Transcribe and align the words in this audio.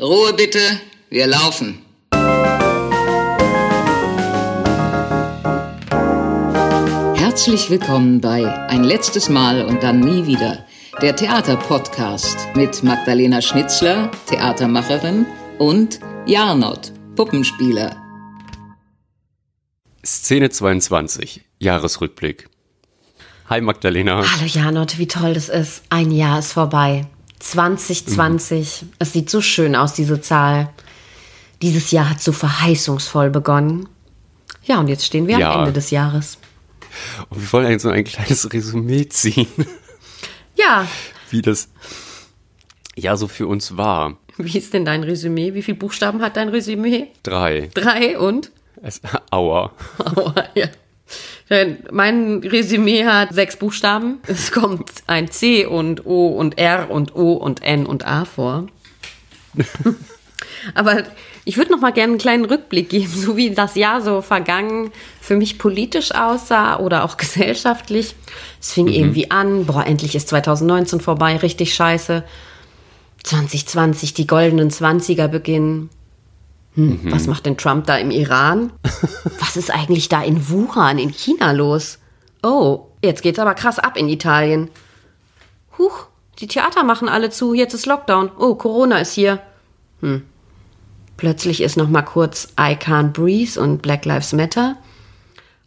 Ruhe 0.00 0.32
bitte, 0.32 0.60
wir 1.10 1.26
laufen. 1.26 1.82
Herzlich 7.16 7.68
willkommen 7.68 8.20
bei 8.20 8.46
Ein 8.68 8.84
letztes 8.84 9.28
Mal 9.28 9.64
und 9.64 9.82
dann 9.82 9.98
nie 9.98 10.24
wieder, 10.24 10.64
der 11.02 11.16
Theaterpodcast 11.16 12.54
mit 12.54 12.80
Magdalena 12.84 13.42
Schnitzler, 13.42 14.08
Theatermacherin, 14.26 15.26
und 15.58 15.98
Jarnot, 16.26 16.92
Puppenspieler. 17.16 17.96
Szene 20.06 20.50
22, 20.50 21.40
Jahresrückblick. 21.58 22.48
Hi 23.50 23.60
Magdalena. 23.60 24.18
Hallo 24.18 24.46
Janot, 24.46 24.98
wie 24.98 25.08
toll 25.08 25.34
das 25.34 25.48
ist. 25.48 25.82
Ein 25.88 26.12
Jahr 26.12 26.38
ist 26.38 26.52
vorbei. 26.52 27.08
2020. 27.38 28.82
Mhm. 28.82 28.88
Es 28.98 29.12
sieht 29.12 29.30
so 29.30 29.40
schön 29.40 29.76
aus, 29.76 29.94
diese 29.94 30.20
Zahl. 30.20 30.70
Dieses 31.62 31.90
Jahr 31.90 32.10
hat 32.10 32.20
so 32.20 32.32
verheißungsvoll 32.32 33.30
begonnen. 33.30 33.88
Ja, 34.64 34.78
und 34.80 34.88
jetzt 34.88 35.04
stehen 35.04 35.26
wir 35.26 35.38
ja. 35.38 35.52
am 35.52 35.60
Ende 35.60 35.72
des 35.72 35.90
Jahres. 35.90 36.38
Und 37.28 37.40
wir 37.40 37.52
wollen 37.52 37.66
eigentlich 37.66 37.82
so 37.82 37.90
ein 37.90 38.04
kleines 38.04 38.52
Resümee 38.52 39.08
ziehen. 39.08 39.48
Ja. 40.56 40.86
Wie 41.30 41.42
das 41.42 41.68
ja 42.96 43.16
so 43.16 43.28
für 43.28 43.46
uns 43.46 43.76
war. 43.76 44.18
Wie 44.36 44.58
ist 44.58 44.74
denn 44.74 44.84
dein 44.84 45.04
Resümee? 45.04 45.54
Wie 45.54 45.62
viele 45.62 45.78
Buchstaben 45.78 46.20
hat 46.20 46.36
dein 46.36 46.48
Resümee? 46.48 47.08
Drei. 47.22 47.70
Drei 47.74 48.18
und? 48.18 48.50
Es, 48.82 49.00
aua. 49.30 49.72
Aua, 49.98 50.34
ja. 50.54 50.68
Mein 51.90 52.38
Resümee 52.44 53.04
hat 53.04 53.32
sechs 53.32 53.56
Buchstaben. 53.56 54.18
Es 54.26 54.52
kommt 54.52 54.90
ein 55.06 55.30
C 55.30 55.64
und 55.64 56.04
O 56.04 56.28
und 56.28 56.58
R 56.58 56.90
und 56.90 57.14
O 57.14 57.32
und 57.32 57.62
N 57.62 57.86
und 57.86 58.06
A 58.06 58.24
vor. 58.24 58.66
Aber 60.74 61.04
ich 61.44 61.56
würde 61.56 61.72
noch 61.72 61.80
mal 61.80 61.92
gerne 61.92 62.12
einen 62.12 62.20
kleinen 62.20 62.44
Rückblick 62.44 62.90
geben, 62.90 63.10
so 63.10 63.36
wie 63.36 63.50
das 63.50 63.74
Jahr 63.74 64.02
so 64.02 64.20
vergangen 64.20 64.90
für 65.20 65.36
mich 65.36 65.58
politisch 65.58 66.14
aussah 66.14 66.78
oder 66.78 67.04
auch 67.04 67.16
gesellschaftlich. 67.16 68.14
Es 68.60 68.72
fing 68.72 68.86
mhm. 68.86 68.92
irgendwie 68.92 69.30
an, 69.30 69.64
boah, 69.64 69.86
endlich 69.86 70.14
ist 70.14 70.28
2019 70.28 71.00
vorbei, 71.00 71.36
richtig 71.38 71.74
scheiße. 71.74 72.24
2020, 73.24 74.14
die 74.14 74.26
goldenen 74.26 74.70
Zwanziger 74.70 75.28
beginnen. 75.28 75.90
Hm, 76.78 77.00
mhm. 77.02 77.10
Was 77.12 77.26
macht 77.26 77.44
denn 77.44 77.56
Trump 77.56 77.86
da 77.86 77.96
im 77.96 78.12
Iran? 78.12 78.72
was 79.40 79.56
ist 79.56 79.74
eigentlich 79.74 80.08
da 80.08 80.22
in 80.22 80.48
Wuhan, 80.48 80.98
in 80.98 81.10
China 81.10 81.50
los? 81.50 81.98
Oh, 82.44 82.86
jetzt 83.02 83.22
geht's 83.22 83.40
aber 83.40 83.54
krass 83.54 83.80
ab 83.80 83.96
in 83.96 84.08
Italien. 84.08 84.70
Huch, 85.76 86.06
die 86.38 86.46
Theater 86.46 86.84
machen 86.84 87.08
alle 87.08 87.30
zu, 87.30 87.52
jetzt 87.52 87.74
ist 87.74 87.86
Lockdown. 87.86 88.30
Oh, 88.38 88.54
Corona 88.54 88.98
ist 88.98 89.12
hier. 89.12 89.40
Hm. 90.02 90.24
Plötzlich 91.16 91.62
ist 91.62 91.76
noch 91.76 91.88
mal 91.88 92.02
kurz 92.02 92.46
I 92.56 92.74
Can't 92.74 93.10
Breathe 93.10 93.60
und 93.60 93.82
Black 93.82 94.04
Lives 94.04 94.32
Matter. 94.32 94.76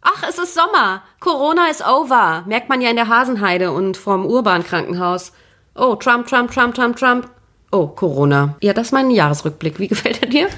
Ach, 0.00 0.24
es 0.26 0.38
ist 0.38 0.54
Sommer. 0.54 1.02
Corona 1.20 1.68
ist 1.68 1.86
over. 1.86 2.42
Merkt 2.46 2.70
man 2.70 2.80
ja 2.80 2.88
in 2.88 2.96
der 2.96 3.08
Hasenheide 3.08 3.70
und 3.70 3.98
vorm 3.98 4.24
Urban-Krankenhaus. 4.24 5.32
Oh, 5.74 5.94
Trump, 5.94 6.26
Trump, 6.26 6.50
Trump, 6.50 6.74
Trump, 6.74 6.96
Trump. 6.96 7.28
Oh, 7.74 7.86
Corona. 7.86 8.54
Ja, 8.60 8.74
das 8.74 8.88
ist 8.88 8.92
mein 8.92 9.10
Jahresrückblick. 9.10 9.78
Wie 9.78 9.88
gefällt 9.88 10.22
er 10.22 10.28
dir? 10.28 10.48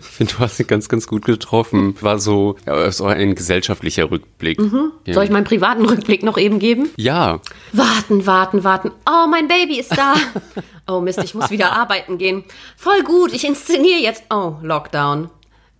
Ich 0.00 0.06
finde, 0.06 0.34
du 0.34 0.38
hast 0.40 0.58
ihn 0.58 0.66
ganz, 0.66 0.88
ganz 0.88 1.06
gut 1.06 1.24
getroffen. 1.24 1.96
War 2.00 2.18
so, 2.18 2.56
ja, 2.66 2.90
so 2.90 3.04
ein 3.04 3.36
gesellschaftlicher 3.36 4.10
Rückblick. 4.10 4.58
Mhm. 4.58 4.90
Ja. 5.04 5.14
Soll 5.14 5.24
ich 5.24 5.30
meinen 5.30 5.44
privaten 5.44 5.86
Rückblick 5.86 6.24
noch 6.24 6.36
eben 6.36 6.58
geben? 6.58 6.90
Ja. 6.96 7.40
Warten, 7.72 8.26
warten, 8.26 8.64
warten. 8.64 8.90
Oh, 9.08 9.28
mein 9.30 9.46
Baby 9.46 9.78
ist 9.78 9.96
da. 9.96 10.14
oh 10.88 11.00
Mist, 11.00 11.22
ich 11.22 11.36
muss 11.36 11.50
wieder 11.50 11.72
arbeiten 11.72 12.18
gehen. 12.18 12.42
Voll 12.76 13.04
gut, 13.04 13.32
ich 13.32 13.46
inszeniere 13.46 14.00
jetzt. 14.00 14.24
Oh, 14.30 14.56
Lockdown. 14.60 15.30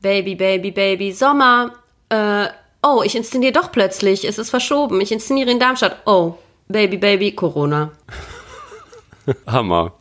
Baby, 0.03 0.37
Baby, 0.37 0.71
Baby, 0.71 1.11
Sommer. 1.11 1.73
Äh, 2.11 2.47
oh, 2.83 3.03
ich 3.05 3.17
inszeniere 3.17 3.53
doch 3.53 3.73
plötzlich. 3.73 4.25
Es 4.25 4.39
ist 4.39 4.51
verschoben. 4.51 5.01
Ich 5.01 5.11
inszeniere 5.11 5.51
in 5.51 5.59
Darmstadt. 5.59 6.03
Oh, 6.07 6.35
Baby, 6.69 6.97
Baby, 6.97 7.33
Corona. 7.33 7.91
Hammer. 9.49 9.93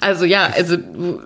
Also 0.00 0.24
ja, 0.24 0.50
also 0.54 0.76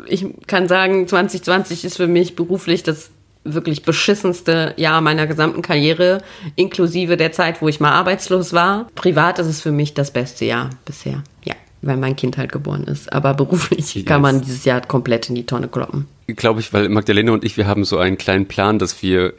ich 0.06 0.26
kann 0.46 0.68
sagen, 0.68 1.06
2020 1.06 1.84
ist 1.84 1.96
für 1.96 2.06
mich 2.06 2.36
beruflich 2.36 2.82
das 2.82 3.10
wirklich 3.44 3.82
beschissenste 3.82 4.74
Jahr 4.76 5.00
meiner 5.00 5.26
gesamten 5.26 5.62
Karriere, 5.62 6.22
inklusive 6.56 7.16
der 7.16 7.32
Zeit, 7.32 7.62
wo 7.62 7.68
ich 7.68 7.80
mal 7.80 7.92
arbeitslos 7.92 8.52
war. 8.52 8.88
Privat 8.94 9.38
ist 9.38 9.46
es 9.46 9.60
für 9.60 9.72
mich 9.72 9.94
das 9.94 10.10
beste 10.10 10.44
Jahr 10.44 10.70
bisher. 10.84 11.22
Ja, 11.44 11.54
weil 11.82 11.96
mein 11.96 12.16
Kind 12.16 12.36
halt 12.36 12.52
geboren 12.52 12.84
ist. 12.84 13.12
Aber 13.12 13.34
beruflich 13.34 13.94
yes. 13.94 14.04
kann 14.04 14.20
man 14.20 14.42
dieses 14.42 14.64
Jahr 14.64 14.80
komplett 14.82 15.28
in 15.28 15.34
die 15.34 15.46
Tonne 15.46 15.68
kloppen. 15.68 16.06
Glaube 16.26 16.60
ich, 16.60 16.72
weil 16.72 16.88
Magdalena 16.88 17.32
und 17.32 17.44
ich, 17.44 17.56
wir 17.56 17.66
haben 17.66 17.84
so 17.84 17.98
einen 17.98 18.18
kleinen 18.18 18.46
Plan, 18.46 18.78
dass 18.78 19.02
wir 19.02 19.32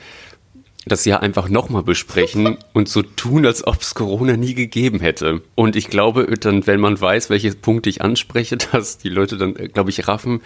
das 0.86 1.06
Jahr 1.06 1.22
einfach 1.22 1.50
nochmal 1.50 1.84
besprechen 1.84 2.58
und 2.74 2.90
so 2.90 3.02
tun, 3.02 3.46
als 3.46 3.66
ob 3.66 3.82
es 3.82 3.94
Corona 3.94 4.38
nie 4.38 4.54
gegeben 4.54 5.00
hätte. 5.00 5.42
Und 5.56 5.76
ich 5.76 5.88
glaube, 5.88 6.26
dann, 6.40 6.66
wenn 6.68 6.80
man 6.80 7.00
weiß, 7.00 7.30
welche 7.30 7.54
Punkte 7.54 7.90
ich 7.90 8.02
anspreche, 8.02 8.58
dass 8.72 8.98
die 8.98 9.10
Leute 9.10 9.38
dann, 9.38 9.56
äh, 9.56 9.68
glaube 9.68 9.90
ich, 9.90 10.08
raffen, 10.08 10.42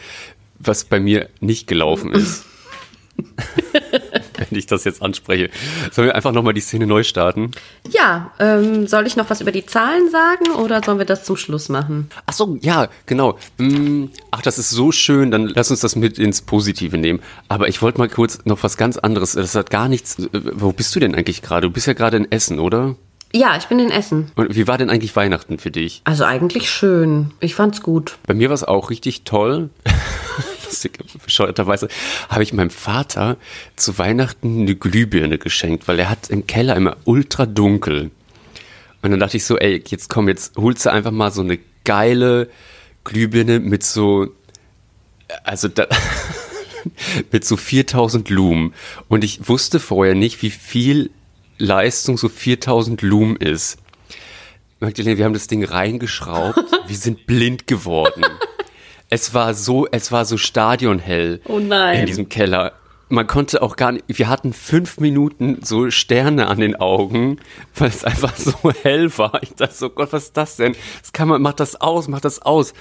was 0.59 0.85
bei 0.85 0.99
mir 0.99 1.29
nicht 1.39 1.67
gelaufen 1.67 2.11
ist. 2.11 2.45
wenn 4.49 4.57
ich 4.57 4.65
das 4.65 4.83
jetzt 4.83 5.01
anspreche. 5.01 5.49
Sollen 5.91 6.07
wir 6.07 6.15
einfach 6.15 6.31
nochmal 6.31 6.53
die 6.53 6.61
Szene 6.61 6.87
neu 6.87 7.03
starten? 7.03 7.51
Ja, 7.89 8.31
ähm, 8.39 8.87
soll 8.87 9.07
ich 9.07 9.15
noch 9.15 9.29
was 9.29 9.41
über 9.41 9.51
die 9.51 9.65
Zahlen 9.65 10.09
sagen 10.09 10.51
oder 10.61 10.81
sollen 10.83 10.97
wir 10.97 11.05
das 11.05 11.23
zum 11.23 11.37
Schluss 11.37 11.69
machen? 11.69 12.09
Ach 12.25 12.33
so, 12.33 12.57
ja, 12.61 12.89
genau. 13.05 13.37
Mm, 13.57 14.05
ach, 14.31 14.41
das 14.41 14.57
ist 14.57 14.69
so 14.69 14.91
schön, 14.91 15.31
dann 15.31 15.47
lass 15.47 15.71
uns 15.71 15.79
das 15.79 15.95
mit 15.95 16.19
ins 16.19 16.41
Positive 16.41 16.97
nehmen. 16.97 17.19
Aber 17.47 17.67
ich 17.67 17.81
wollte 17.81 17.97
mal 17.97 18.09
kurz 18.09 18.39
noch 18.45 18.63
was 18.63 18.77
ganz 18.77 18.97
anderes. 18.97 19.33
Das 19.33 19.55
hat 19.55 19.69
gar 19.69 19.87
nichts. 19.87 20.19
Äh, 20.19 20.29
wo 20.33 20.71
bist 20.71 20.95
du 20.95 20.99
denn 20.99 21.15
eigentlich 21.15 21.41
gerade? 21.41 21.67
Du 21.67 21.73
bist 21.73 21.87
ja 21.87 21.93
gerade 21.93 22.17
in 22.17 22.31
Essen, 22.31 22.59
oder? 22.59 22.95
Ja, 23.33 23.57
ich 23.57 23.65
bin 23.65 23.79
in 23.79 23.91
Essen. 23.91 24.31
Und 24.35 24.55
wie 24.55 24.65
war 24.65 24.77
denn 24.77 24.89
eigentlich 24.89 25.13
Weihnachten 25.15 25.57
für 25.57 25.69
dich? 25.69 26.01
Also 26.05 26.23
eigentlich 26.23 26.69
schön. 26.69 27.31
Ich 27.41 27.53
fand's 27.53 27.81
gut. 27.81 28.17
Bei 28.25 28.33
mir 28.33 28.47
war 28.47 28.53
es 28.53 28.63
auch 28.63 28.89
richtig 28.89 29.25
toll 29.25 29.69
lustig, 30.75 30.99
bescheuerterweise 31.23 31.87
habe 32.29 32.43
ich 32.43 32.53
meinem 32.53 32.69
Vater 32.69 33.37
zu 33.75 33.97
Weihnachten 33.97 34.61
eine 34.61 34.75
Glühbirne 34.75 35.37
geschenkt, 35.37 35.87
weil 35.87 35.99
er 35.99 36.09
hat 36.09 36.29
im 36.29 36.47
Keller 36.47 36.75
immer 36.75 36.97
ultra 37.05 37.45
dunkel. 37.45 38.11
Und 39.01 39.11
dann 39.11 39.19
dachte 39.19 39.37
ich 39.37 39.45
so, 39.45 39.57
ey, 39.57 39.81
jetzt 39.87 40.09
komm, 40.09 40.27
jetzt 40.27 40.57
holst 40.57 40.85
du 40.85 40.91
einfach 40.91 41.11
mal 41.11 41.31
so 41.31 41.41
eine 41.41 41.59
geile 41.83 42.49
Glühbirne 43.03 43.59
mit 43.59 43.83
so, 43.83 44.33
also 45.43 45.67
da, 45.67 45.87
mit 47.31 47.45
so 47.45 47.55
4000 47.55 48.29
Lumen. 48.29 48.73
Und 49.07 49.23
ich 49.23 49.47
wusste 49.47 49.79
vorher 49.79 50.15
nicht, 50.15 50.41
wie 50.41 50.49
viel 50.49 51.11
Leistung 51.57 52.17
so 52.17 52.27
4000 52.27 53.01
Lumen 53.01 53.37
ist. 53.37 53.77
Magdalena, 54.81 55.17
wir 55.17 55.25
haben 55.25 55.33
das 55.33 55.47
Ding 55.47 55.63
reingeschraubt, 55.63 56.59
wir 56.87 56.97
sind 56.97 57.27
blind 57.27 57.65
geworden. 57.65 58.25
Es 59.09 59.33
war 59.33 59.53
so, 59.53 59.87
es 59.91 60.11
war 60.11 60.25
so 60.25 60.37
stadionhell 60.37 61.41
oh 61.47 61.59
nein. 61.59 62.01
in 62.01 62.05
diesem 62.05 62.29
Keller. 62.29 62.73
Man 63.07 63.27
konnte 63.27 63.61
auch 63.61 63.75
gar 63.75 63.91
nicht, 63.91 64.05
wir 64.07 64.29
hatten 64.29 64.51
fünf 64.51 64.99
Minuten 64.99 65.59
so 65.61 65.91
Sterne 65.91 66.47
an 66.47 66.59
den 66.59 66.75
Augen, 66.75 67.37
weil 67.75 67.89
es 67.89 68.03
einfach 68.03 68.35
so 68.35 68.53
hell 68.83 69.15
war. 69.17 69.43
Ich 69.43 69.53
dachte 69.53 69.75
so, 69.75 69.89
Gott, 69.89 70.11
was 70.11 70.25
ist 70.25 70.37
das 70.37 70.55
denn? 70.55 70.75
Das 71.01 71.13
kann 71.13 71.27
man, 71.27 71.41
macht 71.41 71.59
das 71.59 71.79
aus, 71.79 72.07
macht 72.07 72.25
das 72.25 72.41
aus. 72.41 72.73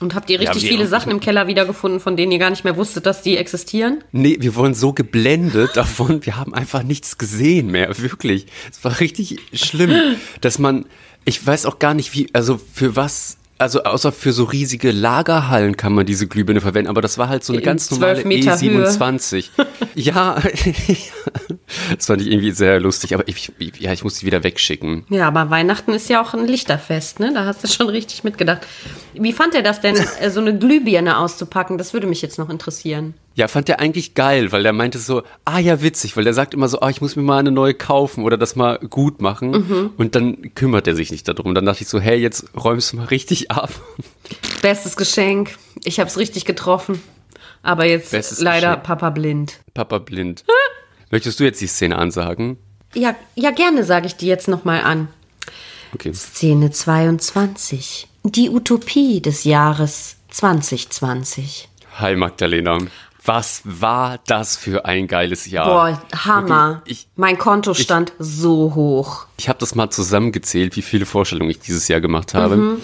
Und 0.00 0.16
habt 0.16 0.28
ihr 0.28 0.40
richtig 0.40 0.64
ja, 0.64 0.68
viele 0.68 0.88
Sachen 0.88 1.12
im 1.12 1.20
Keller 1.20 1.46
wiedergefunden, 1.46 2.00
von 2.00 2.16
denen 2.16 2.32
ihr 2.32 2.40
gar 2.40 2.50
nicht 2.50 2.64
mehr 2.64 2.76
wusstet, 2.76 3.06
dass 3.06 3.22
die 3.22 3.36
existieren? 3.36 4.02
Nee, 4.10 4.38
wir 4.40 4.56
wurden 4.56 4.74
so 4.74 4.92
geblendet 4.92 5.70
davon, 5.76 6.26
wir 6.26 6.36
haben 6.36 6.52
einfach 6.52 6.82
nichts 6.82 7.16
gesehen 7.16 7.68
mehr, 7.68 7.96
wirklich. 7.98 8.46
Es 8.72 8.82
war 8.82 8.98
richtig 8.98 9.38
schlimm, 9.52 10.16
dass 10.40 10.58
man, 10.58 10.86
ich 11.24 11.46
weiß 11.46 11.64
auch 11.66 11.78
gar 11.78 11.94
nicht, 11.94 12.12
wie, 12.12 12.26
also 12.32 12.58
für 12.72 12.96
was 12.96 13.38
also 13.58 13.84
außer 13.84 14.10
für 14.10 14.32
so 14.32 14.44
riesige 14.44 14.90
Lagerhallen 14.90 15.76
kann 15.76 15.92
man 15.92 16.06
diese 16.06 16.26
Glühbirne 16.26 16.60
verwenden, 16.60 16.88
aber 16.88 17.00
das 17.00 17.18
war 17.18 17.28
halt 17.28 17.44
so 17.44 17.52
eine 17.52 17.60
In 17.60 17.64
ganz 17.64 17.90
normale 17.90 18.22
E27. 18.22 19.50
ja, 19.94 20.36
das 21.96 22.06
fand 22.06 22.22
ich 22.22 22.28
irgendwie 22.30 22.50
sehr 22.50 22.80
lustig, 22.80 23.14
aber 23.14 23.28
ich, 23.28 23.52
ja, 23.78 23.92
ich 23.92 24.02
muss 24.02 24.18
die 24.18 24.26
wieder 24.26 24.42
wegschicken. 24.42 25.04
Ja, 25.08 25.28
aber 25.28 25.50
Weihnachten 25.50 25.92
ist 25.92 26.08
ja 26.08 26.20
auch 26.20 26.34
ein 26.34 26.46
Lichterfest, 26.46 27.20
ne? 27.20 27.32
Da 27.32 27.44
hast 27.44 27.62
du 27.62 27.68
schon 27.68 27.88
richtig 27.88 28.24
mitgedacht. 28.24 28.66
Wie 29.14 29.32
fand 29.32 29.54
er 29.54 29.62
das 29.62 29.80
denn, 29.80 29.96
äh, 30.20 30.30
so 30.30 30.40
eine 30.40 30.58
Glühbirne 30.58 31.18
auszupacken? 31.18 31.78
Das 31.78 31.92
würde 31.92 32.06
mich 32.06 32.22
jetzt 32.22 32.38
noch 32.38 32.50
interessieren. 32.50 33.14
Ja, 33.36 33.48
fand 33.48 33.66
der 33.66 33.80
eigentlich 33.80 34.14
geil, 34.14 34.52
weil 34.52 34.62
der 34.62 34.72
meinte 34.72 34.98
so, 34.98 35.24
ah 35.44 35.58
ja, 35.58 35.82
witzig, 35.82 36.16
weil 36.16 36.22
der 36.22 36.34
sagt 36.34 36.54
immer 36.54 36.68
so, 36.68 36.80
ah, 36.80 36.88
ich 36.88 37.00
muss 37.00 37.16
mir 37.16 37.22
mal 37.22 37.38
eine 37.38 37.50
neue 37.50 37.74
kaufen 37.74 38.22
oder 38.22 38.36
das 38.36 38.54
mal 38.54 38.78
gut 38.78 39.20
machen. 39.20 39.50
Mhm. 39.50 39.90
Und 39.96 40.14
dann 40.14 40.54
kümmert 40.54 40.86
er 40.86 40.94
sich 40.94 41.10
nicht 41.10 41.26
darum. 41.26 41.52
Dann 41.52 41.64
dachte 41.66 41.82
ich 41.82 41.88
so, 41.88 41.98
hey, 41.98 42.16
jetzt 42.16 42.46
räumst 42.56 42.92
du 42.92 42.98
mal 42.98 43.06
richtig 43.06 43.50
ab. 43.50 43.70
Bestes 44.62 44.96
Geschenk. 44.96 45.56
Ich 45.82 45.98
hab's 45.98 46.16
richtig 46.16 46.44
getroffen. 46.44 47.02
Aber 47.64 47.86
jetzt 47.86 48.12
Bestes 48.12 48.40
leider 48.40 48.68
Geschenk. 48.68 48.84
Papa 48.84 49.10
blind. 49.10 49.60
Papa 49.74 49.98
blind. 49.98 50.44
Möchtest 51.10 51.40
du 51.40 51.44
jetzt 51.44 51.60
die 51.60 51.66
Szene 51.66 51.98
ansagen? 51.98 52.56
Ja, 52.94 53.16
ja 53.34 53.50
gerne 53.50 53.82
sage 53.82 54.06
ich 54.06 54.14
die 54.14 54.26
jetzt 54.26 54.46
nochmal 54.46 54.82
an. 54.82 55.08
Okay. 55.92 56.12
Szene 56.14 56.70
22. 56.70 58.06
Die 58.22 58.48
Utopie 58.48 59.20
des 59.20 59.44
Jahres 59.44 60.16
2020. 60.30 61.68
Hi 61.98 62.16
Magdalena. 62.16 62.78
Was 63.26 63.62
war 63.64 64.18
das 64.26 64.56
für 64.56 64.84
ein 64.84 65.06
geiles 65.08 65.46
Jahr? 65.46 65.66
Boah, 65.66 66.02
Hammer. 66.26 66.82
Ich, 66.84 67.08
mein 67.16 67.38
Konto 67.38 67.72
stand 67.72 68.12
so 68.18 68.74
hoch. 68.74 69.26
ich 69.38 69.48
habe 69.48 69.58
das 69.58 69.74
mal 69.74 69.88
zusammengezählt, 69.90 70.76
wie 70.76 70.82
viele 70.82 71.06
Vorstellungen 71.06 71.50
ich 71.50 71.58
dieses 71.58 71.88
Jahr 71.88 72.00
gemacht 72.02 72.34
habe. 72.34 72.56
Mhm. 72.56 72.76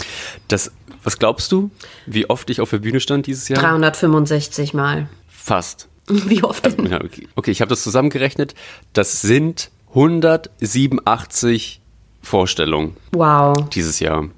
Das, 0.48 0.72
was 1.04 1.18
glaubst 1.18 1.52
du, 1.52 1.70
wie 2.06 2.28
oft 2.30 2.48
ich 2.48 2.60
auf 2.62 2.70
der 2.70 2.78
Bühne 2.78 3.00
stand 3.00 3.26
dieses 3.26 3.48
Jahr? 3.48 3.60
365 3.60 4.72
Mal. 4.72 5.08
Fast. 5.28 5.88
Wie 6.08 6.42
oft 6.42 6.64
denn? 6.66 6.92
Okay, 6.92 7.28
okay 7.36 7.50
ich 7.52 7.60
habe 7.60 7.68
das 7.68 7.82
zusammengerechnet. 7.84 8.54
Das 8.92 9.22
sind 9.22 9.70
187 9.90 11.80
Vorstellungen 12.22 12.96
Wow, 13.12 13.68
dieses 13.70 14.00
Jahr. 14.00 14.28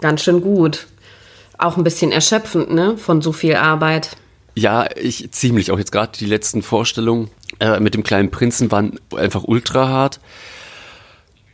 ganz 0.00 0.22
schön 0.22 0.40
gut. 0.40 0.86
Auch 1.58 1.76
ein 1.76 1.84
bisschen 1.84 2.10
erschöpfend, 2.10 2.72
ne? 2.72 2.96
Von 2.96 3.20
so 3.20 3.32
viel 3.32 3.54
Arbeit. 3.56 4.16
Ja, 4.60 4.86
ich 4.96 5.30
ziemlich. 5.32 5.70
Auch 5.72 5.78
jetzt 5.78 5.92
gerade 5.92 6.12
die 6.18 6.26
letzten 6.26 6.62
Vorstellungen 6.62 7.30
äh, 7.60 7.80
mit 7.80 7.94
dem 7.94 8.02
kleinen 8.02 8.30
Prinzen 8.30 8.70
waren 8.70 8.98
einfach 9.16 9.44
ultra 9.44 9.88
hart. 9.88 10.20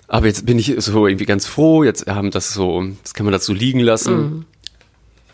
Aber 0.09 0.27
jetzt 0.27 0.47
bin 0.47 0.59
ich 0.59 0.75
so 0.79 1.07
irgendwie 1.07 1.27
ganz 1.27 1.47
froh. 1.47 1.85
Jetzt 1.85 2.07
haben 2.07 2.31
das 2.31 2.53
so, 2.53 2.85
das 3.03 3.15
kann 3.15 3.25
man 3.27 3.33
dazu 3.33 3.53
liegen 3.53 3.81
lassen. 3.81 4.47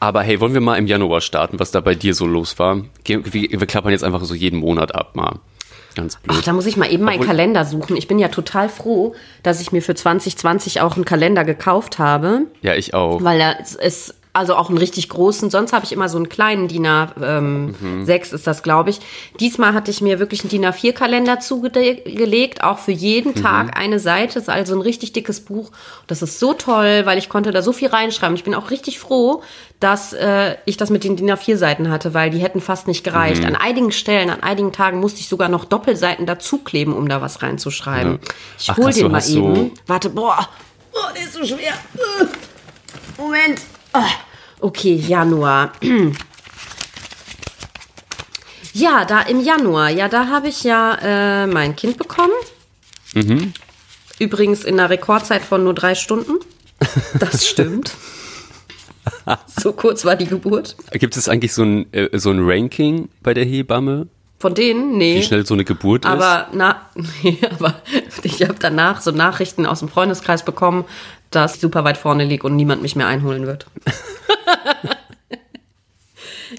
Aber 0.01 0.23
hey, 0.23 0.41
wollen 0.41 0.55
wir 0.55 0.61
mal 0.61 0.77
im 0.77 0.87
Januar 0.87 1.21
starten, 1.21 1.61
was 1.61 1.71
da 1.71 1.81
bei 1.81 1.95
dir 1.95 2.15
so 2.15 2.27
los 2.27 2.59
war? 2.59 2.83
Wir, 3.05 3.25
wir 3.33 3.67
klappern 3.67 3.93
jetzt 3.93 4.05
einfach 4.05 4.25
so 4.25 4.35
jeden 4.35 4.59
Monat 4.61 4.95
ab 4.95 5.15
mal. 5.15 5.39
Ganz 5.95 6.17
blöd. 6.17 6.37
Ach, 6.39 6.43
da 6.43 6.53
muss 6.55 6.67
ich 6.67 6.77
mal 6.77 6.91
eben 6.91 7.05
meinen 7.05 7.17
Obwohl- 7.17 7.27
Kalender 7.27 7.65
suchen. 7.65 7.97
Ich 7.97 8.09
bin 8.09 8.19
ja 8.19 8.29
total 8.29 8.69
froh, 8.71 9.15
dass 9.43 9.61
ich 9.61 9.73
mir 9.73 9.83
für 9.83 9.95
2020 9.95 10.81
auch 10.81 10.97
einen 10.97 11.05
Kalender 11.05 11.45
gekauft 11.45 11.99
habe, 11.99 12.47
ja, 12.63 12.75
ich 12.75 12.95
auch. 12.95 13.23
weil 13.23 13.57
ist- 13.61 13.77
ist 13.77 14.15
also 14.35 14.55
auch 14.55 14.71
einen 14.71 14.79
richtig 14.79 15.09
großen. 15.11 15.51
Sonst 15.51 15.73
habe 15.75 15.85
ich 15.85 15.93
immer 15.93 16.09
so 16.09 16.17
einen 16.17 16.29
kleinen 16.31 16.67
DIN 16.69 16.87
A6 16.87 17.09
ähm, 17.23 18.05
sechs 18.07 18.33
ist 18.33 18.47
das, 18.47 18.63
glaube 18.63 18.91
ich. 18.91 19.01
Diesmal 19.41 19.75
hatte 19.75 19.91
ich 19.91 20.01
mir 20.01 20.19
wirklich 20.19 20.41
einen 20.41 20.49
DIN 20.49 20.65
A4 20.65 20.93
Kalender 20.93 21.39
zugelegt, 21.41 22.65
auch 22.65 22.79
für 22.79 22.93
jeden 22.93 23.35
Tag 23.35 23.77
eine 23.79 23.99
Seite. 23.99 24.35
Das 24.35 24.45
ist 24.45 24.49
also 24.49 24.75
ein 24.75 24.81
richtig 24.81 25.13
dickes 25.13 25.41
Buch. 25.41 25.71
Das 26.07 26.23
ist 26.23 26.39
so 26.39 26.55
toll, 26.55 27.03
weil 27.05 27.19
ich 27.19 27.29
konnte 27.29 27.51
da 27.51 27.61
so 27.61 27.73
viel 27.73 27.89
reinschreiben. 27.89 28.35
Ich 28.35 28.45
bin 28.45 28.55
auch 28.55 28.71
richtig 28.71 28.99
froh, 28.99 29.43
dass 29.81 30.15
äh, 30.15 30.57
ich 30.65 30.77
das 30.79 30.89
mit 30.89 31.05
den 31.05 31.17
DIN 31.17 31.31
A4 31.31 31.57
Seiten 31.57 31.91
hatte, 31.91 32.15
weil 32.15 32.31
die 32.31 32.39
hätten 32.39 32.61
fast 32.63 32.87
nicht 32.89 33.05
gereicht. 33.05 33.45
An 33.45 33.55
einigen 33.57 33.93
Stellen, 33.93 34.31
an 34.31 34.43
einigen 34.43 34.73
Tagen 34.73 34.99
musste 35.01 35.21
ich 35.21 35.29
sogar 35.29 35.51
noch 35.51 35.67
Doppelseiten 35.67 36.25
dazukleben, 36.25 36.95
um 36.95 37.07
da 37.09 37.21
was 37.21 37.43
reinzuschreiben. 37.43 38.19
Ich 38.59 38.71
Ach, 38.71 38.77
hol 38.79 38.85
krass, 38.87 38.95
den 38.97 39.11
mal 39.13 39.21
so- 39.21 39.39
eben. 39.53 39.71
Warte, 39.87 40.09
boah. 40.09 40.49
Oh, 40.95 40.99
der 41.15 41.23
ist 41.25 41.35
so 41.35 41.45
schwer. 41.45 41.73
Moment. 43.19 43.61
Ah, 43.93 44.09
Okay, 44.61 44.95
Januar. 44.95 45.73
Ja, 48.75 49.05
da 49.05 49.21
im 49.21 49.41
Januar, 49.45 49.91
ja, 49.91 50.09
da 50.09 50.29
habe 50.29 50.49
ich 50.49 50.65
ja 50.65 50.95
äh, 51.43 51.47
mein 51.47 51.77
Kind 51.77 51.99
bekommen. 51.99 52.33
Übrigens 54.19 54.65
in 54.65 54.81
einer 54.81 54.89
Rekordzeit 54.89 55.43
von 55.43 55.63
nur 55.63 55.75
drei 55.75 55.95
Stunden. 55.95 56.39
Das 57.19 57.47
stimmt. 57.51 57.93
so 59.61 59.75
kurz 59.75 60.07
war 60.07 60.17
die 60.17 60.25
Geburt. 60.25 60.77
Gibt 60.93 61.19
es 61.19 61.29
eigentlich 61.29 61.53
so 61.53 61.65
ein, 61.65 61.93
äh, 61.93 62.19
so 62.19 62.31
ein 62.31 62.39
Ranking 62.41 63.11
bei 63.23 63.35
der 63.35 63.45
Hebamme, 63.45 64.07
Von 64.39 64.55
denen? 64.55 64.97
Nee. 64.97 65.19
wie 65.19 65.23
schnell 65.23 65.45
so 65.45 65.53
eine 65.53 65.65
Geburt 65.65 66.07
ist? 66.07 66.11
Aber, 66.11 66.49
na, 66.55 66.81
nee, 67.23 67.39
aber 67.51 67.75
ich 68.23 68.41
habe 68.43 68.55
danach 68.59 69.03
so 69.03 69.11
Nachrichten 69.11 69.67
aus 69.67 69.81
dem 69.81 69.91
Freundeskreis 69.91 70.47
bekommen, 70.47 70.87
dass 71.35 71.57
ich 71.57 71.61
super 71.61 71.85
weit 71.85 71.99
vorne 71.99 72.25
liege 72.25 72.47
und 72.47 72.57
niemand 72.57 72.83
mich 72.83 72.97
mehr 72.97 73.07
einholen 73.07 73.47
wird. 73.47 73.67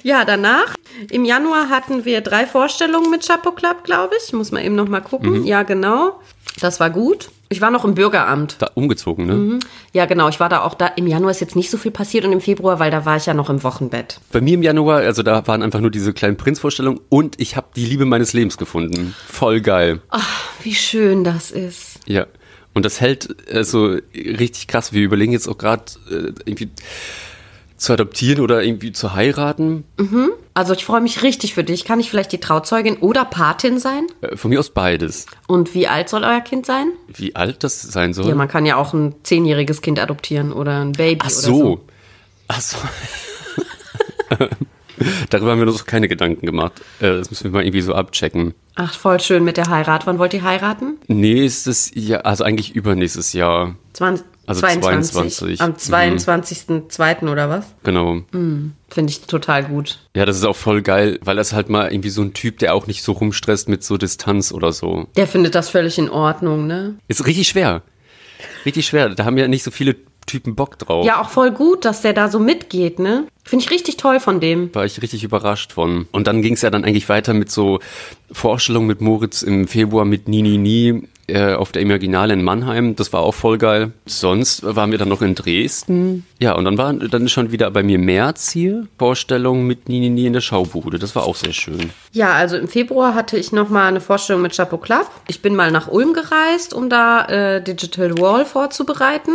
ja, 0.03 0.25
danach, 0.25 0.75
im 1.09 1.25
Januar 1.25 1.69
hatten 1.69 2.05
wir 2.05 2.21
drei 2.21 2.45
Vorstellungen 2.45 3.09
mit 3.09 3.25
Chapo 3.25 3.51
Club, 3.51 3.83
glaube 3.83 4.13
ich. 4.23 4.33
Muss 4.33 4.51
man 4.51 4.63
eben 4.63 4.75
noch 4.75 4.87
mal 4.87 5.01
gucken. 5.01 5.45
Ja, 5.45 5.63
genau. 5.63 6.19
Das 6.59 6.79
war 6.79 6.89
gut. 6.89 7.29
Ich 7.49 7.61
war 7.61 7.69
noch 7.69 7.85
im 7.85 7.93
Bürgeramt. 7.93 8.55
Da 8.59 8.71
umgezogen, 8.73 9.27
ne? 9.27 9.33
Mhm. 9.33 9.59
Ja, 9.91 10.05
genau. 10.05 10.27
Ich 10.27 10.39
war 10.39 10.49
da 10.49 10.61
auch 10.61 10.73
da. 10.73 10.87
Im 10.87 11.05
Januar 11.05 11.31
ist 11.31 11.39
jetzt 11.39 11.55
nicht 11.55 11.69
so 11.69 11.77
viel 11.77 11.91
passiert 11.91 12.25
und 12.25 12.31
im 12.31 12.41
Februar, 12.41 12.79
weil 12.79 12.89
da 12.89 13.05
war 13.05 13.17
ich 13.17 13.27
ja 13.27 13.33
noch 13.33 13.49
im 13.49 13.61
Wochenbett. 13.63 14.19
Bei 14.31 14.41
mir 14.41 14.55
im 14.55 14.63
Januar, 14.63 15.01
also 15.01 15.21
da 15.21 15.45
waren 15.47 15.61
einfach 15.61 15.79
nur 15.79 15.91
diese 15.91 16.13
kleinen 16.13 16.35
Prinzvorstellungen 16.35 16.99
und 17.09 17.39
ich 17.39 17.55
habe 17.55 17.67
die 17.75 17.85
Liebe 17.85 18.05
meines 18.05 18.33
Lebens 18.33 18.57
gefunden. 18.57 19.15
Voll 19.27 19.61
geil. 19.61 20.01
Wie 20.63 20.73
schön 20.73 21.23
das 21.23 21.51
ist. 21.51 21.99
Ja. 22.07 22.25
Und 22.73 22.85
das 22.85 23.01
hält 23.01 23.35
also 23.51 23.97
richtig 24.15 24.67
krass. 24.67 24.93
Wir 24.93 25.03
überlegen 25.03 25.31
jetzt 25.31 25.47
auch 25.47 25.57
gerade 25.57 25.83
äh, 26.09 26.33
irgendwie 26.45 26.69
zu 27.77 27.93
adoptieren 27.93 28.41
oder 28.41 28.63
irgendwie 28.63 28.93
zu 28.93 29.13
heiraten. 29.13 29.83
Also 30.53 30.73
ich 30.73 30.85
freue 30.85 31.01
mich 31.01 31.21
richtig 31.21 31.53
für 31.53 31.63
dich. 31.63 31.83
Kann 31.85 31.99
ich 31.99 32.09
vielleicht 32.09 32.31
die 32.31 32.39
Trauzeugin 32.39 32.97
oder 32.97 33.25
Patin 33.25 33.77
sein? 33.77 34.07
Äh, 34.21 34.37
von 34.37 34.49
mir 34.49 34.59
aus 34.59 34.69
beides. 34.69 35.25
Und 35.47 35.73
wie 35.73 35.87
alt 35.87 36.09
soll 36.09 36.23
euer 36.23 36.41
Kind 36.41 36.65
sein? 36.65 36.91
Wie 37.07 37.35
alt 37.35 37.63
das 37.63 37.81
sein 37.81 38.13
soll? 38.13 38.27
Ja, 38.27 38.35
man 38.35 38.47
kann 38.47 38.65
ja 38.65 38.77
auch 38.77 38.93
ein 38.93 39.15
zehnjähriges 39.23 39.81
Kind 39.81 39.99
adoptieren 39.99 40.53
oder 40.53 40.81
ein 40.81 40.93
Baby 40.93 41.19
Ach 41.21 41.27
oder 41.27 41.35
so. 41.35 41.57
so. 41.57 41.81
Ach 42.47 42.61
so. 42.61 42.77
Darüber 45.29 45.51
haben 45.51 45.59
wir 45.59 45.67
uns 45.67 45.85
keine 45.85 46.07
Gedanken 46.07 46.45
gemacht. 46.45 46.73
Äh, 46.99 47.17
Das 47.17 47.29
müssen 47.29 47.45
wir 47.45 47.51
mal 47.51 47.63
irgendwie 47.63 47.81
so 47.81 47.93
abchecken. 47.93 48.53
Ach, 48.75 48.93
voll 48.93 49.19
schön 49.19 49.43
mit 49.43 49.57
der 49.57 49.69
Heirat. 49.69 50.07
Wann 50.07 50.19
wollt 50.19 50.33
ihr 50.33 50.43
heiraten? 50.43 50.97
Nächstes 51.07 51.91
Jahr, 51.93 52.25
also 52.25 52.43
eigentlich 52.43 52.75
übernächstes 52.75 53.33
Jahr. 53.33 53.75
20, 53.93 54.25
Also 54.47 54.61
22. 54.61 55.57
22. 55.57 55.61
Am 55.61 55.73
22.02. 55.73 57.29
oder 57.31 57.49
was? 57.49 57.65
Genau. 57.83 58.21
Finde 58.31 59.11
ich 59.11 59.21
total 59.21 59.63
gut. 59.65 59.99
Ja, 60.15 60.25
das 60.25 60.37
ist 60.37 60.43
auch 60.45 60.55
voll 60.55 60.81
geil, 60.81 61.19
weil 61.23 61.35
das 61.35 61.53
halt 61.53 61.69
mal 61.69 61.91
irgendwie 61.91 62.09
so 62.09 62.21
ein 62.21 62.33
Typ, 62.33 62.59
der 62.59 62.73
auch 62.73 62.87
nicht 62.87 63.03
so 63.03 63.11
rumstresst 63.11 63.69
mit 63.69 63.83
so 63.83 63.97
Distanz 63.97 64.51
oder 64.51 64.71
so. 64.71 65.07
Der 65.15 65.27
findet 65.27 65.55
das 65.55 65.69
völlig 65.69 65.97
in 65.99 66.09
Ordnung, 66.09 66.65
ne? 66.67 66.95
Ist 67.07 67.25
richtig 67.27 67.47
schwer. 67.47 67.83
Richtig 68.65 68.85
schwer. 68.87 69.09
Da 69.09 69.25
haben 69.25 69.37
ja 69.37 69.47
nicht 69.47 69.63
so 69.63 69.71
viele 69.71 69.95
Typen 70.25 70.55
Bock 70.55 70.79
drauf. 70.79 71.05
Ja, 71.05 71.21
auch 71.21 71.29
voll 71.29 71.51
gut, 71.51 71.85
dass 71.85 72.01
der 72.01 72.13
da 72.13 72.29
so 72.29 72.39
mitgeht, 72.39 72.97
ne? 72.99 73.27
Finde 73.43 73.65
ich 73.65 73.71
richtig 73.71 73.97
toll 73.97 74.19
von 74.19 74.39
dem. 74.39 74.73
War 74.73 74.85
ich 74.85 75.01
richtig 75.01 75.23
überrascht 75.23 75.73
von. 75.73 76.07
Und 76.11 76.27
dann 76.27 76.41
ging 76.41 76.53
es 76.53 76.61
ja 76.61 76.69
dann 76.69 76.85
eigentlich 76.85 77.09
weiter 77.09 77.33
mit 77.33 77.51
so 77.51 77.79
Vorstellungen 78.31 78.87
mit 78.87 79.01
Moritz 79.01 79.41
im 79.41 79.67
Februar 79.67 80.05
mit 80.05 80.27
Nini 80.27 80.57
Nie 80.57 81.03
äh, 81.27 81.53
auf 81.53 81.71
der 81.71 81.81
Imaginale 81.81 82.33
in 82.33 82.43
Mannheim. 82.43 82.95
Das 82.95 83.13
war 83.13 83.21
auch 83.21 83.33
voll 83.33 83.57
geil. 83.57 83.91
Sonst 84.05 84.63
waren 84.63 84.91
wir 84.91 84.97
dann 84.97 85.09
noch 85.09 85.21
in 85.21 85.35
Dresden. 85.35 86.25
Ja, 86.39 86.53
und 86.53 86.65
dann 86.65 86.77
war 86.77 86.93
dann 86.93 87.29
schon 87.29 87.51
wieder 87.51 87.69
bei 87.71 87.83
mir 87.83 87.97
März 87.99 88.51
hier 88.51 88.87
Vorstellung 88.97 89.65
mit 89.67 89.87
Nini 89.87 90.09
Nie 90.09 90.27
in 90.27 90.33
der 90.33 90.41
Schaubude. 90.41 90.99
Das 90.99 91.15
war 91.15 91.23
auch 91.23 91.35
sehr 91.35 91.53
schön. 91.53 91.91
Ja, 92.11 92.33
also 92.33 92.57
im 92.57 92.67
Februar 92.67 93.13
hatte 93.13 93.38
ich 93.38 93.51
noch 93.51 93.69
mal 93.69 93.88
eine 93.88 94.01
Vorstellung 94.01 94.41
mit 94.41 94.55
Chapeau 94.55 94.77
Club. 94.77 95.09
Ich 95.27 95.41
bin 95.41 95.55
mal 95.55 95.71
nach 95.71 95.88
Ulm 95.88 96.13
gereist, 96.13 96.73
um 96.73 96.89
da 96.89 97.25
äh, 97.25 97.63
Digital 97.63 98.17
Wall 98.17 98.45
vorzubereiten. 98.45 99.31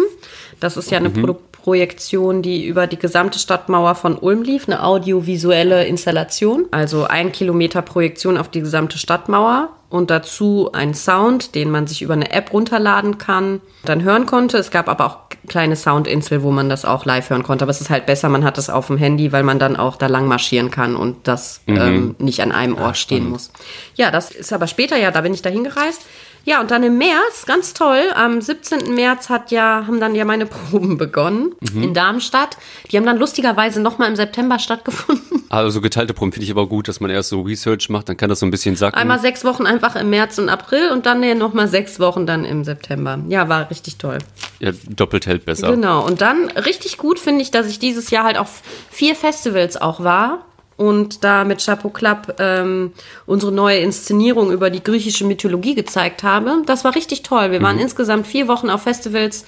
Das 0.61 0.77
ist 0.77 0.91
ja 0.91 0.99
eine 0.99 1.11
Pro 1.11 1.39
Projektion, 1.69 2.41
die 2.41 2.65
über 2.65 2.87
die 2.87 2.99
gesamte 2.99 3.39
Stadtmauer 3.39 3.95
von 3.95 4.17
Ulm 4.17 4.43
lief, 4.43 4.67
eine 4.69 4.83
audiovisuelle 4.83 5.85
Installation. 5.85 6.65
Also 6.71 7.05
ein 7.05 7.31
Kilometer 7.31 7.83
Projektion 7.83 8.39
auf 8.39 8.49
die 8.49 8.61
gesamte 8.61 8.97
Stadtmauer 8.97 9.69
und 9.91 10.09
dazu 10.09 10.71
ein 10.73 10.95
Sound, 10.95 11.55
den 11.55 11.71
man 11.71 11.87
sich 11.87 12.01
über 12.01 12.15
eine 12.15 12.33
App 12.33 12.55
runterladen 12.55 13.19
kann, 13.19 13.61
dann 13.85 14.03
hören 14.03 14.25
konnte. 14.25 14.57
Es 14.57 14.71
gab 14.71 14.89
aber 14.89 15.05
auch 15.05 15.19
kleine 15.47 15.77
Soundinsel, 15.77 16.43
wo 16.43 16.51
man 16.51 16.71
das 16.71 16.87
auch 16.87 17.05
live 17.05 17.29
hören 17.29 17.43
konnte. 17.43 17.65
Aber 17.65 17.71
es 17.71 17.83
ist 17.83 17.91
halt 17.91 18.07
besser, 18.07 18.31
man 18.31 18.45
hat 18.45 18.57
es 18.57 18.71
auf 18.71 18.87
dem 18.87 18.97
Handy, 18.97 19.33
weil 19.33 19.43
man 19.43 19.59
dann 19.59 19.77
auch 19.77 19.97
da 19.97 20.07
lang 20.07 20.27
marschieren 20.27 20.71
kann 20.71 20.97
und 20.97 21.29
das 21.29 21.61
ähm, 21.67 22.17
nicht 22.19 22.41
an 22.41 22.53
einem 22.53 22.79
Ort 22.79 22.97
stehen 22.97 23.29
muss. 23.29 23.51
Ja, 23.95 24.11
das 24.11 24.31
ist 24.31 24.55
aber 24.55 24.69
später, 24.69 24.97
ja, 24.97 25.11
da 25.11 25.21
bin 25.21 25.35
ich 25.35 25.43
dahin 25.43 25.65
gereist. 25.65 26.01
Ja, 26.45 26.61
und 26.61 26.71
dann 26.71 26.83
im 26.83 26.97
März, 26.99 27.45
ganz 27.47 27.75
toll, 27.75 28.03
am 28.15 28.41
17. 28.41 28.95
März 28.95 29.29
hat 29.29 29.51
ja, 29.51 29.85
haben 29.87 30.01
dann 30.01 30.15
ja 30.15 30.25
meine 30.25 30.47
Proben 30.71 30.97
begonnen 30.97 31.55
in 31.75 31.95
Darmstadt. 31.95 32.57
Die 32.91 32.97
haben 32.97 33.05
dann 33.05 33.19
lustigerweise 33.19 33.81
nochmal 33.81 34.09
im 34.09 34.17
September 34.17 34.59
stattgefunden. 34.59 35.25
Also 35.51 35.81
geteilte 35.81 36.13
Proben 36.13 36.31
finde 36.33 36.45
ich 36.45 36.51
aber 36.51 36.67
gut, 36.67 36.89
dass 36.89 37.01
man 37.01 37.11
erst 37.11 37.31
so 37.31 37.41
Research 37.41 37.89
macht, 37.89 38.11
dann 38.11 38.19
kann 38.19 38.29
das 38.29 38.41
so 38.41 38.45
ein 38.45 38.51
bisschen 38.51 38.77
sacken. 38.77 38.99
Einmal 38.99 39.19
sechs 39.19 39.47
Wochen 39.47 39.65
einfach 39.65 39.97
im 39.97 40.11
März 40.11 40.37
und 40.37 40.51
April 40.51 40.91
und 40.91 41.07
dann 41.07 41.21
nochmal 41.39 41.69
sechs 41.69 41.99
Wochen 41.99 42.27
dann 42.27 42.45
im 42.45 42.65
September. 42.65 43.19
Ja, 43.29 43.49
war 43.49 43.71
richtig 43.71 43.97
toll. 43.97 44.19
ja, 44.59 44.73
doppelt 44.91 45.27
hält 45.27 45.47
besser. 45.47 45.71
Genau. 45.71 46.05
Und 46.05 46.21
dann 46.21 46.51
richtig 46.51 46.99
gut 46.99 47.19
finde 47.19 47.41
ich, 47.41 47.51
dass 47.51 47.67
ich 47.67 47.79
dieses 47.79 48.11
Jahr 48.11 48.25
halt 48.25 48.37
auf 48.37 48.61
vier 48.91 49.15
Festivals 49.17 49.81
auch 49.81 50.05
war 50.05 50.45
und 50.79 51.25
da 51.25 51.45
mit 51.45 51.63
Chapeau 51.63 51.91
Club 51.91 52.37
ähm, 52.39 52.93
unsere 53.27 53.53
neue 53.53 53.79
Inszenierung 53.79 54.53
über 54.53 54.71
die 54.71 54.83
griechische 54.83 55.27
Mythologie 55.27 55.75
gezeigt 55.75 56.23
habe. 56.23 56.63
Das 56.65 56.85
war 56.85 56.95
richtig 56.95 57.23
toll. 57.23 57.51
Wir 57.51 57.61
waren 57.61 57.79
insgesamt 57.79 58.27
vier 58.27 58.49
Wochen 58.49 58.71
auf 58.71 58.83
Festivals, 58.83 59.45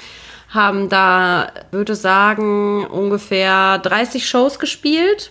haben 0.48 0.88
da, 0.88 1.52
würde 1.70 1.94
sagen, 1.94 2.84
ungefähr 2.84 3.78
30 3.78 4.28
Shows 4.28 4.58
gespielt 4.58 5.30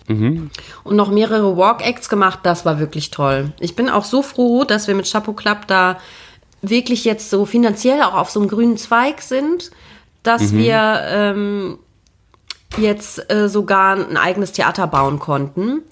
und 0.86 0.96
noch 0.96 1.12
mehrere 1.12 1.58
Walk-Acts 1.58 2.08
gemacht. 2.08 2.40
Das 2.44 2.66
war 2.66 2.80
wirklich 2.80 3.12
toll. 3.12 3.52
Ich 3.60 3.76
bin 3.76 3.90
auch 3.90 4.06
so 4.06 4.22
froh, 4.22 4.64
dass 4.64 4.88
wir 4.88 4.96
mit 4.96 5.12
Chapeau 5.12 5.34
Club 5.34 5.68
da 5.68 6.00
wirklich 6.62 7.04
jetzt 7.04 7.30
so 7.30 7.46
finanziell 7.46 8.02
auch 8.02 8.16
auf 8.16 8.30
so 8.30 8.40
einem 8.40 8.50
grünen 8.50 8.78
Zweig 8.78 9.22
sind, 9.22 9.72
dass 10.24 10.54
wir 10.54 11.02
ähm, 11.08 11.80
jetzt 12.78 13.32
äh, 13.32 13.50
sogar 13.50 13.96
ein 13.96 14.18
eigenes 14.18 14.52
Theater 14.52 14.88
bauen 14.88 15.20
konnten. 15.20 15.84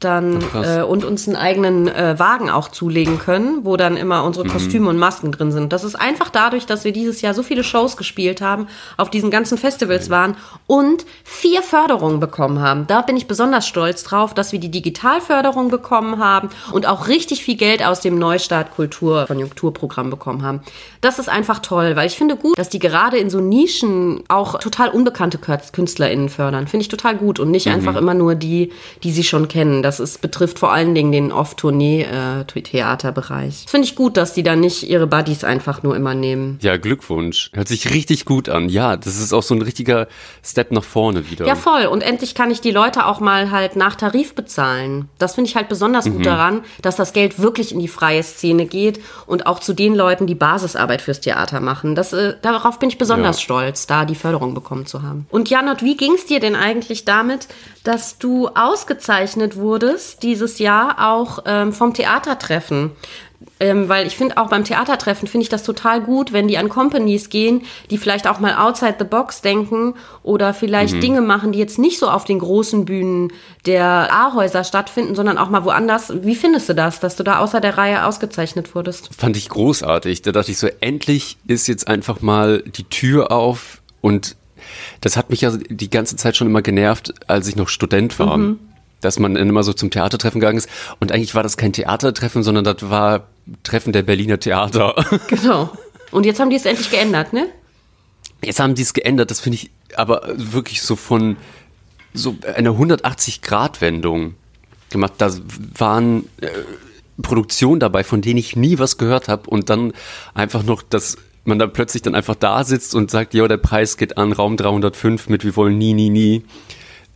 Dann 0.00 0.44
äh, 0.54 0.82
und 0.82 1.04
uns 1.04 1.26
einen 1.26 1.36
eigenen 1.36 1.88
äh, 1.88 2.18
Wagen 2.18 2.50
auch 2.50 2.68
zulegen 2.68 3.18
können, 3.18 3.64
wo 3.64 3.76
dann 3.76 3.96
immer 3.96 4.24
unsere 4.24 4.46
Mhm. 4.46 4.50
Kostüme 4.52 4.88
und 4.90 4.98
Masken 4.98 5.32
drin 5.32 5.52
sind. 5.52 5.72
Das 5.72 5.84
ist 5.84 5.94
einfach 5.94 6.30
dadurch, 6.30 6.66
dass 6.66 6.84
wir 6.84 6.92
dieses 6.92 7.22
Jahr 7.22 7.34
so 7.34 7.42
viele 7.42 7.64
Shows 7.64 7.96
gespielt 7.96 8.40
haben, 8.40 8.66
auf 8.96 9.10
diesen 9.10 9.30
ganzen 9.30 9.58
Festivals 9.58 10.10
waren 10.10 10.36
und 10.66 11.06
vier 11.24 11.62
Förderungen 11.62 12.20
bekommen 12.20 12.60
haben. 12.60 12.86
Da 12.86 13.00
bin 13.02 13.16
ich 13.16 13.26
besonders 13.26 13.66
stolz 13.66 14.04
drauf, 14.04 14.34
dass 14.34 14.52
wir 14.52 14.60
die 14.60 14.70
Digitalförderung 14.70 15.68
bekommen 15.68 16.18
haben 16.18 16.50
und 16.72 16.86
auch 16.86 17.08
richtig 17.08 17.42
viel 17.42 17.56
Geld 17.56 17.84
aus 17.84 18.00
dem 18.00 18.18
Neustart 18.18 18.74
Kultur 18.74 19.24
Konjunkturprogramm 19.26 20.10
bekommen 20.10 20.42
haben. 20.42 20.60
Das 21.00 21.18
ist 21.18 21.28
einfach 21.28 21.60
toll, 21.60 21.96
weil 21.96 22.06
ich 22.06 22.16
finde 22.16 22.36
gut, 22.36 22.58
dass 22.58 22.68
die 22.68 22.78
gerade 22.78 23.16
in 23.18 23.30
so 23.30 23.40
Nischen 23.40 24.22
auch 24.28 24.58
total 24.58 24.90
unbekannte 24.90 25.38
KünstlerInnen 25.38 26.28
fördern. 26.28 26.66
Finde 26.66 26.82
ich 26.82 26.88
total 26.88 27.16
gut 27.16 27.40
und 27.40 27.50
nicht 27.50 27.68
einfach 27.68 27.96
immer 27.96 28.14
nur 28.14 28.34
die, 28.34 28.72
die 29.02 29.12
sie 29.12 29.24
schon 29.24 29.48
kennen. 29.48 29.82
Das 29.86 30.00
ist, 30.00 30.20
betrifft 30.20 30.58
vor 30.58 30.72
allen 30.72 30.96
Dingen 30.96 31.12
den 31.12 31.30
Off-Tournee-Theaterbereich. 31.30 33.66
Finde 33.68 33.86
ich 33.86 33.94
gut, 33.94 34.16
dass 34.16 34.34
die 34.34 34.42
da 34.42 34.56
nicht 34.56 34.90
ihre 34.90 35.06
Buddies 35.06 35.44
einfach 35.44 35.84
nur 35.84 35.94
immer 35.94 36.12
nehmen. 36.12 36.58
Ja, 36.60 36.76
Glückwunsch. 36.76 37.52
Hört 37.54 37.68
sich 37.68 37.94
richtig 37.94 38.24
gut 38.24 38.48
an. 38.48 38.68
Ja, 38.68 38.96
das 38.96 39.20
ist 39.20 39.32
auch 39.32 39.44
so 39.44 39.54
ein 39.54 39.62
richtiger 39.62 40.08
Step 40.42 40.72
nach 40.72 40.82
vorne 40.82 41.30
wieder. 41.30 41.46
Ja, 41.46 41.54
voll. 41.54 41.86
Und 41.86 42.00
endlich 42.00 42.34
kann 42.34 42.50
ich 42.50 42.60
die 42.60 42.72
Leute 42.72 43.06
auch 43.06 43.20
mal 43.20 43.52
halt 43.52 43.76
nach 43.76 43.94
Tarif 43.94 44.34
bezahlen. 44.34 45.08
Das 45.18 45.36
finde 45.36 45.50
ich 45.50 45.54
halt 45.54 45.68
besonders 45.68 46.06
gut 46.06 46.26
daran, 46.26 46.64
dass 46.82 46.96
das 46.96 47.12
Geld 47.12 47.38
wirklich 47.38 47.70
in 47.70 47.78
die 47.78 47.86
freie 47.86 48.24
Szene 48.24 48.66
geht 48.66 48.98
und 49.26 49.46
auch 49.46 49.60
zu 49.60 49.72
den 49.72 49.94
Leuten, 49.94 50.26
die 50.26 50.34
Basisarbeit 50.34 51.00
fürs 51.00 51.20
Theater 51.20 51.60
machen. 51.60 51.94
Das, 51.94 52.12
äh, 52.12 52.34
darauf 52.42 52.80
bin 52.80 52.88
ich 52.88 52.98
besonders 52.98 53.36
Ja. 53.36 53.42
stolz, 53.44 53.86
da 53.86 54.04
die 54.04 54.16
Förderung 54.16 54.52
bekommen 54.54 54.86
zu 54.86 55.02
haben. 55.02 55.28
Und 55.30 55.48
Janot, 55.48 55.84
wie 55.84 55.96
ging 55.96 56.14
es 56.14 56.26
dir 56.26 56.40
denn 56.40 56.56
eigentlich 56.56 57.04
damit, 57.04 57.46
dass 57.84 58.18
du 58.18 58.48
ausgezeichnet 58.48 59.54
wurdest 59.54 59.75
dieses 60.22 60.58
Jahr 60.58 61.10
auch 61.10 61.40
ähm, 61.46 61.72
vom 61.72 61.94
Theatertreffen? 61.94 62.92
Ähm, 63.58 63.88
weil 63.88 64.06
ich 64.06 64.16
finde 64.16 64.36
auch 64.36 64.50
beim 64.50 64.64
Theatertreffen 64.64 65.28
finde 65.28 65.42
ich 65.44 65.48
das 65.48 65.62
total 65.62 66.02
gut, 66.02 66.32
wenn 66.32 66.46
die 66.46 66.58
an 66.58 66.68
Companies 66.68 67.30
gehen, 67.30 67.62
die 67.90 67.96
vielleicht 67.96 68.26
auch 68.26 68.38
mal 68.38 68.54
outside 68.54 68.96
the 68.98 69.04
box 69.04 69.40
denken 69.40 69.94
oder 70.22 70.52
vielleicht 70.52 71.02
Dinge 71.02 71.22
machen, 71.22 71.52
die 71.52 71.58
jetzt 71.58 71.78
nicht 71.78 71.98
so 71.98 72.08
auf 72.08 72.24
den 72.24 72.38
großen 72.38 72.84
Bühnen 72.84 73.32
der 73.64 74.12
A-Häuser 74.12 74.62
stattfinden, 74.62 75.14
sondern 75.14 75.38
auch 75.38 75.48
mal 75.48 75.64
woanders. 75.64 76.12
Wie 76.22 76.34
findest 76.34 76.68
du 76.68 76.74
das, 76.74 77.00
dass 77.00 77.16
du 77.16 77.22
da 77.22 77.38
außer 77.38 77.60
der 77.60 77.78
Reihe 77.78 78.04
ausgezeichnet 78.04 78.74
wurdest? 78.74 79.10
Fand 79.16 79.38
ich 79.38 79.48
großartig. 79.48 80.20
Da 80.22 80.32
dachte 80.32 80.50
ich 80.50 80.58
so, 80.58 80.68
endlich 80.80 81.38
ist 81.46 81.66
jetzt 81.66 81.88
einfach 81.88 82.20
mal 82.20 82.62
die 82.62 82.84
Tür 82.84 83.32
auf 83.32 83.80
und 84.02 84.36
das 85.00 85.16
hat 85.16 85.30
mich 85.30 85.42
ja 85.42 85.52
die 85.56 85.90
ganze 85.90 86.16
Zeit 86.16 86.36
schon 86.36 86.46
immer 86.46 86.62
genervt, 86.62 87.14
als 87.26 87.48
ich 87.48 87.56
noch 87.56 87.68
Student 87.68 88.18
war. 88.18 88.38
Dass 89.06 89.18
man 89.18 89.34
dann 89.34 89.48
immer 89.48 89.62
so 89.62 89.72
zum 89.72 89.90
Theatertreffen 89.90 90.40
gegangen 90.40 90.58
ist. 90.58 90.68
Und 91.00 91.12
eigentlich 91.12 91.34
war 91.34 91.42
das 91.42 91.56
kein 91.56 91.72
Theatertreffen, 91.72 92.42
sondern 92.42 92.64
das 92.64 92.90
war 92.90 93.28
Treffen 93.62 93.92
der 93.92 94.02
Berliner 94.02 94.40
Theater. 94.40 94.94
Genau. 95.28 95.70
Und 96.10 96.24
jetzt 96.24 96.40
haben 96.40 96.50
die 96.50 96.56
es 96.56 96.64
endlich 96.64 96.90
geändert, 96.90 97.32
ne? 97.32 97.48
Jetzt 98.42 98.60
haben 98.60 98.74
die 98.74 98.82
es 98.82 98.94
geändert, 98.94 99.30
das 99.30 99.40
finde 99.40 99.56
ich 99.56 99.70
aber 99.96 100.22
wirklich 100.36 100.82
so 100.82 100.94
von 100.96 101.36
so 102.14 102.36
einer 102.54 102.70
180-Grad-Wendung 102.70 104.34
gemacht. 104.90 105.14
Da 105.18 105.32
waren 105.76 106.26
äh, 106.40 106.48
Produktionen 107.22 107.80
dabei, 107.80 108.04
von 108.04 108.22
denen 108.22 108.38
ich 108.38 108.56
nie 108.56 108.78
was 108.78 108.98
gehört 108.98 109.28
habe 109.28 109.48
und 109.50 109.70
dann 109.70 109.92
einfach 110.34 110.62
noch, 110.62 110.82
dass 110.82 111.16
man 111.44 111.58
dann 111.58 111.72
plötzlich 111.72 112.02
dann 112.02 112.14
einfach 112.14 112.34
da 112.34 112.64
sitzt 112.64 112.94
und 112.94 113.10
sagt, 113.10 113.34
ja, 113.34 113.46
der 113.48 113.56
Preis 113.56 113.96
geht 113.96 114.16
an 114.16 114.32
Raum 114.32 114.56
305 114.56 115.28
mit, 115.28 115.44
wir 115.44 115.56
wollen 115.56 115.78
nie, 115.78 115.94
nie, 115.94 116.10
nie. 116.10 116.44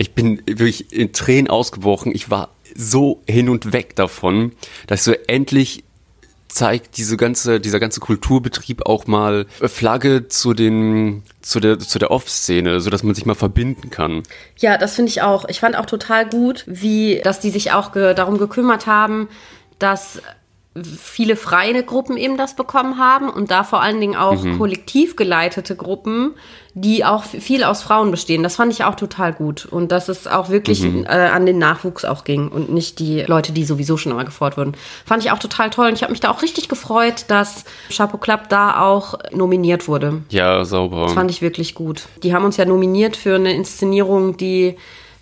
Ich 0.01 0.15
bin 0.15 0.41
wirklich 0.47 0.95
in 0.95 1.13
Tränen 1.13 1.51
ausgebrochen. 1.51 2.15
Ich 2.15 2.31
war 2.31 2.49
so 2.75 3.21
hin 3.29 3.51
und 3.51 3.75
weg 3.75 3.97
davon, 3.97 4.53
dass 4.87 5.05
so 5.05 5.13
endlich 5.27 5.85
zeigt 6.49 6.97
diese 6.97 7.19
ganze, 7.19 7.61
dieser 7.61 7.81
ganze 7.81 8.01
Kulturbetrieb 8.01 8.87
auch 8.87 9.07
mal 9.07 9.45
Flagge 9.61 10.27
zu 10.27 10.55
den, 10.55 11.23
zu 11.43 11.61
der, 11.61 11.79
zu 11.79 11.99
der 11.99 12.11
Off-Szene, 12.11 12.81
so 12.81 12.89
dass 12.89 13.03
man 13.03 13.15
sich 13.15 13.27
mal 13.27 13.35
verbinden 13.35 13.91
kann. 13.91 14.23
Ja, 14.57 14.79
das 14.79 14.95
finde 14.95 15.11
ich 15.11 15.21
auch. 15.21 15.45
Ich 15.51 15.61
fand 15.61 15.77
auch 15.77 15.85
total 15.85 16.27
gut, 16.27 16.65
wie, 16.67 17.21
dass 17.23 17.41
die 17.41 17.51
sich 17.51 17.73
auch 17.73 17.93
ge 17.93 18.15
darum 18.15 18.39
gekümmert 18.39 18.87
haben, 18.87 19.29
dass 19.79 20.23
viele 20.77 21.35
freie 21.35 21.83
Gruppen 21.83 22.17
eben 22.17 22.37
das 22.37 22.55
bekommen 22.55 22.97
haben 22.97 23.29
und 23.29 23.51
da 23.51 23.65
vor 23.65 23.83
allen 23.83 24.01
Dingen 24.01 24.15
auch 24.15 24.41
kollektiv 24.57 25.17
geleitete 25.17 25.75
Gruppen, 25.75 26.37
die 26.75 27.05
auch 27.05 27.25
viel 27.25 27.65
aus 27.65 27.83
Frauen 27.83 28.13
bestehen. 28.13 28.45
Das 28.45 28.55
fand 28.55 28.73
ich 28.73 28.85
auch 28.85 28.95
total 28.95 29.33
gut 29.33 29.67
und 29.67 29.91
dass 29.91 30.09
es 30.09 30.29
auch 30.29 30.49
wirklich 30.49 30.85
äh, 30.85 31.07
an 31.09 31.45
den 31.45 31.59
Nachwuchs 31.59 32.05
auch 32.05 32.23
ging 32.23 32.47
und 32.47 32.73
nicht 32.73 33.01
die 33.01 33.23
Leute, 33.23 33.51
die 33.51 33.65
sowieso 33.65 33.97
schon 33.97 34.13
immer 34.13 34.25
gefordert 34.25 34.59
wurden. 34.59 34.77
Fand 35.05 35.25
ich 35.25 35.33
auch 35.33 35.41
total 35.41 35.71
toll 35.71 35.89
und 35.89 35.95
ich 35.95 36.03
habe 36.03 36.13
mich 36.13 36.21
da 36.21 36.31
auch 36.31 36.43
richtig 36.43 36.69
gefreut, 36.69 37.25
dass 37.27 37.65
Chapeau 37.93 38.19
Club 38.19 38.49
da 38.49 38.81
auch 38.81 39.15
nominiert 39.33 39.89
wurde. 39.89 40.23
Ja, 40.29 40.65
sauber. 40.65 41.03
Das 41.07 41.15
fand 41.15 41.33
ich 41.33 41.43
wirklich 41.43 41.75
gut. 41.75 42.05
Die 42.23 42.33
haben 42.33 42.45
uns 42.45 42.57
ja 42.57 42.65
nominiert 42.65 43.17
für 43.17 43.35
eine 43.35 43.53
Inszenierung, 43.55 44.37
die 44.37 44.77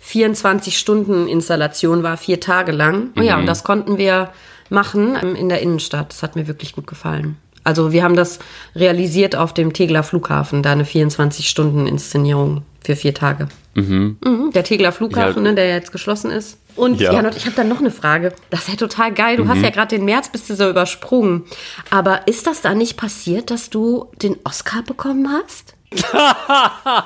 24-Stunden-Installation 0.05 2.03
war, 2.03 2.17
vier 2.17 2.39
Tage 2.39 2.71
lang. 2.71 3.09
Oh 3.17 3.21
ja, 3.21 3.37
und 3.37 3.47
das 3.47 3.63
konnten 3.63 3.97
wir 3.97 4.29
machen 4.69 5.17
ähm, 5.21 5.35
in 5.35 5.49
der 5.49 5.61
Innenstadt. 5.61 6.11
Das 6.11 6.23
hat 6.23 6.35
mir 6.35 6.47
wirklich 6.47 6.73
gut 6.73 6.87
gefallen. 6.87 7.37
Also 7.63 7.91
wir 7.91 8.03
haben 8.03 8.15
das 8.15 8.39
realisiert 8.75 9.35
auf 9.35 9.53
dem 9.53 9.73
Tegeler 9.73 10.01
Flughafen, 10.03 10.63
da 10.63 10.71
eine 10.71 10.85
24-Stunden-Inszenierung 10.85 12.63
für 12.81 12.95
vier 12.95 13.13
Tage. 13.13 13.47
Mhm. 13.75 14.17
Der 14.53 14.63
Tegeler 14.63 14.91
Flughafen, 14.91 15.43
Ja. 15.45 15.51
ne, 15.51 15.55
der 15.55 15.67
jetzt 15.69 15.91
geschlossen 15.91 16.31
ist. 16.31 16.57
Und 16.75 16.99
Ja. 17.01 17.11
Janot, 17.13 17.35
ich 17.35 17.45
habe 17.45 17.55
dann 17.55 17.67
noch 17.67 17.79
eine 17.79 17.91
Frage. 17.91 18.33
Das 18.49 18.61
ist 18.61 18.69
ja 18.69 18.75
total 18.75 19.13
geil. 19.13 19.35
Du 19.37 19.47
hast 19.47 19.61
ja 19.61 19.69
gerade 19.69 19.95
den 19.95 20.05
März 20.05 20.29
bist 20.31 20.49
du 20.49 20.55
so 20.55 20.69
übersprungen. 20.69 21.43
Aber 21.89 22.27
ist 22.27 22.47
das 22.47 22.61
da 22.61 22.73
nicht 22.73 22.95
passiert, 22.97 23.51
dass 23.51 23.69
du 23.69 24.07
den 24.21 24.37
Oscar 24.45 24.81
bekommen 24.83 25.27
hast? 25.29 25.75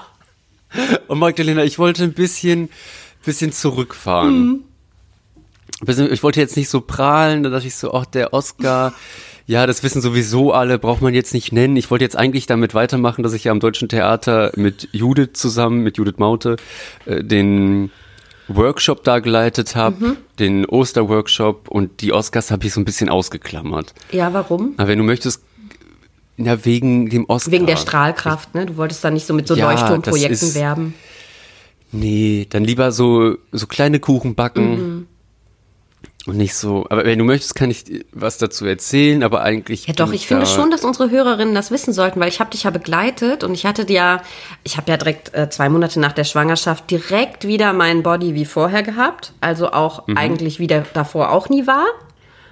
Und 1.08 1.20
Magdalena, 1.20 1.64
ich 1.64 1.78
wollte 1.80 2.04
ein 2.04 2.14
bisschen, 2.14 2.70
bisschen 3.26 3.52
zurückfahren. 3.52 4.64
Ich 5.88 6.24
wollte 6.24 6.40
jetzt 6.40 6.58
nicht 6.58 6.70
so 6.70 6.82
prahlen, 6.82 7.44
da 7.44 7.50
dachte 7.50 7.68
ich 7.68 7.76
so, 7.76 7.94
ach, 7.94 8.06
der 8.06 8.34
Oscar, 8.34 8.94
ja, 9.46 9.68
das 9.68 9.84
wissen 9.84 10.02
sowieso 10.02 10.54
alle, 10.54 10.80
braucht 10.80 11.02
man 11.02 11.14
jetzt 11.14 11.34
nicht 11.34 11.52
nennen. 11.52 11.76
Ich 11.76 11.92
wollte 11.92 12.06
jetzt 12.06 12.16
eigentlich 12.16 12.46
damit 12.46 12.74
weitermachen, 12.74 13.24
dass 13.24 13.34
ich 13.34 13.46
ja 13.46 13.52
am 13.52 13.60
Deutschen 13.60 13.90
Theater 13.90 14.52
mit 14.56 14.88
Judith 14.92 15.32
zusammen, 15.34 15.84
mit 15.84 15.98
Judith 15.98 16.18
Maute, 16.18 16.56
äh, 17.06 17.24
den 17.24 17.92
Workshop 18.48 19.04
da 19.04 19.20
geleitet 19.20 19.76
habe, 19.76 20.18
den 20.40 20.66
Osterworkshop 20.66 21.70
und 21.70 22.02
die 22.02 22.12
Oscars 22.14 22.52
habe 22.52 22.66
ich 22.66 22.74
so 22.74 22.82
ein 22.82 22.86
bisschen 22.86 23.10
ausgeklammert. 23.10 23.94
Ja, 24.12 24.34
warum? 24.34 24.74
Aber 24.78 24.90
wenn 24.90 24.98
du 24.98 25.04
möchtest, 25.04 25.44
na, 26.36 26.66
wegen 26.66 27.10
dem 27.10 27.26
Oscar. 27.30 27.52
Wegen 27.52 27.68
der 27.68 27.78
Strahlkraft, 27.78 28.56
ne? 28.56 28.66
Du 28.66 28.78
wolltest 28.78 29.04
da 29.04 29.12
nicht 29.12 29.26
so 29.26 29.34
mit 29.34 29.48
so 29.48 29.56
Ja, 29.56 29.72
Leuchtturmprojekten 29.72 30.56
werben. 30.56 30.94
Nee, 31.92 32.48
dann 32.50 32.64
lieber 32.64 32.92
so, 32.92 33.36
so 33.52 33.68
kleine 33.68 34.00
Kuchen 34.00 34.34
backen. 34.34 34.93
Und 36.26 36.38
nicht 36.38 36.56
so, 36.56 36.86
aber 36.90 37.04
wenn 37.04 37.20
du 37.20 37.26
möchtest, 37.26 37.54
kann 37.54 37.70
ich 37.70 37.84
was 38.14 38.38
dazu 38.38 38.66
erzählen, 38.66 39.24
aber 39.24 39.42
eigentlich. 39.42 39.88
Ja, 39.88 39.94
doch, 39.94 40.14
ich 40.14 40.26
finde 40.26 40.46
schon, 40.46 40.72
dass 40.72 40.86
unsere 40.86 41.10
Hörerinnen 41.10 41.54
das 41.54 41.70
wissen 41.70 41.92
sollten, 41.92 42.22
weil 42.22 42.30
ich 42.30 42.40
habe 42.40 42.50
dich 42.50 42.64
ja 42.64 42.70
begleitet 42.70 43.44
und 43.44 43.54
ich 43.54 43.66
hatte 43.66 43.84
dir 43.84 43.94
ja, 43.94 44.22
ich 44.64 44.78
habe 44.78 44.90
ja 44.90 44.96
direkt 44.96 45.34
äh, 45.34 45.50
zwei 45.50 45.68
Monate 45.68 46.00
nach 46.00 46.14
der 46.14 46.24
Schwangerschaft 46.24 46.90
direkt 46.90 47.46
wieder 47.46 47.74
meinen 47.74 48.04
Body 48.04 48.36
wie 48.36 48.46
vorher 48.46 48.84
gehabt. 48.84 49.34
Also 49.42 49.72
auch 49.74 50.08
eigentlich 50.16 50.60
wie 50.60 50.68
der 50.68 50.86
davor 50.94 51.32
auch 51.32 51.50
nie 51.50 51.68
war. 51.68 51.86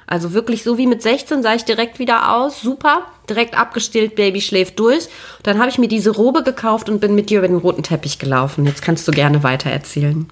Also 0.06 0.34
wirklich 0.34 0.64
so 0.64 0.78
wie 0.78 0.88
mit 0.88 1.02
16 1.02 1.42
sah 1.42 1.56
ich 1.56 1.64
direkt 1.64 1.98
wieder 1.98 2.36
aus. 2.36 2.62
Super. 2.62 3.04
Direkt 3.30 3.58
abgestillt, 3.58 4.16
Baby 4.16 4.42
schläft 4.42 4.78
durch. 4.80 5.08
Dann 5.44 5.58
habe 5.60 5.70
ich 5.70 5.78
mir 5.78 5.88
diese 5.88 6.10
Robe 6.10 6.44
gekauft 6.44 6.90
und 6.90 7.00
bin 7.00 7.16
mit 7.16 7.30
dir 7.30 7.38
über 7.38 7.48
den 7.48 7.56
roten 7.56 7.84
Teppich 7.84 8.20
gelaufen. 8.20 8.66
Jetzt 8.66 8.82
kannst 8.82 9.08
du 9.08 9.14
gerne 9.14 9.44
weiter 9.44 9.70
erzählen. 9.70 10.28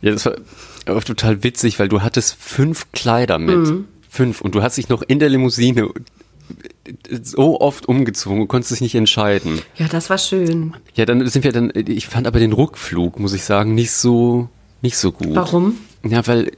Ja, 0.00 0.12
das 0.12 0.24
war 0.26 0.36
aber 0.88 1.00
total 1.02 1.42
witzig, 1.42 1.78
weil 1.78 1.88
du 1.88 2.02
hattest 2.02 2.36
fünf 2.38 2.90
Kleider 2.92 3.38
mit. 3.38 3.56
Mhm. 3.56 3.88
Fünf. 4.08 4.40
Und 4.40 4.54
du 4.54 4.62
hast 4.62 4.78
dich 4.78 4.88
noch 4.88 5.02
in 5.02 5.18
der 5.18 5.28
Limousine 5.28 5.90
so 7.22 7.60
oft 7.60 7.86
umgezogen 7.86 8.40
und 8.40 8.48
konntest 8.48 8.72
dich 8.72 8.80
nicht 8.80 8.94
entscheiden. 8.94 9.60
Ja, 9.76 9.86
das 9.88 10.10
war 10.10 10.18
schön. 10.18 10.74
Ja, 10.94 11.04
dann 11.04 11.26
sind 11.28 11.44
wir 11.44 11.52
dann, 11.52 11.70
ich 11.74 12.06
fand 12.06 12.26
aber 12.26 12.38
den 12.38 12.52
Rückflug, 12.52 13.18
muss 13.18 13.34
ich 13.34 13.44
sagen, 13.44 13.74
nicht 13.74 13.92
so, 13.92 14.48
nicht 14.80 14.96
so 14.96 15.12
gut. 15.12 15.34
Warum? 15.34 15.78
Ja, 16.04 16.26
weil 16.26 16.52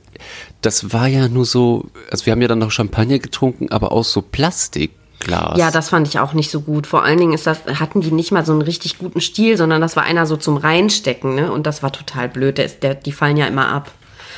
das 0.60 0.92
war 0.92 1.08
ja 1.08 1.28
nur 1.28 1.44
so, 1.44 1.86
also 2.10 2.26
wir 2.26 2.32
haben 2.32 2.42
ja 2.42 2.48
dann 2.48 2.58
noch 2.58 2.70
Champagner 2.70 3.18
getrunken, 3.18 3.70
aber 3.70 3.92
aus 3.92 4.12
so 4.12 4.22
Plastikglas. 4.22 5.58
Ja, 5.58 5.70
das 5.70 5.88
fand 5.88 6.06
ich 6.06 6.18
auch 6.18 6.34
nicht 6.34 6.50
so 6.50 6.60
gut. 6.60 6.86
Vor 6.86 7.02
allen 7.02 7.18
Dingen 7.18 7.32
ist 7.32 7.46
das, 7.46 7.64
hatten 7.64 8.00
die 8.00 8.12
nicht 8.12 8.30
mal 8.30 8.44
so 8.44 8.52
einen 8.52 8.62
richtig 8.62 8.98
guten 8.98 9.20
Stil, 9.20 9.56
sondern 9.56 9.80
das 9.80 9.96
war 9.96 10.04
einer 10.04 10.26
so 10.26 10.36
zum 10.36 10.56
Reinstecken, 10.56 11.34
ne? 11.34 11.50
Und 11.50 11.66
das 11.66 11.82
war 11.82 11.90
total 11.92 12.28
blöd. 12.28 12.58
Der 12.58 12.66
ist, 12.66 12.82
der, 12.82 12.94
die 12.94 13.12
fallen 13.12 13.36
ja 13.36 13.46
immer 13.46 13.68
ab. 13.68 13.90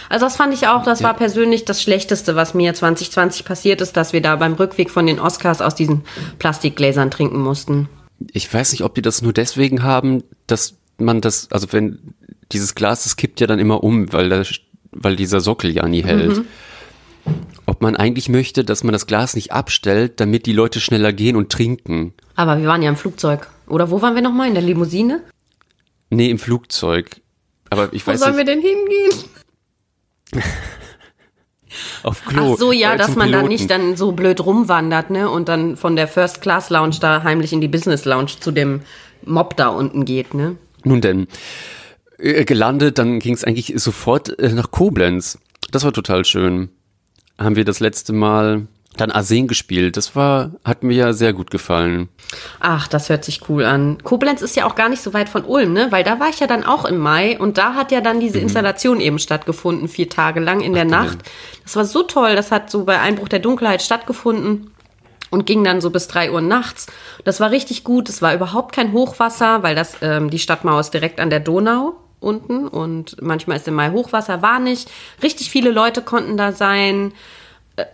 Also 0.09 0.27
das 0.27 0.37
fand 0.37 0.55
ich 0.55 0.67
auch, 0.67 0.83
das 0.85 1.03
war 1.03 1.15
persönlich 1.15 1.65
das 1.65 1.83
Schlechteste, 1.83 2.37
was 2.37 2.55
mir 2.55 2.75
2020 2.75 3.45
passiert 3.45 3.81
ist, 3.81 3.97
dass 3.97 4.13
wir 4.13 4.21
da 4.21 4.37
beim 4.37 4.55
Rückweg 4.55 4.91
von 4.91 5.07
den 5.07 5.19
Oscars 5.19 5.61
aus 5.61 5.75
diesen 5.75 6.03
Plastikgläsern 6.39 7.11
trinken 7.11 7.41
mussten. 7.41 7.89
Ich 8.33 8.53
weiß 8.53 8.73
nicht, 8.73 8.85
ob 8.85 8.95
die 8.95 9.03
das 9.03 9.23
nur 9.23 9.33
deswegen 9.33 9.83
haben, 9.83 10.23
dass 10.47 10.75
man 10.99 11.21
das, 11.21 11.49
also 11.51 11.73
wenn 11.73 11.99
dieses 12.53 12.75
Glas, 12.75 13.05
das 13.05 13.17
kippt 13.17 13.41
ja 13.41 13.47
dann 13.47 13.59
immer 13.59 13.83
um, 13.83 14.13
weil 14.13 14.29
da 14.29 14.43
weil 14.93 15.17
dieser 15.17 15.41
Sockel 15.41 15.75
ja 15.75 15.89
nie 15.89 16.05
hält. 16.05 16.37
Mhm. 16.37 16.47
Ob 17.67 17.81
man 17.81 17.97
eigentlich 17.97 18.29
möchte, 18.29 18.65
dass 18.65 18.85
man 18.85 18.93
das 18.93 19.07
Glas 19.07 19.35
nicht 19.35 19.53
abstellt, 19.53 20.21
damit 20.21 20.47
die 20.47 20.53
Leute 20.53 20.81
schneller 20.81 21.13
gehen 21.13 21.37
und 21.37 21.51
trinken. 21.51 22.13
Aber 22.37 22.59
wir 22.59 22.67
waren 22.67 22.83
ja 22.83 22.91
im 22.91 22.97
Flugzeug. 22.97 23.49
Oder 23.67 23.91
wo 23.91 24.03
waren 24.03 24.15
wir 24.15 24.23
nochmal? 24.23 24.49
In 24.49 24.55
der 24.55 24.63
Limousine? 24.63 25.23
Nee, 26.11 26.29
im 26.29 26.39
Flugzeug. 26.39 27.21
Aber 27.71 27.89
ich 27.93 28.07
Wo 28.07 28.13
weiß 28.13 28.21
sollen 28.21 28.37
wir 28.37 28.45
nicht, 28.45 28.49
denn 28.49 28.61
hingehen? 28.61 29.31
auf 32.03 32.25
Klo. 32.25 32.55
Ach 32.55 32.59
so, 32.59 32.73
ja, 32.73 32.95
äh, 32.95 32.97
dass 32.97 33.17
man 33.17 33.31
dann 33.31 33.43
Piloten. 33.43 33.49
nicht 33.49 33.71
dann 33.71 33.97
so 33.97 34.13
blöd 34.13 34.45
rumwandert, 34.45 35.11
ne? 35.11 35.31
Und 35.31 35.49
dann 35.49 35.77
von 35.77 35.97
der 35.97 36.09
First 36.09 36.43
Class 36.43 36.71
Lounge 36.71 36.97
da 37.01 37.23
heimlich 37.23 37.53
in 37.53 37.61
die 37.61 37.69
Business 37.69 38.05
Lounge 38.05 38.33
zu 38.41 38.51
dem 38.51 38.81
Mob 39.25 39.57
da 39.57 39.69
unten 39.69 40.05
geht, 40.05 40.35
ne? 40.35 40.57
Nun 40.85 41.01
denn, 41.01 41.29
äh, 42.19 42.45
gelandet, 42.45 42.99
dann 42.99 43.19
ging 43.19 43.35
es 43.35 43.45
eigentlich 43.45 43.73
sofort 43.77 44.39
äh, 44.39 44.53
nach 44.53 44.71
Koblenz. 44.71 45.39
Das 45.71 45.85
war 45.85 45.93
total 45.93 46.25
schön. 46.25 46.71
Haben 47.39 47.57
wir 47.57 47.65
das 47.65 47.81
letzte 47.81 48.13
Mal 48.13 48.67
dann 48.97 49.11
Arsen 49.11 49.49
gespielt. 49.49 49.97
Das 49.97 50.15
war, 50.15 50.51
hat 50.65 50.83
mir 50.83 50.95
ja 50.95 51.13
sehr 51.13 51.33
gut 51.33 51.51
gefallen. 51.51 52.09
Ach, 52.61 52.89
das 52.89 53.09
hört 53.09 53.25
sich 53.25 53.49
cool 53.49 53.65
an. 53.65 53.99
Koblenz 54.03 54.43
ist 54.43 54.57
ja 54.57 54.67
auch 54.67 54.75
gar 54.75 54.89
nicht 54.89 55.03
so 55.03 55.15
weit 55.15 55.29
von 55.29 55.45
Ulm, 55.45 55.73
ne? 55.73 55.89
Weil 55.91 56.05
da 56.05 56.21
war 56.21 56.29
ich 56.29 56.41
ja 56.41 56.47
dann 56.47 56.65
auch 56.65 56.85
im 56.85 56.99
Mai 56.99 57.39
und 57.39 57.59
da 57.59 57.75
hat 57.75 57.93
ja 57.93 58.01
dann 58.01 58.21
diese 58.21 58.39
Installation 58.39 59.01
eben 59.01 59.19
stattgefunden, 59.19 59.89
vier 59.89 60.09
Tage 60.09 60.41
lang 60.41 60.61
in 60.61 60.75
der 60.75 60.85
Nacht. 60.85 61.19
Das 61.65 61.77
war 61.77 61.85
so 61.85 62.03
toll, 62.03 62.37
das 62.37 62.51
hat 62.51 62.71
so 62.71 62.85
bei 62.85 63.01
Einbruch 63.01 63.29
der 63.29 63.39
Dunkelheit 63.39 63.83
stattgefunden 63.83 64.71
und 65.31 65.47
ging 65.47 65.65
dann 65.65 65.81
so 65.81 65.91
bis 65.91 66.09
drei 66.09 66.31
Uhr 66.31 66.43
nachts. 66.43 66.87
Das 67.25 67.41
war 67.41 67.51
richtig 67.51 67.85
gut. 67.85 68.09
Es 68.09 68.21
war 68.21 68.35
überhaupt 68.35 68.75
kein 68.75 68.93
Hochwasser, 68.93 69.63
weil 69.63 69.75
das 69.75 69.97
ähm, 70.03 70.29
die 70.29 70.39
Stadtmauer 70.39 70.81
ist 70.81 70.91
direkt 70.93 71.21
an 71.21 71.31
der 71.31 71.41
Donau 71.41 71.95
unten 72.21 72.69
und 72.69 73.21
manchmal 73.21 73.57
ist 73.57 73.67
im 73.67 73.75
Mai 73.75 73.91
Hochwasser, 73.91 74.43
war 74.43 74.61
nicht. 74.61 74.91
Richtig 75.23 75.51
viele 75.51 75.71
Leute 75.71 76.03
konnten 76.03 76.37
da 76.37 76.53
sein. 76.53 77.13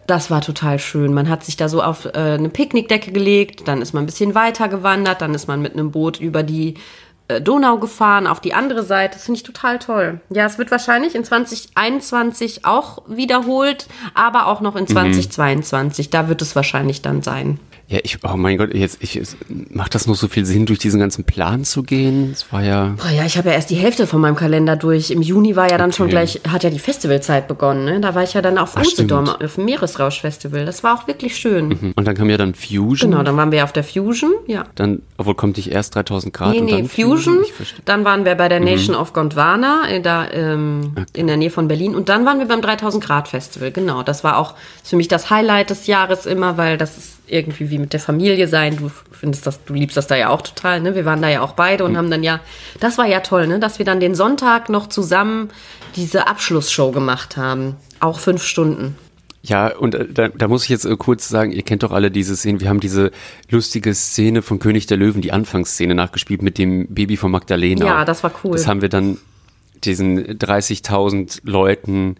Das 0.06 0.30
war 0.30 0.40
total 0.40 0.78
schön. 0.78 1.14
Man 1.14 1.28
hat 1.28 1.44
sich 1.44 1.56
da 1.56 1.68
so 1.68 1.82
auf 1.82 2.04
äh, 2.06 2.11
eine 2.18 2.49
Picknickdecke 2.49 3.12
gelegt, 3.12 3.68
dann 3.68 3.80
ist 3.80 3.92
man 3.92 4.02
ein 4.02 4.06
bisschen 4.06 4.35
weiter 4.35 4.68
gewandert, 4.68 5.20
dann 5.20 5.35
ist 5.35 5.47
man 5.47 5.62
mit 5.62 5.75
einem 5.75 5.92
Boot 5.92 6.18
über 6.18 6.42
die 6.42 6.75
äh, 7.28 7.40
Donau 7.40 7.78
gefahren, 7.78 8.26
auf 8.26 8.40
die 8.40 8.54
andere 8.54 8.82
Seite. 8.82 9.14
Das 9.14 9.25
finde 9.25 9.38
ich 9.38 9.44
total 9.44 9.78
toll. 9.78 10.20
Ja, 10.30 10.47
es 10.47 10.58
wird 10.58 10.70
wahrscheinlich 10.73 11.14
in 11.14 11.23
2021 11.23 12.64
auch 12.64 13.02
wiederholt, 13.06 13.87
aber 14.14 14.47
auch 14.47 14.61
noch 14.61 14.75
in 14.75 14.88
2022. 14.88 16.11
Da 16.11 16.28
wird 16.28 16.42
es 16.42 16.56
wahrscheinlich 16.56 17.02
dann 17.02 17.23
sein. 17.23 17.61
Ja, 17.90 18.00
ich, 18.02 18.18
oh 18.23 18.37
mein 18.37 18.59
Gott, 18.59 18.75
jetzt, 18.75 18.99
ich, 19.00 19.18
macht 19.71 19.95
das 19.95 20.07
noch 20.07 20.14
so 20.14 20.28
viel 20.28 20.45
Sinn, 20.45 20.66
durch 20.66 20.78
diesen 20.78 21.00
ganzen 21.00 21.25
Plan 21.25 21.64
zu 21.64 21.83
gehen? 21.83 22.33
Es 22.33 22.52
war 22.52 22.62
ja, 22.62 22.95
Boah, 22.99 23.09
ja, 23.11 23.25
ich 23.25 23.38
habe 23.38 23.49
ja 23.49 23.54
erst 23.54 23.71
die 23.71 23.76
Hälfte 23.76 24.07
von 24.07 24.21
meinem 24.21 24.37
Kalender 24.37 24.76
durch. 24.76 25.11
Im 25.11 25.23
Juni 25.23 25.57
war 25.57 25.71
ja 25.71 25.78
dann 25.78 25.92
schon 25.92 26.04
Okay. 26.09 26.11
gleich, 26.12 26.40
hat 26.47 26.64
ja 26.64 26.68
die 26.71 26.78
Festivalzeit 26.80 27.49
begonnen. 27.49 27.87
Ne? 27.87 28.00
Da 28.00 28.14
war 28.14 28.23
ich 28.23 28.35
ja 28.35 28.42
dann 28.42 28.59
auf 28.59 28.76
Ach, 28.76 28.83
Usedom, 28.83 29.26
stimmt. 29.26 29.42
auf 29.45 29.54
dem 29.54 29.64
Meeresrausch-Festival. 29.64 30.66
Das 30.66 30.85
war 30.85 30.99
auch 30.99 31.07
wirklich 31.07 31.37
schön. 31.37 31.95
und 31.97 32.04
dann 32.07 32.14
kam 32.14 32.28
ja 32.28 32.37
dann 32.37 32.54
Fusion. 32.54 33.11
Genau, 33.11 33.23
dann 33.23 33.38
waren 33.38 33.52
wir 33.52 33.64
auf 33.64 33.73
der 33.73 33.85
Fusion, 33.85 34.33
ja. 34.47 34.66
Dann, 34.75 35.00
obwohl 35.16 35.35
kommt 35.35 35.57
nicht 35.57 35.71
erst 35.73 35.95
3000 35.95 36.35
Grad 36.35 36.50
Nee, 36.52 36.59
und 36.61 36.64
nee, 36.66 36.73
dann 36.73 36.88
Fusion. 36.90 37.38
Ich 37.42 37.54
verstehe. 37.54 37.80
Dann 37.87 38.04
waren 38.04 38.26
wir 38.26 38.35
bei 38.35 38.50
der 38.50 38.61
Nation 38.61 38.95
of 38.97 39.14
Gondwana, 39.14 39.88
äh, 39.88 40.02
da 40.02 40.30
ähm, 40.30 40.92
in 41.14 41.26
der 41.26 41.38
Nähe 41.38 41.50
von 41.50 41.68
Berlin. 41.68 41.95
Und 41.95 42.11
dann 42.11 42.26
waren 42.26 42.38
wir 42.38 42.47
beim 42.47 42.61
3000 42.61 43.02
Grad 43.02 43.28
Festival. 43.28 43.71
Genau, 43.73 44.02
das 44.02 44.25
war 44.25 44.37
auch 44.37 44.54
für 44.85 44.97
mich 44.97 45.09
das 45.09 45.30
Highlight 45.30 45.71
des 45.71 45.87
Jahres 45.87 46.26
immer, 46.26 46.59
weil 46.59 46.76
das 46.76 46.99
ist 46.99 47.17
irgendwie 47.28 47.70
wie 47.70 47.78
mit 47.78 47.92
der 47.92 48.00
Familie 48.00 48.49
sein. 48.49 48.76
Du 48.76 48.90
findest 49.12 49.47
das, 49.47 49.64
du 49.64 49.75
liebst 49.75 49.97
das 49.97 50.06
da 50.06 50.16
ja 50.16 50.30
auch 50.30 50.42
total. 50.42 50.80
Ne? 50.80 50.94
Wir 50.94 51.04
waren 51.04 51.23
da 51.23 51.28
ja 51.28 51.42
auch 51.42 51.52
beide 51.52 51.85
und 51.85 51.97
haben 51.97 52.11
dann 52.11 52.23
ja, 52.23 52.40
das 52.80 52.99
war 52.99 53.06
ja 53.06 53.20
toll, 53.20 53.47
ne, 53.47 53.58
dass 53.58 53.78
wir 53.78 53.87
dann 53.87 54.00
den 54.00 54.14
Sonntag 54.14 54.68
noch 54.68 54.88
zusammen 54.88 55.50
diese 55.97 56.26
Abschlussshow 56.26 56.90
gemacht 56.92 57.37
haben. 57.37 57.76
Auch 58.00 58.20
fünf 58.20 58.42
Stunden. 58.42 58.97
Ja, 59.42 59.75
und 59.76 59.94
äh, 59.94 60.06
da, 60.12 60.28
da 60.28 60.49
muss 60.49 60.64
ich 60.64 60.68
jetzt 60.68 60.85
äh, 60.85 60.97
kurz 60.97 61.28
sagen, 61.28 61.52
ihr 61.52 61.62
kennt 61.62 61.82
doch 61.82 61.92
alle 61.92 62.11
diese 62.11 62.36
Szene. 62.36 62.60
Wir 62.60 62.69
haben 62.69 62.80
diese 62.80 63.10
lustige 63.50 63.95
Szene 63.95 64.43
von 64.43 64.58
König 64.58 64.86
der 64.86 64.97
Löwen, 64.97 65.23
die 65.23 65.32
Anfangsszene 65.32 65.95
nachgespielt 65.95 66.43
mit 66.43 66.58
dem 66.58 66.88
Baby 66.88 67.17
von 67.17 67.30
Magdalena. 67.30 67.86
Ja, 67.86 68.04
das 68.04 68.23
war 68.23 68.32
cool. 68.45 68.52
Das 68.52 68.67
haben 68.67 68.82
wir 68.82 68.88
dann 68.88 69.19
diesen 69.84 70.38
30.000 70.38 71.41
Leuten 71.45 72.17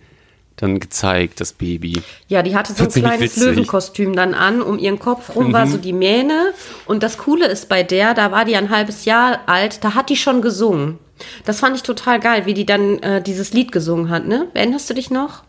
dann 0.59 0.81
gezeigt, 0.81 1.40
das 1.40 1.53
Baby. 1.53 2.03
Ja, 2.29 2.42
die 2.42 2.57
hatte 2.57 2.73
so 2.75 2.85
ein 2.85 2.90
kleines 2.90 3.21
witzig. 3.37 3.42
Löwenkostüm 3.42 4.14
dann 4.14 4.35
an. 4.35 4.61
Um 4.61 4.79
ihren 4.79 4.99
Kopf 4.99 5.35
rum 5.35 5.53
war 5.53 5.66
so 5.66 5.77
die 5.79 5.92
Mähne. 5.92 6.53
Und 6.87 7.03
das 7.03 7.18
Coole 7.18 7.47
ist 7.47 7.68
bei 7.68 7.83
der, 7.83 8.14
da 8.14 8.33
war 8.33 8.44
die 8.44 8.57
ein 8.57 8.71
halbes 8.71 9.05
Jahr 9.05 9.40
alt, 9.47 9.85
da 9.85 9.94
hat 9.94 10.11
die 10.11 10.16
schon 10.16 10.42
gesungen. 10.42 10.99
Das 11.44 11.61
fand 11.61 11.77
ich 11.77 11.83
total 11.83 12.21
geil, 12.21 12.47
wie 12.47 12.55
die 12.55 12.66
dann 12.66 12.99
äh, 12.99 13.23
dieses 13.23 13.53
Lied 13.53 13.73
gesungen 13.73 14.11
hat, 14.11 14.27
ne? 14.27 14.49
Erinnerst 14.55 14.88
du 14.90 14.94
dich 14.94 15.11
noch? 15.11 15.42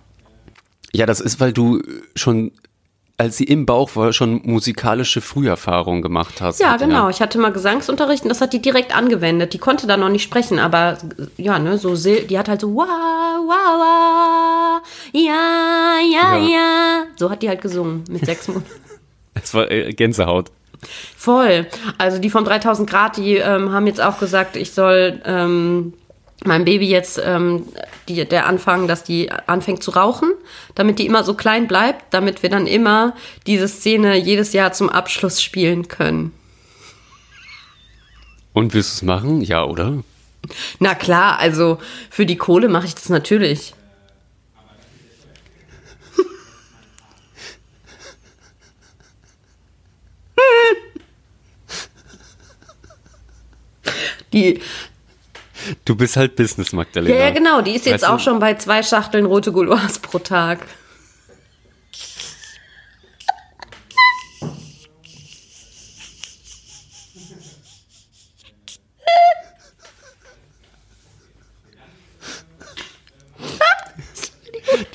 Ja, 0.91 1.05
das 1.05 1.19
ist, 1.19 1.39
weil 1.39 1.53
du 1.53 1.81
schon, 2.15 2.51
als 3.19 3.35
sie 3.35 3.43
im 3.43 3.65
Bauch 3.65 3.97
war, 3.97 4.13
schon 4.13 4.41
musikalische 4.45 5.19
Früherfahrungen 5.19 6.01
gemacht 6.01 6.39
hast. 6.39 6.61
Ja, 6.61 6.77
genau. 6.77 7.09
Ich 7.09 7.21
hatte 7.21 7.37
mal 7.37 7.51
Gesangsunterricht 7.51 8.23
und 8.23 8.29
das 8.29 8.39
hat 8.39 8.53
die 8.53 8.61
direkt 8.61 8.95
angewendet. 8.95 9.51
Die 9.53 9.57
konnte 9.57 9.87
da 9.87 9.97
noch 9.97 10.07
nicht 10.07 10.23
sprechen, 10.23 10.57
aber 10.57 10.97
ja, 11.35 11.59
ne, 11.59 11.77
so 11.77 11.95
die 11.95 12.39
hat 12.39 12.47
halt 12.47 12.61
so 12.61 12.73
wow, 12.73 12.87
wow, 12.87 14.81
wow, 14.81 14.81
ja, 15.11 15.97
ja, 16.09 16.37
Ja. 16.37 16.47
ja. 16.47 17.03
So 17.17 17.29
hat 17.29 17.41
die 17.41 17.49
halt 17.49 17.61
gesungen 17.61 18.05
mit 18.09 18.25
sechs 18.25 18.47
Monaten. 18.47 18.69
Das 19.33 19.53
war 19.53 19.69
äh, 19.69 19.91
Gänsehaut. 19.91 20.51
Voll. 21.17 21.67
Also 21.97 22.19
die 22.19 22.29
vom 22.29 22.45
3000 22.45 22.89
Grad, 22.89 23.17
die 23.17 23.35
ähm, 23.35 23.73
haben 23.73 23.85
jetzt 23.85 23.99
auch 24.01 24.17
gesagt, 24.17 24.55
ich 24.55 24.71
soll 24.71 25.21
ähm, 25.25 25.93
meinem 26.45 26.65
Baby 26.65 26.87
jetzt 26.87 27.21
ähm, 27.23 27.65
die, 28.07 28.25
der 28.25 28.47
anfangen, 28.47 28.87
dass 28.87 29.03
die 29.03 29.31
anfängt 29.31 29.83
zu 29.83 29.91
rauchen, 29.91 30.31
damit 30.75 30.99
die 30.99 31.05
immer 31.05 31.23
so 31.23 31.33
klein 31.33 31.67
bleibt, 31.67 32.13
damit 32.13 32.43
wir 32.43 32.49
dann 32.49 32.67
immer 32.67 33.15
diese 33.45 33.67
Szene 33.67 34.17
jedes 34.17 34.53
Jahr 34.53 34.71
zum 34.71 34.89
Abschluss 34.89 35.41
spielen 35.41 35.87
können. 35.87 36.33
Und 38.53 38.73
wirst 38.73 38.91
du 38.91 38.95
es 38.95 39.01
machen? 39.03 39.41
Ja, 39.41 39.65
oder? 39.65 40.03
Na 40.79 40.95
klar, 40.95 41.39
also 41.39 41.79
für 42.09 42.25
die 42.25 42.37
Kohle 42.37 42.69
mache 42.69 42.87
ich 42.87 42.95
das 42.95 43.09
natürlich. 43.09 43.75
Die, 54.33 54.61
Du 55.85 55.95
bist 55.95 56.17
halt 56.17 56.35
Business, 56.35 56.73
Magdalena. 56.73 57.15
ja, 57.15 57.25
ja, 57.25 57.31
genau, 57.31 57.61
die 57.61 57.75
ist 57.75 57.85
jetzt 57.85 58.01
Weißt 58.01 58.03
du- 58.11 58.15
auch 58.15 58.19
schon 58.19 58.39
bei 58.39 58.53
zwei 58.55 58.83
Schachteln 58.83 59.25
rote 59.25 59.51
Gouloirs 59.51 59.99
pro 59.99 60.19
Tag. 60.19 60.59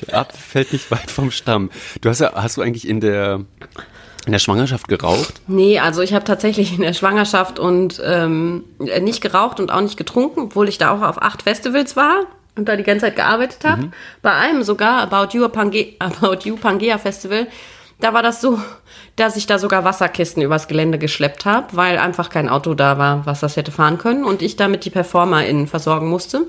Der 0.07 0.17
Apfel 0.19 0.37
fällt 0.39 0.73
nicht 0.73 0.91
weit 0.91 1.11
vom 1.11 1.31
Stamm. 1.31 1.69
Du 2.01 2.09
hast 2.09 2.19
ja, 2.19 2.33
hast 2.35 2.57
du 2.57 2.61
eigentlich 2.61 2.87
in 2.87 2.99
der, 3.01 3.41
in 4.25 4.31
der 4.31 4.39
Schwangerschaft 4.39 4.87
geraucht? 4.87 5.41
Nee, 5.47 5.79
also 5.79 6.01
ich 6.01 6.13
habe 6.13 6.25
tatsächlich 6.25 6.73
in 6.73 6.81
der 6.81 6.93
Schwangerschaft 6.93 7.59
und 7.59 8.01
ähm, 8.03 8.63
nicht 8.79 9.21
geraucht 9.21 9.59
und 9.59 9.71
auch 9.71 9.81
nicht 9.81 9.97
getrunken, 9.97 10.41
obwohl 10.41 10.69
ich 10.69 10.77
da 10.77 10.91
auch 10.91 11.01
auf 11.01 11.21
acht 11.21 11.43
Festivals 11.43 11.95
war 11.95 12.25
und 12.55 12.67
da 12.67 12.75
die 12.75 12.83
ganze 12.83 13.05
Zeit 13.05 13.15
gearbeitet 13.15 13.65
habe. 13.65 13.91
Bei 14.21 14.31
einem 14.31 14.63
sogar, 14.63 15.01
About 15.01 15.37
You, 15.37 15.47
Pange 15.49 15.93
About 15.99 16.39
you 16.43 16.55
Pangea 16.55 16.97
Festival, 16.97 17.47
da 17.99 18.13
war 18.13 18.23
das 18.23 18.41
so, 18.41 18.59
dass 19.15 19.37
ich 19.37 19.47
da 19.47 19.57
sogar 19.57 19.85
Wasserkisten 19.85 20.43
übers 20.43 20.67
Gelände 20.67 20.97
geschleppt 20.97 21.45
habe, 21.45 21.67
weil 21.71 21.97
einfach 21.97 22.29
kein 22.29 22.49
Auto 22.49 22.73
da 22.73 22.97
war, 22.97 23.25
was 23.25 23.39
das 23.39 23.55
hätte 23.55 23.71
fahren 23.71 23.97
können 23.97 24.25
und 24.25 24.41
ich 24.41 24.57
damit 24.57 24.83
die 24.85 24.89
PerformerInnen 24.89 25.67
versorgen 25.67 26.09
musste. 26.09 26.47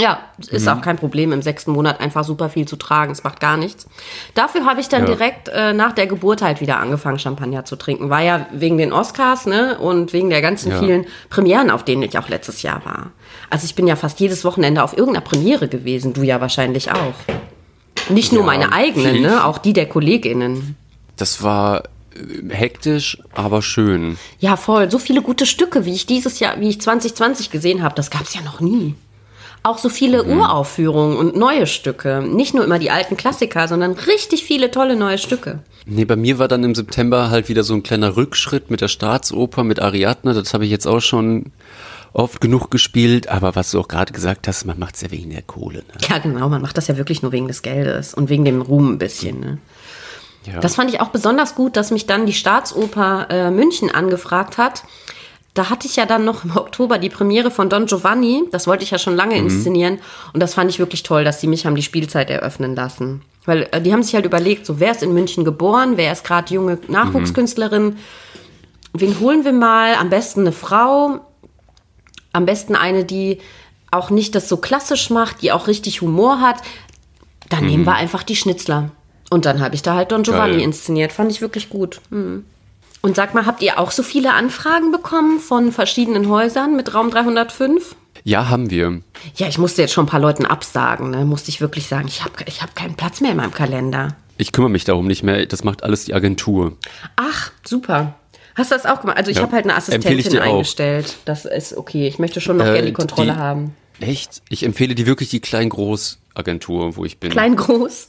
Ja, 0.00 0.20
ist 0.50 0.68
auch 0.68 0.80
kein 0.80 0.96
Problem, 0.96 1.32
im 1.32 1.42
sechsten 1.42 1.72
Monat 1.72 2.00
einfach 2.00 2.24
super 2.24 2.48
viel 2.48 2.66
zu 2.66 2.76
tragen. 2.76 3.10
Es 3.12 3.24
macht 3.24 3.40
gar 3.40 3.56
nichts. 3.56 3.86
Dafür 4.34 4.64
habe 4.64 4.80
ich 4.80 4.88
dann 4.88 5.02
Ja. 5.02 5.06
direkt 5.14 5.48
äh, 5.48 5.72
nach 5.72 5.92
der 5.92 6.06
Geburt 6.06 6.40
halt 6.42 6.60
wieder 6.60 6.78
angefangen, 6.78 7.18
Champagner 7.18 7.64
zu 7.64 7.76
trinken. 7.76 8.08
War 8.10 8.20
ja 8.22 8.46
wegen 8.52 8.78
den 8.78 8.92
Oscars, 8.92 9.46
ne? 9.46 9.78
Und 9.78 10.12
wegen 10.12 10.30
der 10.30 10.40
ganzen 10.42 10.70
Ja. 10.72 10.78
vielen 10.78 11.06
Premieren, 11.30 11.70
auf 11.70 11.84
denen 11.84 12.02
ich 12.02 12.18
auch 12.18 12.28
letztes 12.28 12.62
Jahr 12.62 12.84
war. 12.84 13.10
Also 13.50 13.64
ich 13.64 13.74
bin 13.74 13.86
ja 13.86 13.96
fast 13.96 14.20
jedes 14.20 14.44
Wochenende 14.44 14.82
auf 14.82 14.96
irgendeiner 14.96 15.24
Premiere 15.24 15.68
gewesen. 15.68 16.12
Du 16.12 16.22
ja 16.22 16.40
wahrscheinlich 16.40 16.90
auch. 16.92 17.14
Nicht 18.08 18.32
nur 18.32 18.42
Ja, 18.42 18.46
meine 18.46 18.72
eigenen, 18.72 19.12
viel. 19.12 19.20
ne? 19.22 19.44
Auch 19.44 19.58
die 19.58 19.72
der 19.72 19.86
KollegInnen. 19.88 20.76
Das 21.16 21.42
war 21.42 21.82
äh, 22.14 22.54
hektisch, 22.54 23.18
aber 23.34 23.60
schön. 23.62 24.16
Ja, 24.38 24.56
voll. 24.56 24.90
So 24.90 24.98
viele 24.98 25.22
gute 25.22 25.44
Stücke, 25.46 25.84
wie 25.84 25.92
ich 25.92 26.06
dieses 26.06 26.38
Jahr, 26.38 26.60
wie 26.60 26.68
ich 26.68 26.80
2020 26.80 27.50
gesehen 27.50 27.82
habe, 27.82 27.94
das 27.96 28.10
gab's 28.10 28.34
ja 28.34 28.40
noch 28.42 28.60
nie. 28.60 28.94
Auch 29.68 29.76
so 29.76 29.90
viele 29.90 30.24
Mhm. 30.24 30.40
Uraufführungen 30.40 31.18
und 31.18 31.36
neue 31.36 31.66
Stücke. 31.66 32.22
Nicht 32.26 32.54
nur 32.54 32.64
immer 32.64 32.78
die 32.78 32.90
alten 32.90 33.18
Klassiker, 33.18 33.68
sondern 33.68 33.92
richtig 33.92 34.44
viele 34.44 34.70
tolle 34.70 34.96
neue 34.96 35.18
Stücke. 35.18 35.58
Nee, 35.84 36.06
bei 36.06 36.16
mir 36.16 36.38
war 36.38 36.48
dann 36.48 36.64
im 36.64 36.74
September 36.74 37.28
halt 37.28 37.50
wieder 37.50 37.62
so 37.64 37.74
ein 37.74 37.82
kleiner 37.82 38.16
Rückschritt 38.16 38.70
mit 38.70 38.80
der 38.80 38.88
Staatsoper, 38.88 39.64
mit 39.64 39.78
Ariadne. 39.80 40.32
Das 40.32 40.54
habe 40.54 40.64
ich 40.64 40.70
jetzt 40.70 40.86
auch 40.86 41.00
schon 41.00 41.52
oft 42.14 42.40
genug 42.40 42.70
gespielt, 42.70 43.28
aber 43.28 43.56
was 43.56 43.70
du 43.70 43.80
auch 43.80 43.88
gerade 43.88 44.12
gesagt 44.12 44.48
hast, 44.48 44.64
man 44.64 44.78
macht 44.78 44.94
es 44.94 45.02
ja 45.02 45.10
wegen 45.10 45.28
der 45.28 45.42
Kohle. 45.42 45.80
Ne? 45.80 45.94
Ja, 46.08 46.16
genau, 46.16 46.48
man 46.48 46.62
macht 46.62 46.78
das 46.78 46.88
ja 46.88 46.96
wirklich 46.96 47.20
nur 47.20 47.32
wegen 47.32 47.46
des 47.46 47.60
Geldes 47.60 48.14
und 48.14 48.30
wegen 48.30 48.46
dem 48.46 48.62
Ruhm 48.62 48.92
ein 48.92 48.98
bisschen. 48.98 49.38
Ne? 49.40 49.58
Ja. 50.46 50.60
Das 50.60 50.76
fand 50.76 50.90
ich 50.90 51.02
auch 51.02 51.08
besonders 51.08 51.54
gut, 51.54 51.76
dass 51.76 51.90
mich 51.90 52.06
dann 52.06 52.24
die 52.24 52.32
Staatsoper 52.32 53.26
äh, 53.28 53.50
München 53.50 53.90
angefragt 53.90 54.56
hat. 54.56 54.84
Da 55.58 55.70
hatte 55.70 55.88
ich 55.88 55.96
ja 55.96 56.06
dann 56.06 56.24
noch 56.24 56.44
im 56.44 56.56
Oktober 56.56 56.98
die 56.98 57.08
Premiere 57.08 57.50
von 57.50 57.68
Don 57.68 57.86
Giovanni. 57.86 58.44
Das 58.52 58.68
wollte 58.68 58.84
ich 58.84 58.92
ja 58.92 58.98
schon 58.98 59.16
lange 59.16 59.36
inszenieren. 59.36 59.98
Und 60.32 60.38
das 60.40 60.54
fand 60.54 60.70
ich 60.70 60.78
wirklich 60.78 61.02
toll, 61.02 61.24
dass 61.24 61.40
die 61.40 61.48
mich 61.48 61.66
haben 61.66 61.74
die 61.74 61.82
Spielzeit 61.82 62.30
eröffnen 62.30 62.76
lassen. 62.76 63.22
Weil 63.44 63.68
äh, 63.72 63.80
die 63.80 63.92
haben 63.92 64.04
sich 64.04 64.14
halt 64.14 64.24
überlegt, 64.24 64.66
so 64.66 64.78
wer 64.78 64.92
ist 64.92 65.02
in 65.02 65.12
München 65.12 65.44
geboren, 65.44 65.96
wer 65.96 66.12
ist 66.12 66.22
gerade 66.22 66.54
junge 66.54 66.78
Nachwuchskünstlerin. 66.86 67.96
Wen 68.92 69.18
holen 69.18 69.44
wir 69.44 69.52
mal? 69.52 69.96
Am 69.96 70.10
besten 70.10 70.42
eine 70.42 70.52
Frau. 70.52 71.22
Am 72.32 72.46
besten 72.46 72.76
eine, 72.76 73.04
die 73.04 73.38
auch 73.90 74.10
nicht 74.10 74.36
das 74.36 74.48
so 74.48 74.58
klassisch 74.58 75.10
macht, 75.10 75.42
die 75.42 75.50
auch 75.50 75.66
richtig 75.66 76.02
Humor 76.02 76.40
hat. 76.40 76.58
Dann 77.48 77.66
nehmen 77.66 77.84
wir 77.84 77.96
einfach 77.96 78.22
die 78.22 78.36
Schnitzler. 78.36 78.90
Und 79.28 79.44
dann 79.44 79.60
habe 79.60 79.74
ich 79.74 79.82
da 79.82 79.94
halt 79.94 80.12
Don 80.12 80.22
Giovanni 80.22 80.58
Geil. 80.58 80.62
inszeniert. 80.62 81.10
Fand 81.10 81.32
ich 81.32 81.40
wirklich 81.40 81.68
gut. 81.68 82.00
Hm. 82.10 82.44
Und 83.00 83.16
sag 83.16 83.34
mal, 83.34 83.46
habt 83.46 83.62
ihr 83.62 83.78
auch 83.78 83.90
so 83.92 84.02
viele 84.02 84.34
Anfragen 84.34 84.90
bekommen 84.90 85.38
von 85.40 85.72
verschiedenen 85.72 86.28
Häusern 86.28 86.74
mit 86.76 86.94
Raum 86.94 87.10
305? 87.10 87.94
Ja, 88.24 88.48
haben 88.48 88.70
wir. 88.70 89.00
Ja, 89.36 89.46
ich 89.46 89.58
musste 89.58 89.82
jetzt 89.82 89.92
schon 89.92 90.04
ein 90.04 90.08
paar 90.08 90.20
Leuten 90.20 90.44
absagen. 90.44 91.10
Ne? 91.10 91.24
Musste 91.24 91.50
ich 91.50 91.60
wirklich 91.60 91.86
sagen, 91.86 92.08
ich 92.08 92.24
habe 92.24 92.32
ich 92.46 92.60
hab 92.62 92.74
keinen 92.74 92.94
Platz 92.96 93.20
mehr 93.20 93.30
in 93.30 93.36
meinem 93.36 93.52
Kalender. 93.54 94.16
Ich 94.36 94.52
kümmere 94.52 94.70
mich 94.70 94.84
darum 94.84 95.06
nicht 95.06 95.22
mehr. 95.22 95.46
Das 95.46 95.64
macht 95.64 95.82
alles 95.84 96.04
die 96.04 96.14
Agentur. 96.14 96.76
Ach, 97.16 97.50
super. 97.64 98.14
Hast 98.56 98.72
du 98.72 98.74
das 98.74 98.86
auch 98.86 99.00
gemacht? 99.00 99.16
Also 99.16 99.30
ich 99.30 99.36
Ja. 99.36 99.44
habe 99.44 99.52
halt 99.54 99.64
eine 99.64 99.76
Assistentin 99.76 100.30
dir 100.32 100.42
auch. 100.42 100.54
eingestellt. 100.54 101.16
Das 101.24 101.44
ist 101.44 101.76
okay. 101.76 102.08
Ich 102.08 102.18
möchte 102.18 102.40
schon 102.40 102.56
noch 102.56 102.66
Äh, 102.66 102.72
gerne 102.72 102.86
die 102.88 102.92
Kontrolle 102.92 103.32
die- 103.32 103.38
haben. 103.38 103.76
Echt? 104.00 104.42
Ich 104.48 104.64
empfehle 104.64 104.94
dir 104.96 105.06
wirklich 105.06 105.28
die 105.28 105.40
Klein-Groß-Agentur, 105.40 106.96
wo 106.96 107.04
ich 107.04 107.18
bin. 107.18 107.30
Klein, 107.30 107.56
groß. 107.56 108.08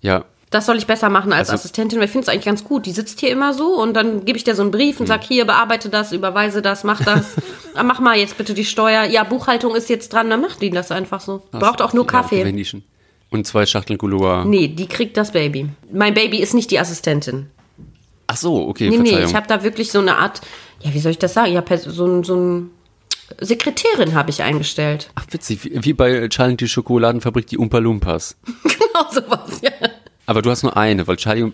Ja. 0.00 0.24
Das 0.54 0.66
soll 0.66 0.76
ich 0.78 0.86
besser 0.86 1.08
machen 1.08 1.32
als 1.32 1.50
Also- 1.50 1.62
Assistentin, 1.62 1.98
weil 1.98 2.04
ich 2.06 2.12
finde 2.12 2.26
es 2.26 2.28
eigentlich 2.28 2.44
ganz 2.44 2.62
gut. 2.62 2.86
Die 2.86 2.92
sitzt 2.92 3.18
hier 3.18 3.30
immer 3.30 3.52
so 3.54 3.80
und 3.82 3.94
dann 3.94 4.24
gebe 4.24 4.38
ich 4.38 4.44
dir 4.44 4.54
so 4.54 4.62
einen 4.62 4.70
Brief 4.70 4.96
Hm. 4.96 5.00
und 5.02 5.06
sag 5.08 5.24
hier, 5.24 5.44
bearbeite 5.46 5.88
das, 5.88 6.12
überweise 6.12 6.62
das, 6.62 6.84
mach 6.84 7.02
das. 7.02 7.34
Ah, 7.76 7.82
mach 7.82 7.98
mal 7.98 8.16
jetzt 8.16 8.38
bitte 8.38 8.54
die 8.54 8.64
Steuer. 8.64 9.02
Ja, 9.02 9.24
Buchhaltung 9.24 9.74
ist 9.74 9.88
jetzt 9.90 10.12
dran, 10.12 10.30
dann 10.30 10.40
macht 10.40 10.62
die 10.62 10.70
das 10.70 10.92
einfach 10.92 11.20
so. 11.20 11.42
Braucht 11.50 11.82
auch 11.82 11.92
nur 11.92 12.06
Kaffee. 12.06 12.44
Und 13.30 13.46
zwei 13.48 13.66
Schachteln 13.66 13.98
Gouloir. 13.98 14.44
Nee, 14.44 14.68
die 14.68 14.86
kriegt 14.86 15.16
das 15.16 15.32
Baby. 15.32 15.70
Mein 15.92 16.14
Baby 16.14 16.38
ist 16.38 16.54
nicht 16.54 16.70
die 16.70 16.78
Assistentin. 16.78 17.50
Ach 18.28 18.36
so, 18.36 18.68
okay, 18.68 18.90
Nee, 18.90 18.98
nee, 18.98 19.08
Verzeihung. 19.08 19.28
ich 19.30 19.34
habe 19.34 19.48
da 19.48 19.64
wirklich 19.64 19.90
so 19.90 19.98
eine 19.98 20.18
Art, 20.18 20.40
ja, 20.82 20.94
wie 20.94 21.00
soll 21.00 21.10
ich 21.10 21.18
das 21.18 21.34
sagen? 21.34 21.52
Ja, 21.52 21.64
so 21.84 22.06
ein, 22.06 22.22
so 22.22 22.36
ein 22.36 22.70
Sekretärin 23.40 24.14
habe 24.14 24.30
ich 24.30 24.42
eingestellt. 24.44 25.10
Ach, 25.16 25.24
witzig, 25.30 25.58
wie, 25.84 25.92
bei 25.94 26.28
Charlie 26.28 26.56
die 26.56 26.68
Schokoladenfabrik, 26.68 27.48
die 27.48 27.58
Umpa 27.58 27.78
Lumpas. 27.78 28.36
genau 28.62 29.10
sowas, 29.10 29.60
ja. 29.62 29.70
Aber 30.26 30.42
du 30.42 30.50
hast 30.50 30.62
nur 30.62 30.76
eine, 30.76 31.06
weil 31.06 31.16
Charlie, 31.16 31.52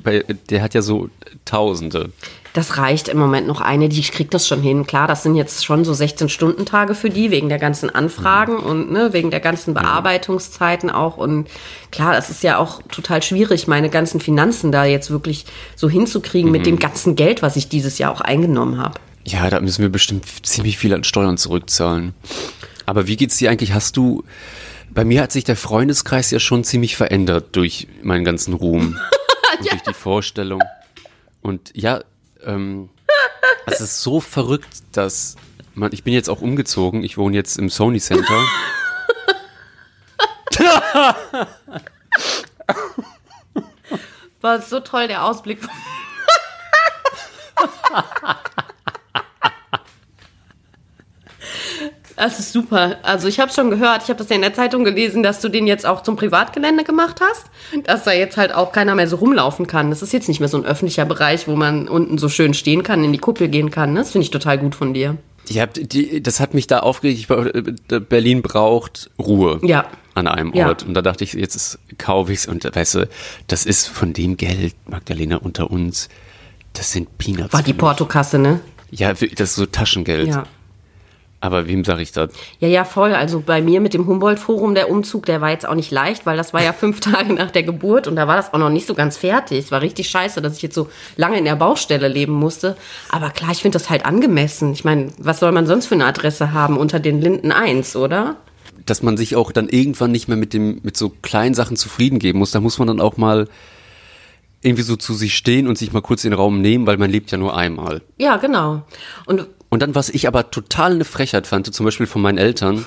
der 0.48 0.62
hat 0.62 0.74
ja 0.74 0.82
so 0.82 1.08
Tausende. 1.44 2.10
Das 2.52 2.78
reicht 2.78 3.08
im 3.08 3.18
Moment 3.18 3.46
noch 3.46 3.60
eine, 3.60 3.88
die 3.88 4.02
kriegt 4.02 4.34
das 4.34 4.46
schon 4.46 4.60
hin. 4.60 4.86
Klar, 4.86 5.06
das 5.06 5.22
sind 5.22 5.36
jetzt 5.36 5.64
schon 5.64 5.84
so 5.84 5.92
16-Stunden-Tage 5.92 6.96
für 6.96 7.08
die, 7.08 7.30
wegen 7.30 7.48
der 7.48 7.58
ganzen 7.58 7.90
Anfragen 7.90 8.56
und 8.56 8.90
ne, 8.90 9.12
wegen 9.12 9.30
der 9.30 9.38
ganzen 9.38 9.72
Bearbeitungszeiten 9.72 10.90
auch. 10.90 11.16
Und 11.16 11.48
klar, 11.92 12.12
das 12.12 12.28
ist 12.28 12.42
ja 12.42 12.58
auch 12.58 12.82
total 12.90 13.22
schwierig, 13.22 13.68
meine 13.68 13.88
ganzen 13.88 14.20
Finanzen 14.20 14.72
da 14.72 14.84
jetzt 14.84 15.10
wirklich 15.10 15.46
so 15.76 15.88
hinzukriegen 15.88 16.50
mit 16.50 16.66
dem 16.66 16.78
ganzen 16.78 17.14
Geld, 17.14 17.42
was 17.42 17.54
ich 17.54 17.68
dieses 17.68 17.98
Jahr 17.98 18.12
auch 18.12 18.20
eingenommen 18.20 18.78
habe. 18.78 18.98
Ja, 19.24 19.48
da 19.48 19.60
müssen 19.60 19.82
wir 19.82 19.90
bestimmt 19.90 20.24
ziemlich 20.44 20.76
viel 20.76 20.92
an 20.92 21.04
Steuern 21.04 21.36
zurückzahlen. 21.36 22.14
Aber 22.84 23.06
wie 23.06 23.16
geht's 23.16 23.36
dir 23.36 23.50
eigentlich? 23.50 23.72
Hast 23.74 23.96
du. 23.96 24.24
Bei 24.92 25.04
mir 25.04 25.22
hat 25.22 25.30
sich 25.30 25.44
der 25.44 25.56
Freundeskreis 25.56 26.32
ja 26.32 26.40
schon 26.40 26.64
ziemlich 26.64 26.96
verändert 26.96 27.54
durch 27.54 27.86
meinen 28.02 28.24
ganzen 28.24 28.54
Ruhm. 28.54 28.98
und 29.58 29.70
durch 29.70 29.82
die 29.82 29.94
Vorstellung. 29.94 30.62
Und 31.42 31.70
ja, 31.74 32.00
ähm, 32.44 32.90
es 33.66 33.80
ist 33.80 34.02
so 34.02 34.20
verrückt, 34.20 34.82
dass 34.92 35.36
man, 35.74 35.92
ich 35.92 36.02
bin 36.02 36.12
jetzt 36.12 36.28
auch 36.28 36.40
umgezogen, 36.40 37.04
ich 37.04 37.16
wohne 37.16 37.36
jetzt 37.36 37.56
im 37.56 37.70
Sony 37.70 38.00
Center. 38.00 38.34
War 44.40 44.60
so 44.60 44.80
toll 44.80 45.06
der 45.06 45.24
Ausblick. 45.24 45.60
Das 52.22 52.38
ist 52.38 52.52
super. 52.52 52.96
Also 53.02 53.28
ich 53.28 53.40
habe 53.40 53.50
schon 53.50 53.70
gehört, 53.70 54.02
ich 54.02 54.08
habe 54.10 54.18
das 54.18 54.28
ja 54.28 54.36
in 54.36 54.42
der 54.42 54.52
Zeitung 54.52 54.84
gelesen, 54.84 55.22
dass 55.22 55.40
du 55.40 55.48
den 55.48 55.66
jetzt 55.66 55.86
auch 55.86 56.02
zum 56.02 56.16
Privatgelände 56.16 56.84
gemacht 56.84 57.20
hast, 57.22 57.46
dass 57.86 58.04
da 58.04 58.12
jetzt 58.12 58.36
halt 58.36 58.52
auch 58.54 58.72
keiner 58.72 58.94
mehr 58.94 59.08
so 59.08 59.16
rumlaufen 59.16 59.66
kann. 59.66 59.88
Das 59.88 60.02
ist 60.02 60.12
jetzt 60.12 60.28
nicht 60.28 60.38
mehr 60.40 60.48
so 60.50 60.58
ein 60.58 60.66
öffentlicher 60.66 61.06
Bereich, 61.06 61.48
wo 61.48 61.56
man 61.56 61.88
unten 61.88 62.18
so 62.18 62.28
schön 62.28 62.52
stehen 62.52 62.82
kann, 62.82 63.02
in 63.02 63.12
die 63.12 63.18
Kuppel 63.18 63.48
gehen 63.48 63.70
kann. 63.70 63.94
Das 63.94 64.10
finde 64.10 64.24
ich 64.26 64.30
total 64.30 64.58
gut 64.58 64.74
von 64.74 64.92
dir. 64.92 65.16
Ich 65.48 65.58
hab, 65.58 65.72
die, 65.74 66.22
das 66.22 66.40
hat 66.40 66.52
mich 66.52 66.66
da 66.66 66.80
aufgeregt. 66.80 67.20
Ich, 67.20 67.30
äh, 67.30 68.00
Berlin 68.00 68.42
braucht 68.42 69.10
Ruhe 69.18 69.58
Ja. 69.62 69.86
an 70.14 70.28
einem 70.28 70.52
Ja. 70.52 70.68
Ort. 70.68 70.82
Und 70.84 70.92
da 70.92 71.00
dachte 71.00 71.24
ich, 71.24 71.32
jetzt 71.32 71.78
kaufe 71.96 72.32
ich's 72.34 72.46
und 72.46 72.64
weißt 72.64 72.94
du, 72.96 73.08
das 73.46 73.64
ist 73.64 73.86
von 73.88 74.12
dem 74.12 74.36
Geld, 74.36 74.74
Magdalena, 74.86 75.36
unter 75.38 75.70
uns, 75.70 76.10
das 76.74 76.92
sind 76.92 77.16
Peanuts. 77.16 77.54
War 77.54 77.62
die. 77.62 77.72
Portokasse, 77.72 78.38
ne? 78.38 78.60
Ja, 78.90 79.12
das 79.14 79.22
ist 79.22 79.54
so 79.54 79.64
Taschengeld. 79.64 80.28
Ja. 80.28 80.44
Aber 81.42 81.66
wem 81.66 81.84
sage 81.84 82.02
ich 82.02 82.12
das? 82.12 82.30
Ja, 82.58 82.68
ja, 82.68 82.84
voll. 82.84 83.14
Also 83.14 83.40
bei 83.40 83.62
mir 83.62 83.80
mit 83.80 83.94
dem 83.94 84.06
Humboldt-Forum, 84.06 84.74
der 84.74 84.90
Umzug, 84.90 85.24
der 85.24 85.40
war 85.40 85.50
jetzt 85.50 85.66
auch 85.66 85.74
nicht 85.74 85.90
leicht, 85.90 86.26
weil 86.26 86.36
das 86.36 86.52
war 86.52 86.62
ja 86.62 86.74
fünf 86.74 87.00
Tage 87.00 87.32
nach 87.32 87.50
der 87.50 87.62
Geburt 87.62 88.06
und 88.06 88.16
da 88.16 88.28
war 88.28 88.36
das 88.36 88.52
auch 88.52 88.58
noch 88.58 88.68
nicht 88.68 88.86
so 88.86 88.94
ganz 88.94 89.16
fertig. 89.16 89.58
Es 89.58 89.72
war 89.72 89.80
richtig 89.80 90.10
scheiße, 90.10 90.42
dass 90.42 90.56
ich 90.56 90.62
jetzt 90.62 90.74
so 90.74 90.90
lange 91.16 91.38
in 91.38 91.46
der 91.46 91.56
Baustelle 91.56 92.08
leben 92.08 92.34
musste. 92.34 92.76
Aber 93.08 93.30
klar, 93.30 93.52
ich 93.52 93.62
finde 93.62 93.78
das 93.78 93.88
halt 93.88 94.04
angemessen. 94.04 94.72
Ich 94.72 94.84
meine, 94.84 95.08
was 95.18 95.40
soll 95.40 95.52
man 95.52 95.66
sonst 95.66 95.86
für 95.86 95.94
eine 95.94 96.04
Adresse 96.04 96.52
haben 96.52 96.76
unter 96.76 97.00
den 97.00 97.22
Linden 97.22 97.52
1, 97.52 97.96
oder? 97.96 98.36
Dass 98.84 99.02
man 99.02 99.16
sich 99.16 99.34
auch 99.34 99.50
dann 99.50 99.68
irgendwann 99.68 100.10
nicht 100.10 100.28
mehr 100.28 100.36
mit 100.36 100.52
dem, 100.52 100.80
mit 100.82 100.96
so 100.96 101.08
kleinen 101.22 101.54
Sachen 101.54 101.76
zufrieden 101.76 102.18
geben 102.18 102.38
muss. 102.38 102.50
Da 102.50 102.60
muss 102.60 102.78
man 102.78 102.88
dann 102.88 103.00
auch 103.00 103.16
mal 103.16 103.48
irgendwie 104.62 104.82
so 104.82 104.96
zu 104.96 105.14
sich 105.14 105.34
stehen 105.34 105.66
und 105.66 105.78
sich 105.78 105.92
mal 105.92 106.02
kurz 106.02 106.20
den 106.22 106.34
Raum 106.34 106.60
nehmen, 106.60 106.86
weil 106.86 106.98
man 106.98 107.10
lebt 107.10 107.30
ja 107.30 107.38
nur 107.38 107.56
einmal. 107.56 108.02
Ja, 108.18 108.36
genau. 108.36 108.82
Und 109.24 109.46
Und 109.70 109.80
dann, 109.80 109.94
was 109.94 110.08
ich 110.10 110.26
aber 110.26 110.50
total 110.50 110.92
eine 110.92 111.04
Frechheit 111.04 111.46
fand, 111.46 111.72
zum 111.72 111.86
Beispiel 111.86 112.06
von 112.06 112.20
meinen 112.20 112.38
Eltern, 112.38 112.84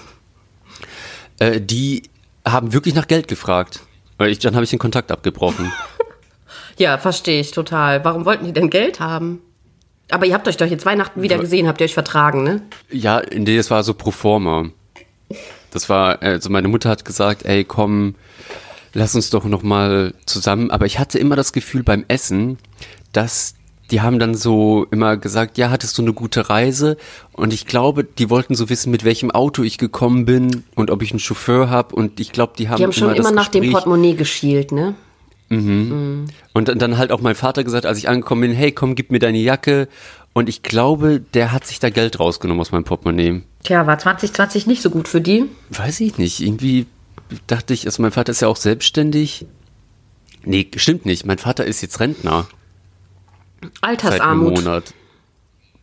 äh, 1.39 1.59
die 1.59 2.03
haben 2.45 2.73
wirklich 2.73 2.93
nach 2.93 3.07
Geld 3.07 3.27
gefragt. 3.27 3.81
Ich, 4.19 4.39
dann 4.39 4.53
habe 4.53 4.63
ich 4.63 4.69
den 4.69 4.79
Kontakt 4.79 5.11
abgebrochen. 5.11 5.71
ja, 6.77 6.97
verstehe 6.97 7.39
ich 7.39 7.51
total. 7.51 8.05
Warum 8.05 8.25
wollten 8.25 8.45
die 8.45 8.53
denn 8.53 8.69
Geld 8.69 8.99
haben? 8.99 9.41
Aber 10.11 10.25
ihr 10.25 10.33
habt 10.33 10.47
euch 10.47 10.57
doch 10.57 10.67
jetzt 10.67 10.85
Weihnachten 10.85 11.21
wieder 11.21 11.37
gesehen, 11.37 11.67
habt 11.67 11.81
ihr 11.81 11.85
euch 11.85 11.93
vertragen, 11.93 12.43
ne? 12.43 12.61
ja, 12.91 13.21
nee, 13.33 13.57
das 13.57 13.71
war 13.71 13.83
so 13.83 13.93
pro 13.93 14.11
forma. 14.11 14.69
Das 15.71 15.89
war, 15.89 16.21
also 16.21 16.49
meine 16.49 16.67
Mutter 16.67 16.89
hat 16.89 17.05
gesagt, 17.05 17.45
ey, 17.45 17.63
komm, 17.63 18.15
lass 18.93 19.15
uns 19.15 19.29
doch 19.29 19.45
noch 19.45 19.63
mal 19.63 20.13
zusammen. 20.25 20.69
Aber 20.69 20.85
ich 20.85 20.99
hatte 20.99 21.17
immer 21.17 21.35
das 21.35 21.53
Gefühl 21.53 21.83
beim 21.83 22.05
Essen, 22.09 22.59
dass 23.11 23.55
die 23.91 24.01
haben 24.01 24.17
dann 24.17 24.33
so 24.33 24.85
immer 24.91 25.17
gesagt, 25.17 25.57
ja, 25.57 25.69
hattest 25.69 25.97
du 25.97 26.01
eine 26.01 26.13
gute 26.13 26.49
Reise? 26.49 26.97
Und 27.33 27.53
ich 27.53 27.65
glaube, 27.65 28.03
die 28.03 28.29
wollten 28.29 28.55
so 28.55 28.69
wissen, 28.69 28.91
mit 28.91 29.03
welchem 29.03 29.29
Auto 29.31 29.61
ich 29.63 29.77
gekommen 29.77 30.25
bin 30.25 30.63
und 30.75 30.89
ob 30.89 31.01
ich 31.01 31.11
einen 31.11 31.19
Chauffeur 31.19 31.69
habe. 31.69 31.95
Und 31.95 32.19
ich 32.19 32.31
glaube, 32.31 32.53
die 32.57 32.69
haben, 32.69 32.77
Die 32.77 32.83
haben 32.83 32.93
schon 32.93 33.09
immer 33.09 33.15
das 33.17 33.31
nach 33.31 33.49
dem 33.49 33.61
Gespräch- 33.61 33.73
Portemonnaie 33.73 34.15
geschielt, 34.15 34.71
ne? 34.71 34.95
Und 35.49 36.27
dann, 36.53 36.79
dann 36.79 36.97
halt 36.97 37.11
auch 37.11 37.21
mein 37.21 37.35
Vater 37.35 37.63
gesagt, 37.63 37.85
als 37.85 37.99
ich 37.99 38.09
angekommen 38.09 38.41
bin, 38.41 38.51
hey, 38.53 38.71
komm, 38.71 38.95
gib 38.95 39.11
mir 39.11 39.19
deine 39.19 39.37
Jacke. 39.37 39.87
Und 40.33 40.49
ich 40.49 40.63
glaube, 40.63 41.19
der 41.35 41.51
hat 41.51 41.67
sich 41.67 41.79
da 41.79 41.91
Geld 41.91 42.19
rausgenommen 42.19 42.59
aus 42.59 42.71
meinem 42.71 42.85
Portemonnaie. 42.85 43.43
Tja, 43.63 43.85
war 43.85 43.99
2020 43.99 44.65
nicht 44.65 44.81
so 44.81 44.89
gut 44.89 45.07
für 45.07 45.21
die. 45.21 45.45
Weiß 45.69 45.99
ich 45.99 46.17
nicht. 46.17 46.39
Irgendwie 46.39 46.87
dachte 47.45 47.73
ich, 47.75 47.85
also 47.85 48.01
mein 48.01 48.11
Vater 48.11 48.31
ist 48.31 48.41
ja 48.41 48.47
auch 48.47 48.55
selbstständig. 48.55 49.45
Nee, 50.43 50.69
stimmt 50.75 51.05
nicht. 51.05 51.25
Mein 51.27 51.37
Vater 51.37 51.65
ist 51.65 51.81
jetzt 51.81 51.99
Rentner 51.99 52.47
seit 53.63 53.83
einem 53.83 53.91
Altersarmut. 53.91 54.55
Monat. 54.55 54.93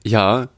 Ja. 0.05 0.49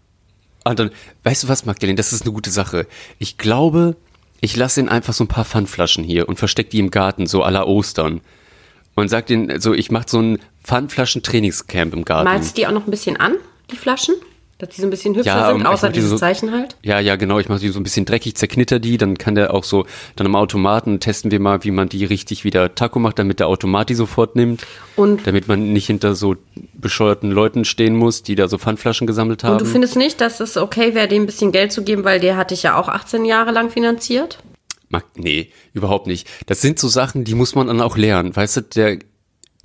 Und 0.64 0.78
dann, 0.78 0.90
weißt 1.24 1.44
du 1.44 1.48
was, 1.48 1.66
Magdalene, 1.66 1.96
das 1.96 2.12
ist 2.12 2.22
eine 2.22 2.32
gute 2.32 2.50
Sache. 2.50 2.86
Ich 3.18 3.36
glaube, 3.36 3.96
ich 4.40 4.56
lasse 4.56 4.80
ihn 4.80 4.88
einfach 4.88 5.12
so 5.12 5.24
ein 5.24 5.28
paar 5.28 5.44
Pfandflaschen 5.44 6.04
hier 6.04 6.28
und 6.28 6.38
versteck 6.38 6.70
die 6.70 6.78
im 6.78 6.90
Garten, 6.90 7.26
so 7.26 7.44
à 7.44 7.50
la 7.50 7.64
Ostern. 7.64 8.20
Und 8.94 9.08
sag 9.08 9.26
den, 9.26 9.60
so, 9.60 9.72
ich 9.72 9.90
mach 9.90 10.06
so 10.06 10.20
ein 10.20 10.38
Pfandflaschen-Trainingscamp 10.64 11.94
im 11.94 12.04
Garten. 12.04 12.24
Malst 12.24 12.56
die 12.56 12.66
auch 12.66 12.72
noch 12.72 12.86
ein 12.86 12.90
bisschen 12.90 13.16
an, 13.16 13.34
die 13.70 13.76
Flaschen? 13.76 14.14
Dass 14.62 14.76
die 14.76 14.80
so 14.80 14.86
ein 14.86 14.90
bisschen 14.90 15.12
hübscher 15.16 15.26
Ja, 15.26 15.46
sind, 15.48 15.56
ähm, 15.56 15.60
ich 15.62 15.66
außer 15.66 15.88
die 15.88 15.94
dieses 15.94 16.10
so- 16.10 16.16
Zeichen 16.18 16.52
halt. 16.52 16.76
Ja, 16.84 17.00
ja, 17.00 17.16
genau. 17.16 17.40
Ich 17.40 17.48
mache 17.48 17.58
die 17.58 17.68
so 17.70 17.80
ein 17.80 17.82
bisschen 17.82 18.04
dreckig, 18.04 18.36
zerknitter 18.36 18.78
die. 18.78 18.96
Dann 18.96 19.18
kann 19.18 19.34
der 19.34 19.52
auch 19.52 19.64
so, 19.64 19.86
dann 20.14 20.24
am 20.28 20.36
Automaten 20.36 21.00
testen 21.00 21.32
wir 21.32 21.40
mal, 21.40 21.64
wie 21.64 21.72
man 21.72 21.88
die 21.88 22.04
richtig 22.04 22.44
wieder 22.44 22.72
Taco 22.76 23.00
macht, 23.00 23.18
damit 23.18 23.40
der 23.40 23.48
Automat 23.48 23.88
die 23.88 23.94
sofort 23.96 24.36
nimmt. 24.36 24.64
Und- 24.94 25.26
damit 25.26 25.48
man 25.48 25.72
nicht 25.72 25.86
hinter 25.88 26.14
so 26.14 26.36
bescheuerten 26.74 27.32
Leuten 27.32 27.64
stehen 27.64 27.96
muss, 27.96 28.22
die 28.22 28.36
da 28.36 28.46
so 28.46 28.56
Pfandflaschen 28.56 29.08
gesammelt 29.08 29.42
haben. 29.42 29.54
Und 29.54 29.62
du 29.62 29.66
findest 29.66 29.96
nicht, 29.96 30.20
dass 30.20 30.38
es 30.38 30.56
okay 30.56 30.94
wäre, 30.94 31.08
dem 31.08 31.24
ein 31.24 31.26
bisschen 31.26 31.50
Geld 31.50 31.72
zu 31.72 31.82
geben, 31.82 32.04
weil 32.04 32.20
der 32.20 32.36
hat 32.36 32.52
dich 32.52 32.62
ja 32.62 32.76
auch 32.78 32.88
18 32.88 33.24
Jahre 33.24 33.50
lang 33.50 33.68
finanziert? 33.68 34.38
Mag, 34.90 35.04
nee, 35.16 35.50
überhaupt 35.72 36.06
nicht. 36.06 36.28
Das 36.46 36.60
sind 36.60 36.78
so 36.78 36.86
Sachen, 36.86 37.24
die 37.24 37.34
muss 37.34 37.56
man 37.56 37.66
dann 37.66 37.80
auch 37.80 37.96
lernen. 37.96 38.36
Weißt 38.36 38.58
du, 38.58 38.60
der, 38.60 38.98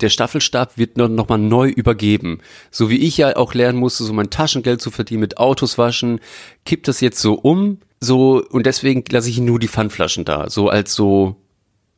der 0.00 0.08
Staffelstab 0.08 0.78
wird 0.78 0.96
noch, 0.96 1.08
noch 1.08 1.28
mal 1.28 1.38
neu 1.38 1.68
übergeben. 1.68 2.40
So 2.70 2.90
wie 2.90 2.98
ich 2.98 3.16
ja 3.16 3.36
auch 3.36 3.54
lernen 3.54 3.78
musste, 3.78 4.04
so 4.04 4.12
mein 4.12 4.30
Taschengeld 4.30 4.80
zu 4.80 4.90
verdienen 4.90 5.20
mit 5.20 5.38
Autos 5.38 5.78
waschen, 5.78 6.20
kippt 6.64 6.88
das 6.88 7.00
jetzt 7.00 7.20
so 7.20 7.34
um, 7.34 7.78
so, 8.00 8.42
und 8.50 8.66
deswegen 8.66 9.04
lasse 9.10 9.28
ich 9.28 9.38
nur 9.38 9.58
die 9.58 9.68
Pfandflaschen 9.68 10.24
da, 10.24 10.48
so 10.48 10.68
als 10.68 10.94
so, 10.94 11.34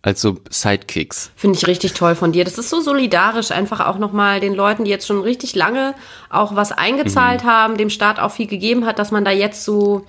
als 0.01 0.23
so 0.23 0.39
Sidekicks. 0.49 1.31
Finde 1.37 1.59
ich 1.59 1.67
richtig 1.67 1.93
toll 1.93 2.15
von 2.15 2.33
dir. 2.33 2.45
Das 2.45 2.57
ist 2.57 2.71
so 2.71 2.81
solidarisch, 2.81 3.51
einfach 3.51 3.87
auch 3.87 3.99
nochmal 3.99 4.41
den 4.41 4.55
Leuten, 4.55 4.85
die 4.85 4.91
jetzt 4.91 5.07
schon 5.07 5.21
richtig 5.21 5.55
lange 5.55 5.95
auch 6.31 6.57
was 6.57 6.73
eingezahlt 6.73 7.45
haben, 7.45 7.77
dem 7.77 7.91
Staat 7.91 8.19
auch 8.19 8.33
viel 8.33 8.47
gegeben 8.47 8.87
hat, 8.87 8.99
dass 8.99 9.11
man 9.11 9.27
da 9.27 9.31
jetzt 9.31 9.65
so 9.65 10.07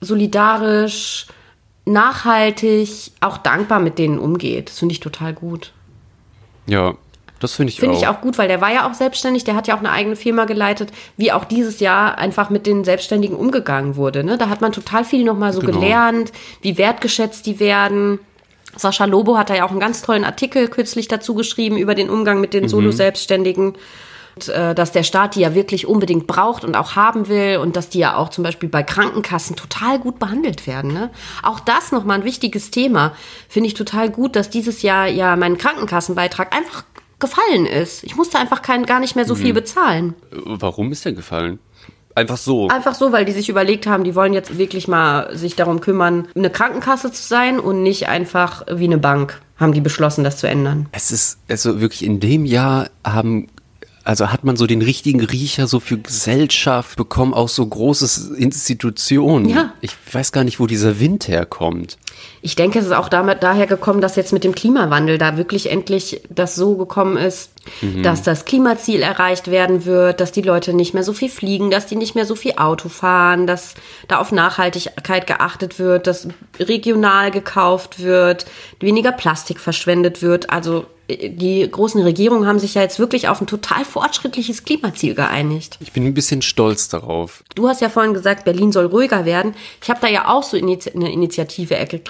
solidarisch, 0.00 1.26
nachhaltig, 1.84 3.12
auch 3.20 3.38
dankbar 3.38 3.80
mit 3.80 3.98
denen 3.98 4.18
umgeht. 4.18 4.70
Das 4.70 4.78
finde 4.78 4.92
ich 4.92 5.00
total 5.00 5.34
gut. 5.34 5.72
Ja, 6.66 6.94
das 7.40 7.54
finde 7.54 7.72
ich 7.72 7.80
Finde 7.80 7.96
auch. 7.96 8.00
ich 8.02 8.06
auch 8.06 8.20
gut, 8.20 8.38
weil 8.38 8.48
der 8.48 8.60
war 8.60 8.72
ja 8.72 8.88
auch 8.88 8.94
selbstständig, 8.94 9.44
der 9.44 9.56
hat 9.56 9.66
ja 9.66 9.74
auch 9.74 9.78
eine 9.80 9.90
eigene 9.90 10.14
Firma 10.14 10.44
geleitet, 10.44 10.92
wie 11.16 11.32
auch 11.32 11.44
dieses 11.44 11.80
Jahr 11.80 12.18
einfach 12.18 12.50
mit 12.50 12.66
den 12.66 12.84
Selbstständigen 12.84 13.36
umgegangen 13.36 13.96
wurde. 13.96 14.22
Ne? 14.22 14.38
Da 14.38 14.48
hat 14.48 14.60
man 14.60 14.72
total 14.72 15.04
viel 15.04 15.24
nochmal 15.24 15.52
so 15.52 15.60
Genau. 15.60 15.80
gelernt, 15.80 16.32
wie 16.60 16.76
wertgeschätzt 16.78 17.46
die 17.46 17.58
werden. 17.58 18.18
Sascha 18.76 19.04
Lobo 19.06 19.36
hat 19.36 19.50
da 19.50 19.54
ja 19.56 19.64
auch 19.64 19.70
einen 19.70 19.80
ganz 19.80 20.02
tollen 20.02 20.24
Artikel 20.24 20.68
kürzlich 20.68 21.08
dazu 21.08 21.34
geschrieben 21.34 21.76
über 21.76 21.94
den 21.96 22.08
Umgang 22.10 22.40
mit 22.40 22.54
den 22.54 22.68
Solo-Selbstständigen. 22.68 23.74
Und, 24.36 24.48
äh, 24.48 24.74
dass 24.76 24.92
der 24.92 25.02
Staat 25.02 25.34
die 25.34 25.40
ja 25.40 25.54
wirklich 25.54 25.86
unbedingt 25.88 26.28
braucht 26.28 26.64
und 26.64 26.76
auch 26.76 26.94
haben 26.94 27.26
will 27.28 27.58
und 27.58 27.74
dass 27.74 27.88
die 27.88 27.98
ja 27.98 28.16
auch 28.16 28.28
zum 28.28 28.44
Beispiel 28.44 28.68
bei 28.68 28.84
Krankenkassen 28.84 29.56
total 29.56 29.98
gut 29.98 30.18
behandelt 30.20 30.68
werden. 30.68 30.92
Ne? 30.92 31.10
Auch 31.42 31.58
das 31.58 31.90
nochmal 31.90 32.18
ein 32.18 32.24
wichtiges 32.24 32.70
Thema. 32.70 33.12
Finde 33.48 33.66
ich 33.66 33.74
total 33.74 34.08
gut, 34.08 34.36
dass 34.36 34.48
dieses 34.48 34.82
Jahr 34.82 35.08
ja 35.08 35.34
mein 35.34 35.58
Krankenkassenbeitrag 35.58 36.54
einfach 36.54 36.84
gefallen 37.20 37.66
ist. 37.66 38.02
Ich 38.04 38.16
musste 38.16 38.38
einfach 38.38 38.62
kein, 38.62 38.86
gar 38.86 39.00
nicht 39.00 39.16
mehr 39.16 39.26
so 39.26 39.34
viel 39.34 39.52
bezahlen. 39.52 40.14
Warum 40.30 40.90
ist 40.92 41.04
der 41.04 41.12
gefallen? 41.12 41.58
Einfach 42.14 42.36
so. 42.36 42.68
Einfach 42.68 42.94
so, 42.94 43.12
weil 43.12 43.24
die 43.24 43.32
sich 43.32 43.48
überlegt 43.48 43.86
haben, 43.86 44.04
die 44.04 44.14
wollen 44.14 44.32
jetzt 44.32 44.58
wirklich 44.58 44.88
mal 44.88 45.36
sich 45.36 45.54
darum 45.54 45.80
kümmern, 45.80 46.26
eine 46.34 46.50
Krankenkasse 46.50 47.12
zu 47.12 47.22
sein 47.22 47.60
und 47.60 47.82
nicht 47.82 48.08
einfach 48.08 48.66
wie 48.70 48.84
eine 48.84 48.98
Bank. 48.98 49.40
Haben 49.56 49.72
die 49.72 49.80
beschlossen, 49.80 50.24
das 50.24 50.38
zu 50.38 50.48
ändern. 50.48 50.88
Es 50.92 51.12
ist, 51.12 51.38
also 51.48 51.80
wirklich 51.80 52.04
in 52.04 52.18
dem 52.18 52.46
Jahr 52.46 52.90
haben, 53.06 53.48
also 54.04 54.32
hat 54.32 54.42
man 54.42 54.56
so 54.56 54.66
den 54.66 54.82
richtigen 54.82 55.20
Riecher 55.20 55.66
so 55.66 55.80
für 55.80 55.98
Gesellschaft 55.98 56.96
bekommen, 56.96 57.32
auch 57.32 57.48
so 57.48 57.64
großes 57.64 58.30
Institutionen. 58.30 59.48
Ja. 59.48 59.74
Ich 59.80 59.92
weiß 60.12 60.32
gar 60.32 60.44
nicht, 60.44 60.58
wo 60.58 60.66
dieser 60.66 60.98
Wind 60.98 61.28
herkommt. 61.28 61.98
Ich 62.42 62.56
denke, 62.56 62.78
es 62.78 62.86
ist 62.86 62.92
auch 62.92 63.08
damit 63.08 63.42
daher 63.42 63.66
gekommen, 63.66 64.00
dass 64.00 64.16
jetzt 64.16 64.32
mit 64.32 64.44
dem 64.44 64.54
Klimawandel 64.54 65.18
da 65.18 65.36
wirklich 65.36 65.70
endlich 65.70 66.22
das 66.30 66.54
so 66.54 66.76
gekommen 66.76 67.16
ist, 67.16 67.50
dass 68.02 68.22
das 68.22 68.46
Klimaziel 68.46 69.02
erreicht 69.02 69.50
werden 69.50 69.84
wird, 69.84 70.20
dass 70.20 70.32
die 70.32 70.42
Leute 70.42 70.72
nicht 70.72 70.94
mehr 70.94 71.02
so 71.02 71.12
viel 71.12 71.28
fliegen, 71.28 71.70
dass 71.70 71.86
die 71.86 71.96
nicht 71.96 72.14
mehr 72.14 72.26
so 72.26 72.34
viel 72.34 72.54
Auto 72.56 72.88
fahren, 72.88 73.46
dass 73.46 73.74
da 74.08 74.18
auf 74.18 74.32
Nachhaltigkeit 74.32 75.26
geachtet 75.26 75.78
wird, 75.78 76.06
dass 76.06 76.28
regional 76.58 77.30
gekauft 77.30 78.02
wird, 78.02 78.46
weniger 78.80 79.12
Plastik 79.12 79.60
verschwendet 79.60 80.22
wird. 80.22 80.50
Also 80.50 80.86
äh, 81.08 81.30
die 81.30 81.68
großen 81.70 82.02
Regierungen 82.02 82.46
haben 82.46 82.58
sich 82.58 82.74
ja 82.74 82.82
jetzt 82.82 82.98
wirklich 82.98 83.28
auf 83.28 83.40
ein 83.40 83.46
total 83.46 83.84
fortschrittliches 83.84 84.64
Klimaziel 84.64 85.14
geeinigt. 85.14 85.78
Ich 85.80 85.92
bin 85.92 86.04
ein 86.04 86.14
bisschen 86.14 86.42
stolz 86.42 86.88
darauf. 86.88 87.42
Du 87.54 87.68
hast 87.68 87.80
ja 87.80 87.88
vorhin 87.88 88.14
gesagt, 88.14 88.44
Berlin 88.44 88.72
soll 88.72 88.86
ruhiger 88.86 89.24
werden. 89.24 89.54
Ich 89.82 89.90
habe 89.90 90.00
da 90.00 90.08
ja 90.08 90.28
auch 90.28 90.42
so 90.42 90.56
eine 90.56 91.12
Initiative 91.12 91.76
ergriffen. 91.76 92.04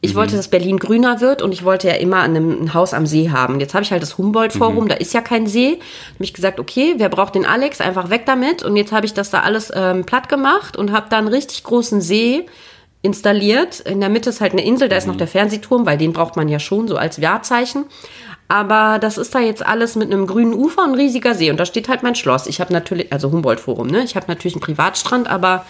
Ich 0.00 0.14
wollte, 0.14 0.36
dass 0.36 0.46
Berlin 0.46 0.78
grüner 0.78 1.20
wird 1.20 1.42
und 1.42 1.50
ich 1.50 1.64
wollte 1.64 1.88
ja 1.88 1.94
immer 1.94 2.18
an 2.18 2.36
einem, 2.36 2.62
ein 2.62 2.74
Haus 2.74 2.94
am 2.94 3.04
See 3.04 3.30
haben. 3.30 3.58
Jetzt 3.58 3.74
habe 3.74 3.82
ich 3.82 3.90
halt 3.90 4.00
das 4.00 4.16
Humboldt-Forum, 4.16 4.86
da 4.86 4.94
ist 4.94 5.12
ja 5.12 5.20
kein 5.20 5.48
See. 5.48 5.80
Habe 6.14 6.24
ich 6.24 6.34
gesagt, 6.34 6.60
okay, 6.60 6.94
wer 6.98 7.08
braucht 7.08 7.34
den 7.34 7.44
Alex? 7.44 7.80
Einfach 7.80 8.08
weg 8.08 8.24
damit. 8.24 8.62
Und 8.62 8.76
jetzt 8.76 8.92
habe 8.92 9.06
ich 9.06 9.14
das 9.14 9.30
da 9.30 9.40
alles 9.40 9.72
ähm, 9.74 10.04
platt 10.04 10.28
gemacht 10.28 10.76
und 10.76 10.92
habe 10.92 11.06
da 11.10 11.18
einen 11.18 11.26
richtig 11.26 11.64
großen 11.64 12.00
See 12.00 12.46
installiert. 13.02 13.80
In 13.80 13.98
der 13.98 14.08
Mitte 14.08 14.30
ist 14.30 14.40
halt 14.40 14.52
eine 14.52 14.64
Insel, 14.64 14.88
da 14.88 14.96
ist 14.96 15.08
noch 15.08 15.16
der 15.16 15.26
Fernsehturm, 15.26 15.84
weil 15.84 15.98
den 15.98 16.12
braucht 16.12 16.36
man 16.36 16.48
ja 16.48 16.60
schon 16.60 16.86
so 16.86 16.96
als 16.96 17.20
Wahrzeichen. 17.20 17.84
Aber 18.46 18.98
das 19.00 19.18
ist 19.18 19.34
da 19.34 19.40
jetzt 19.40 19.66
alles 19.66 19.96
mit 19.96 20.12
einem 20.12 20.26
grünen 20.26 20.54
Ufer 20.54 20.84
und 20.84 20.94
riesiger 20.94 21.34
See. 21.34 21.50
Und 21.50 21.58
da 21.58 21.66
steht 21.66 21.88
halt 21.88 22.04
mein 22.04 22.14
Schloss. 22.14 22.46
Ich 22.46 22.60
habe 22.60 22.72
natürlich, 22.72 23.12
also 23.12 23.30
Humboldt-Forum, 23.30 23.88
ne? 23.88 24.04
Ich 24.04 24.16
habe 24.16 24.26
natürlich 24.28 24.54
einen 24.54 24.62
Privatstrand, 24.62 25.28
aber 25.28 25.66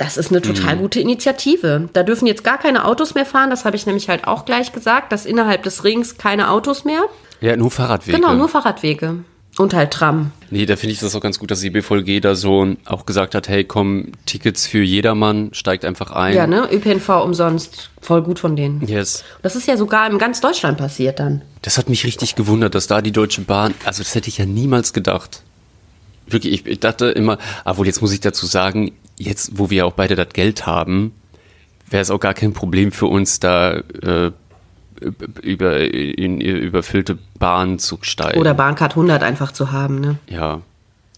das 0.00 0.16
ist 0.16 0.30
eine 0.30 0.40
total 0.40 0.78
gute 0.78 0.98
Initiative. 0.98 1.90
Da 1.92 2.02
dürfen 2.02 2.26
jetzt 2.26 2.42
gar 2.42 2.56
keine 2.56 2.86
Autos 2.86 3.14
mehr 3.14 3.26
fahren. 3.26 3.50
Das 3.50 3.66
habe 3.66 3.76
ich 3.76 3.84
nämlich 3.84 4.08
halt 4.08 4.26
auch 4.26 4.46
gleich 4.46 4.72
gesagt, 4.72 5.12
dass 5.12 5.26
innerhalb 5.26 5.62
des 5.62 5.84
Rings 5.84 6.16
keine 6.16 6.50
Autos 6.50 6.86
mehr. 6.86 7.02
Ja, 7.42 7.54
nur 7.56 7.70
Fahrradwege. 7.70 8.16
Genau, 8.16 8.34
nur 8.34 8.48
Fahrradwege. 8.48 9.16
Und 9.58 9.74
halt 9.74 9.90
Tram. 9.90 10.30
Nee, 10.48 10.64
da 10.64 10.76
finde 10.76 10.94
ich 10.94 11.00
das 11.00 11.14
auch 11.14 11.20
ganz 11.20 11.38
gut, 11.38 11.50
dass 11.50 11.60
die 11.60 11.68
BVG 11.68 12.20
da 12.20 12.34
so 12.34 12.76
auch 12.86 13.04
gesagt 13.04 13.34
hat, 13.34 13.48
hey, 13.48 13.64
komm, 13.64 14.12
Tickets 14.24 14.66
für 14.66 14.82
jedermann, 14.82 15.50
steigt 15.52 15.84
einfach 15.84 16.12
ein. 16.12 16.34
Ja, 16.34 16.46
ne? 16.46 16.66
ÖPNV 16.72 17.22
umsonst. 17.22 17.90
Voll 18.00 18.22
gut 18.22 18.38
von 18.38 18.56
denen. 18.56 18.86
Yes. 18.86 19.22
Das 19.42 19.54
ist 19.54 19.66
ja 19.68 19.76
sogar 19.76 20.10
in 20.10 20.16
ganz 20.16 20.40
Deutschland 20.40 20.78
passiert 20.78 21.20
dann. 21.20 21.42
Das 21.60 21.76
hat 21.76 21.90
mich 21.90 22.06
richtig 22.06 22.36
gewundert, 22.36 22.74
dass 22.74 22.86
da 22.86 23.02
die 23.02 23.12
Deutsche 23.12 23.42
Bahn, 23.42 23.74
also 23.84 24.02
das 24.02 24.14
hätte 24.14 24.28
ich 24.28 24.38
ja 24.38 24.46
niemals 24.46 24.94
gedacht. 24.94 25.42
Wirklich, 26.32 26.66
ich, 26.66 26.80
dachte 26.80 27.06
immer, 27.06 27.38
obwohl 27.64 27.86
jetzt 27.86 28.00
muss 28.00 28.12
ich 28.12 28.20
dazu 28.20 28.46
sagen, 28.46 28.92
jetzt, 29.18 29.58
wo 29.58 29.70
wir 29.70 29.86
auch 29.86 29.92
beide 29.92 30.14
das 30.14 30.30
Geld 30.30 30.66
haben, 30.66 31.12
wäre 31.88 32.02
es 32.02 32.10
auch 32.10 32.20
gar 32.20 32.34
kein 32.34 32.52
Problem 32.52 32.92
für 32.92 33.06
uns, 33.06 33.40
da 33.40 33.78
äh, 34.02 34.30
über 35.42 35.80
in 35.80 36.40
überfüllte 36.40 37.18
Bahnen 37.38 37.78
zu 37.78 37.98
steigen. 38.02 38.38
Oder 38.38 38.54
Bahncard 38.54 38.92
100 38.92 39.22
einfach 39.22 39.52
zu 39.52 39.72
haben, 39.72 40.00
ne? 40.00 40.18
ja. 40.28 40.60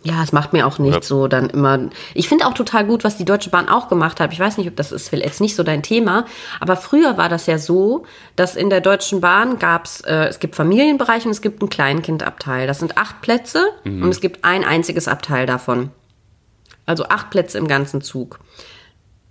Ja, 0.05 0.23
es 0.23 0.33
macht 0.33 0.53
mir 0.53 0.67
auch 0.67 0.79
nicht 0.79 0.97
Oder- 0.97 1.07
so 1.07 1.29
dann 1.29 1.49
immer. 1.51 1.79
Ich 2.15 2.29
finde 2.29 2.47
auch 2.47 2.55
total 2.55 2.85
gut, 2.85 3.05
was 3.05 3.17
die 3.17 3.25
Deutsche 3.25 3.51
Bahn 3.51 3.69
auch 3.69 3.89
gemacht 3.89 4.19
hat. 4.19 4.33
Ich 4.33 4.41
weiß 4.41 4.59
nicht, 4.59 4.69
ob 4.69 4.77
das 4.77 4.91
ist 4.91 5.13
jetzt 5.13 5.41
nicht 5.41 5.55
so 5.55 5.63
dein 5.63 5.83
Thema, 5.83 6.27
aber 6.61 6.77
früher 6.77 7.17
war 7.17 7.29
das 7.29 7.47
ja 7.47 7.59
so, 7.59 8.05
dass 8.35 8.57
in 8.57 8.69
der 8.69 8.81
Deutschen 8.81 9.21
Bahn 9.21 9.59
gab's, 9.59 10.01
äh, 10.01 10.25
es 10.25 10.41
gibt 10.41 10.57
Familienbereich 10.57 11.25
und 11.25 11.31
es 11.31 11.41
gibt 11.41 11.63
einen 11.63 11.71
Kleinkindabteil. 11.71 12.67
Das 12.67 12.81
sind 12.81 12.99
acht 12.99 13.21
Plätze 13.21 13.65
und 13.85 14.09
es 14.09 14.21
gibt 14.21 14.45
ein 14.45 14.65
einziges 14.65 15.07
Abteil 15.07 15.47
davon. 15.47 15.91
Also 16.85 17.05
acht 17.09 17.31
Plätze 17.31 17.59
im 17.59 17.69
ganzen 17.69 18.01
Zug. 18.03 18.41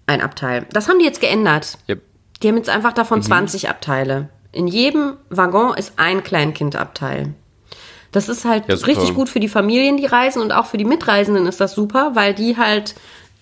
Ein 0.08 0.22
Abteil. 0.22 0.66
Das 0.72 0.88
haben 0.88 1.00
die 1.00 1.06
jetzt 1.06 1.22
geändert. 1.22 1.78
ja. 1.88 1.96
Die 2.42 2.48
haben 2.48 2.58
jetzt 2.58 2.70
einfach 2.70 2.94
davon 2.94 3.22
20 3.22 3.70
Abteile. 3.70 4.30
In 4.52 4.66
jedem 4.68 5.18
Waggon 5.30 5.76
ist 5.76 5.94
ein 5.98 6.24
Kleinkindabteil. 6.24 7.36
Das 8.12 8.28
ist 8.28 8.46
halt 8.46 8.68
Ja, 8.68 8.76
richtig 8.76 9.14
gut 9.14 9.30
für 9.30 9.40
die 9.40 9.48
Familien, 9.48 9.98
die 9.98 10.06
reisen 10.06 10.42
und 10.42 10.52
auch 10.52 10.66
für 10.66 10.78
die 10.78 10.86
Mitreisenden 10.86 11.48
ist 11.48 11.62
das 11.62 11.74
super, 11.74 12.12
weil 12.14 12.34
die 12.34 12.58
halt 12.58 12.96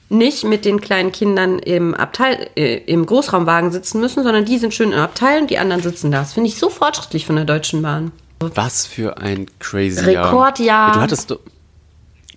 nicht 0.09 0.43
mit 0.43 0.65
den 0.65 0.81
kleinen 0.81 1.11
Kindern 1.11 1.59
im 1.59 1.93
Abteil, 1.93 2.49
äh, 2.55 2.77
im 2.85 3.05
Großraumwagen 3.05 3.71
sitzen 3.71 3.99
müssen, 3.99 4.23
sondern 4.23 4.45
die 4.45 4.57
sind 4.57 4.73
schön 4.73 4.91
im 4.91 4.99
Abteil 4.99 5.41
und 5.41 5.49
die 5.49 5.59
anderen 5.59 5.81
sitzen 5.81 6.11
da. 6.11 6.19
Das 6.19 6.33
finde 6.33 6.49
ich 6.49 6.57
so 6.57 6.69
fortschrittlich 6.69 7.25
von 7.25 7.35
der 7.35 7.45
Deutschen 7.45 7.81
Bahn. 7.81 8.11
Was 8.39 8.87
für 8.87 9.17
ein 9.17 9.47
crazy 9.59 10.03
Rekordjahr. 10.03 10.87
Jahr. 10.87 10.93
Du 10.93 11.01
hattest 11.01 11.31
doch 11.31 11.39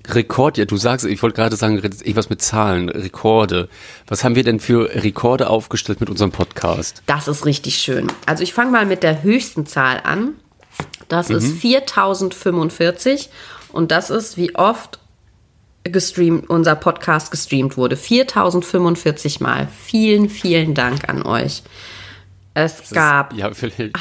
Rekordjahr, 0.09 0.66
du 0.66 0.77
sagst, 0.77 1.07
ich 1.07 1.23
wollte 1.23 1.37
gerade 1.37 1.57
sagen, 1.57 1.77
irgendwas 1.77 2.29
mit 2.29 2.42
Zahlen, 2.42 2.88
Rekorde. 2.88 3.68
Was 4.09 4.25
haben 4.25 4.35
wir 4.35 4.42
denn 4.42 4.59
für 4.59 4.90
Rekorde 4.95 5.49
aufgestellt 5.49 6.01
mit 6.01 6.11
unserem 6.11 6.33
Podcast? 6.33 7.03
Das 7.07 7.29
ist 7.29 7.47
richtig 7.47 7.77
schön. 7.77 8.09
Also 8.27 8.42
ich 8.42 8.53
fange 8.53 8.73
mal 8.73 8.85
mit 8.85 9.03
der 9.03 9.23
höchsten 9.23 9.64
Zahl 9.64 10.01
an. 10.03 10.35
Das 11.08 11.30
ist 11.30 11.58
4045 11.58 13.30
und 13.72 13.90
das 13.90 14.10
ist, 14.10 14.36
wie 14.36 14.54
oft 14.54 14.98
gestreamt, 15.84 16.48
unser 16.48 16.76
Podcast 16.76 17.30
gestreamt 17.30 17.76
wurde. 17.76 17.96
4045 17.96 19.40
Mal. 19.40 19.68
Vielen, 19.84 20.28
vielen 20.28 20.74
Dank 20.74 21.08
an 21.08 21.22
euch. 21.22 21.62
Es 22.54 22.76
Das 22.76 22.90
gab 22.90 23.32
Ist, 23.32 23.38
ja. 23.38 23.50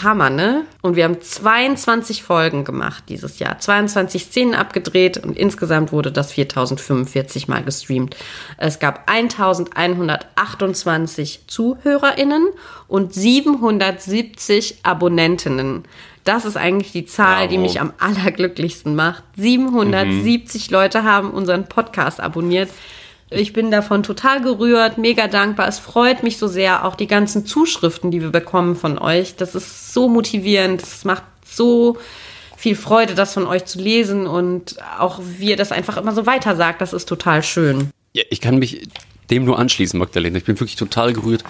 Hammer, 0.03 0.29
ne? 0.29 0.65
Und 0.81 0.97
wir 0.97 1.05
haben 1.05 1.21
22 1.21 2.21
Folgen 2.21 2.65
gemacht 2.65 3.05
dieses 3.07 3.39
Jahr. 3.39 3.57
22 3.57 4.25
Szenen 4.25 4.55
abgedreht 4.55 5.15
und 5.17 5.37
insgesamt 5.37 5.93
wurde 5.93 6.11
das 6.11 6.33
4045 6.33 7.47
Mal 7.47 7.63
gestreamt. 7.63 8.17
Es 8.57 8.79
gab 8.79 9.09
1128 9.09 11.43
ZuhörerInnen 11.47 12.49
und 12.89 13.13
770 13.13 14.79
Abonnentinnen. 14.83 15.85
Das 16.23 16.45
ist 16.45 16.57
eigentlich 16.57 16.91
die 16.91 17.05
Zahl, 17.05 17.47
die 17.47 17.55
Bravo. 17.55 17.67
mich 17.67 17.81
am 17.81 17.93
allerglücklichsten 17.99 18.95
macht. 18.95 19.23
770 19.37 20.69
Leute 20.69 21.03
haben 21.03 21.31
unseren 21.31 21.67
Podcast 21.67 22.19
abonniert. 22.19 22.69
Ich 23.29 23.53
bin 23.53 23.71
davon 23.71 24.03
total 24.03 24.41
gerührt, 24.41 24.97
mega 24.97 25.27
dankbar. 25.27 25.67
Es 25.67 25.79
freut 25.79 26.21
mich 26.21 26.37
so 26.37 26.47
sehr, 26.47 26.85
auch 26.85 26.95
die 26.95 27.07
ganzen 27.07 27.45
Zuschriften, 27.45 28.11
die 28.11 28.21
wir 28.21 28.29
bekommen 28.29 28.75
von 28.75 28.99
euch. 28.99 29.35
Das 29.35 29.55
ist 29.55 29.93
so 29.93 30.09
motivierend. 30.09 30.83
Es 30.83 31.05
macht 31.05 31.23
so 31.45 31.97
viel 32.57 32.75
Freude, 32.75 33.15
das 33.15 33.33
von 33.33 33.47
euch 33.47 33.65
zu 33.65 33.79
lesen 33.79 34.27
und 34.27 34.75
auch 34.99 35.19
wie 35.39 35.51
ihr 35.51 35.55
das 35.55 35.71
einfach 35.71 35.97
immer 35.97 36.11
so 36.11 36.25
weiter 36.25 36.55
sagt. 36.55 36.81
Das 36.81 36.93
ist 36.93 37.07
total 37.07 37.41
schön. 37.41 37.89
Ja, 38.13 38.23
ich 38.29 38.41
kann 38.41 38.59
mich 38.59 38.87
dem 39.31 39.45
nur 39.45 39.57
anschließen, 39.57 39.97
Magdalena. 39.97 40.37
Ich 40.37 40.43
bin 40.43 40.59
wirklich 40.59 40.75
total 40.75 41.13
gerührt. 41.13 41.43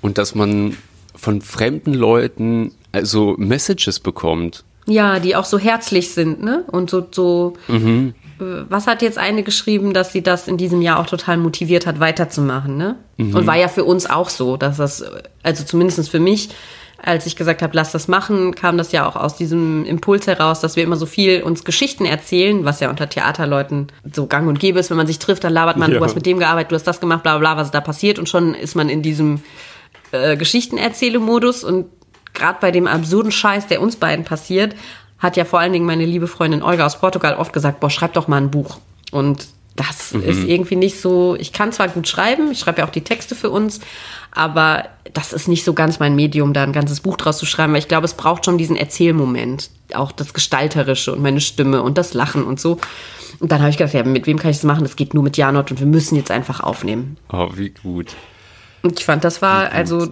Und 0.00 0.18
dass 0.18 0.34
man 0.34 0.76
von 1.18 1.42
fremden 1.42 1.94
Leuten 1.94 2.72
also 2.92 3.34
Messages 3.38 4.00
bekommt. 4.00 4.64
Ja, 4.86 5.18
die 5.18 5.36
auch 5.36 5.44
so 5.44 5.58
herzlich 5.58 6.12
sind, 6.12 6.42
ne? 6.42 6.64
Und 6.68 6.88
so, 6.88 7.06
so. 7.10 7.52
Mhm. 7.68 8.14
äh, 8.40 8.44
Was 8.70 8.86
hat 8.86 9.02
jetzt 9.02 9.18
eine 9.18 9.42
geschrieben, 9.42 9.92
dass 9.92 10.12
sie 10.12 10.22
das 10.22 10.48
in 10.48 10.56
diesem 10.56 10.80
Jahr 10.80 10.98
auch 10.98 11.06
total 11.06 11.36
motiviert 11.36 11.86
hat, 11.86 12.00
weiterzumachen, 12.00 12.78
ne? 12.78 12.96
Mhm. 13.18 13.34
Und 13.34 13.46
war 13.46 13.56
ja 13.56 13.68
für 13.68 13.84
uns 13.84 14.08
auch 14.08 14.30
so, 14.30 14.56
dass 14.56 14.78
das, 14.78 15.04
also 15.42 15.64
zumindest 15.64 16.08
für 16.08 16.20
mich, 16.20 16.48
als 17.02 17.26
ich 17.26 17.36
gesagt 17.36 17.60
habe, 17.60 17.76
lass 17.76 17.92
das 17.92 18.08
machen, 18.08 18.54
kam 18.54 18.78
das 18.78 18.90
ja 18.92 19.06
auch 19.06 19.14
aus 19.14 19.36
diesem 19.36 19.84
Impuls 19.84 20.26
heraus, 20.26 20.60
dass 20.60 20.74
wir 20.76 20.82
immer 20.84 20.96
so 20.96 21.04
viel 21.06 21.42
uns 21.42 21.64
Geschichten 21.64 22.06
erzählen, 22.06 22.64
was 22.64 22.80
ja 22.80 22.88
unter 22.88 23.08
Theaterleuten 23.10 23.88
so 24.10 24.26
gang 24.26 24.48
und 24.48 24.58
gäbe 24.58 24.78
ist. 24.80 24.88
Wenn 24.88 24.96
man 24.96 25.06
sich 25.06 25.18
trifft, 25.18 25.44
dann 25.44 25.52
labert 25.52 25.76
man, 25.76 25.92
Ja. 25.92 25.98
du 25.98 26.04
hast 26.04 26.14
mit 26.14 26.24
dem 26.24 26.38
gearbeitet, 26.38 26.72
du 26.72 26.76
hast 26.76 26.86
das 26.86 26.98
gemacht, 27.00 27.22
bla 27.22 27.36
bla 27.38 27.54
bla, 27.54 27.60
was 27.62 27.70
da 27.70 27.80
passiert 27.82 28.18
und 28.18 28.28
schon 28.28 28.54
ist 28.54 28.74
man 28.74 28.88
in 28.88 29.02
diesem 29.02 29.42
äh, 30.12 30.36
Geschichtenerzähle-Modus 30.36 31.64
und 31.64 31.86
gerade 32.34 32.58
bei 32.60 32.70
dem 32.70 32.86
absurden 32.86 33.32
Scheiß, 33.32 33.66
der 33.66 33.80
uns 33.80 33.96
beiden 33.96 34.24
passiert, 34.24 34.74
hat 35.18 35.36
ja 35.36 35.44
vor 35.44 35.58
allen 35.58 35.72
Dingen 35.72 35.86
meine 35.86 36.04
liebe 36.04 36.28
Freundin 36.28 36.62
Olga 36.62 36.86
aus 36.86 37.00
Portugal 37.00 37.34
oft 37.34 37.52
gesagt, 37.52 37.80
boah, 37.80 37.90
schreib 37.90 38.12
doch 38.12 38.28
mal 38.28 38.36
ein 38.36 38.50
Buch. 38.50 38.78
Und 39.10 39.48
das 39.78 40.12
ist 40.12 40.42
irgendwie 40.42 40.74
nicht 40.74 41.00
so, 41.00 41.36
ich 41.38 41.52
kann 41.52 41.70
zwar 41.70 41.86
gut 41.88 42.08
schreiben, 42.08 42.50
ich 42.50 42.58
schreibe 42.58 42.80
ja 42.80 42.86
auch 42.86 42.90
die 42.90 43.04
Texte 43.04 43.36
für 43.36 43.48
uns, 43.48 43.78
aber 44.32 44.86
das 45.14 45.32
ist 45.32 45.46
nicht 45.46 45.64
so 45.64 45.72
ganz 45.72 46.00
mein 46.00 46.16
Medium, 46.16 46.52
da 46.52 46.64
ein 46.64 46.72
ganzes 46.72 47.00
Buch 47.00 47.16
draus 47.16 47.38
zu 47.38 47.46
schreiben, 47.46 47.72
weil 47.72 47.78
ich 47.78 47.86
glaube, 47.86 48.04
es 48.04 48.14
braucht 48.14 48.44
schon 48.44 48.58
diesen 48.58 48.74
Erzählmoment, 48.74 49.70
auch 49.94 50.10
das 50.10 50.34
Gestalterische 50.34 51.12
und 51.12 51.22
meine 51.22 51.40
Stimme 51.40 51.82
und 51.82 51.96
das 51.96 52.12
Lachen 52.12 52.42
und 52.42 52.58
so. 52.58 52.78
Und 53.38 53.52
dann 53.52 53.60
habe 53.60 53.70
ich 53.70 53.76
gedacht, 53.76 53.94
ja, 53.94 54.02
mit 54.02 54.26
wem 54.26 54.38
kann 54.38 54.50
ich 54.50 54.56
das 54.56 54.64
machen? 54.64 54.82
Das 54.82 54.96
geht 54.96 55.14
nur 55.14 55.22
mit 55.22 55.36
Janot 55.36 55.70
und 55.70 55.78
wir 55.78 55.86
müssen 55.86 56.16
jetzt 56.16 56.32
einfach 56.32 56.58
aufnehmen. 56.58 57.16
Oh, 57.32 57.48
wie 57.54 57.70
gut. 57.70 58.16
Und 58.82 58.98
ich 58.98 59.04
fand, 59.04 59.24
das 59.24 59.42
war, 59.42 59.72
also 59.72 60.08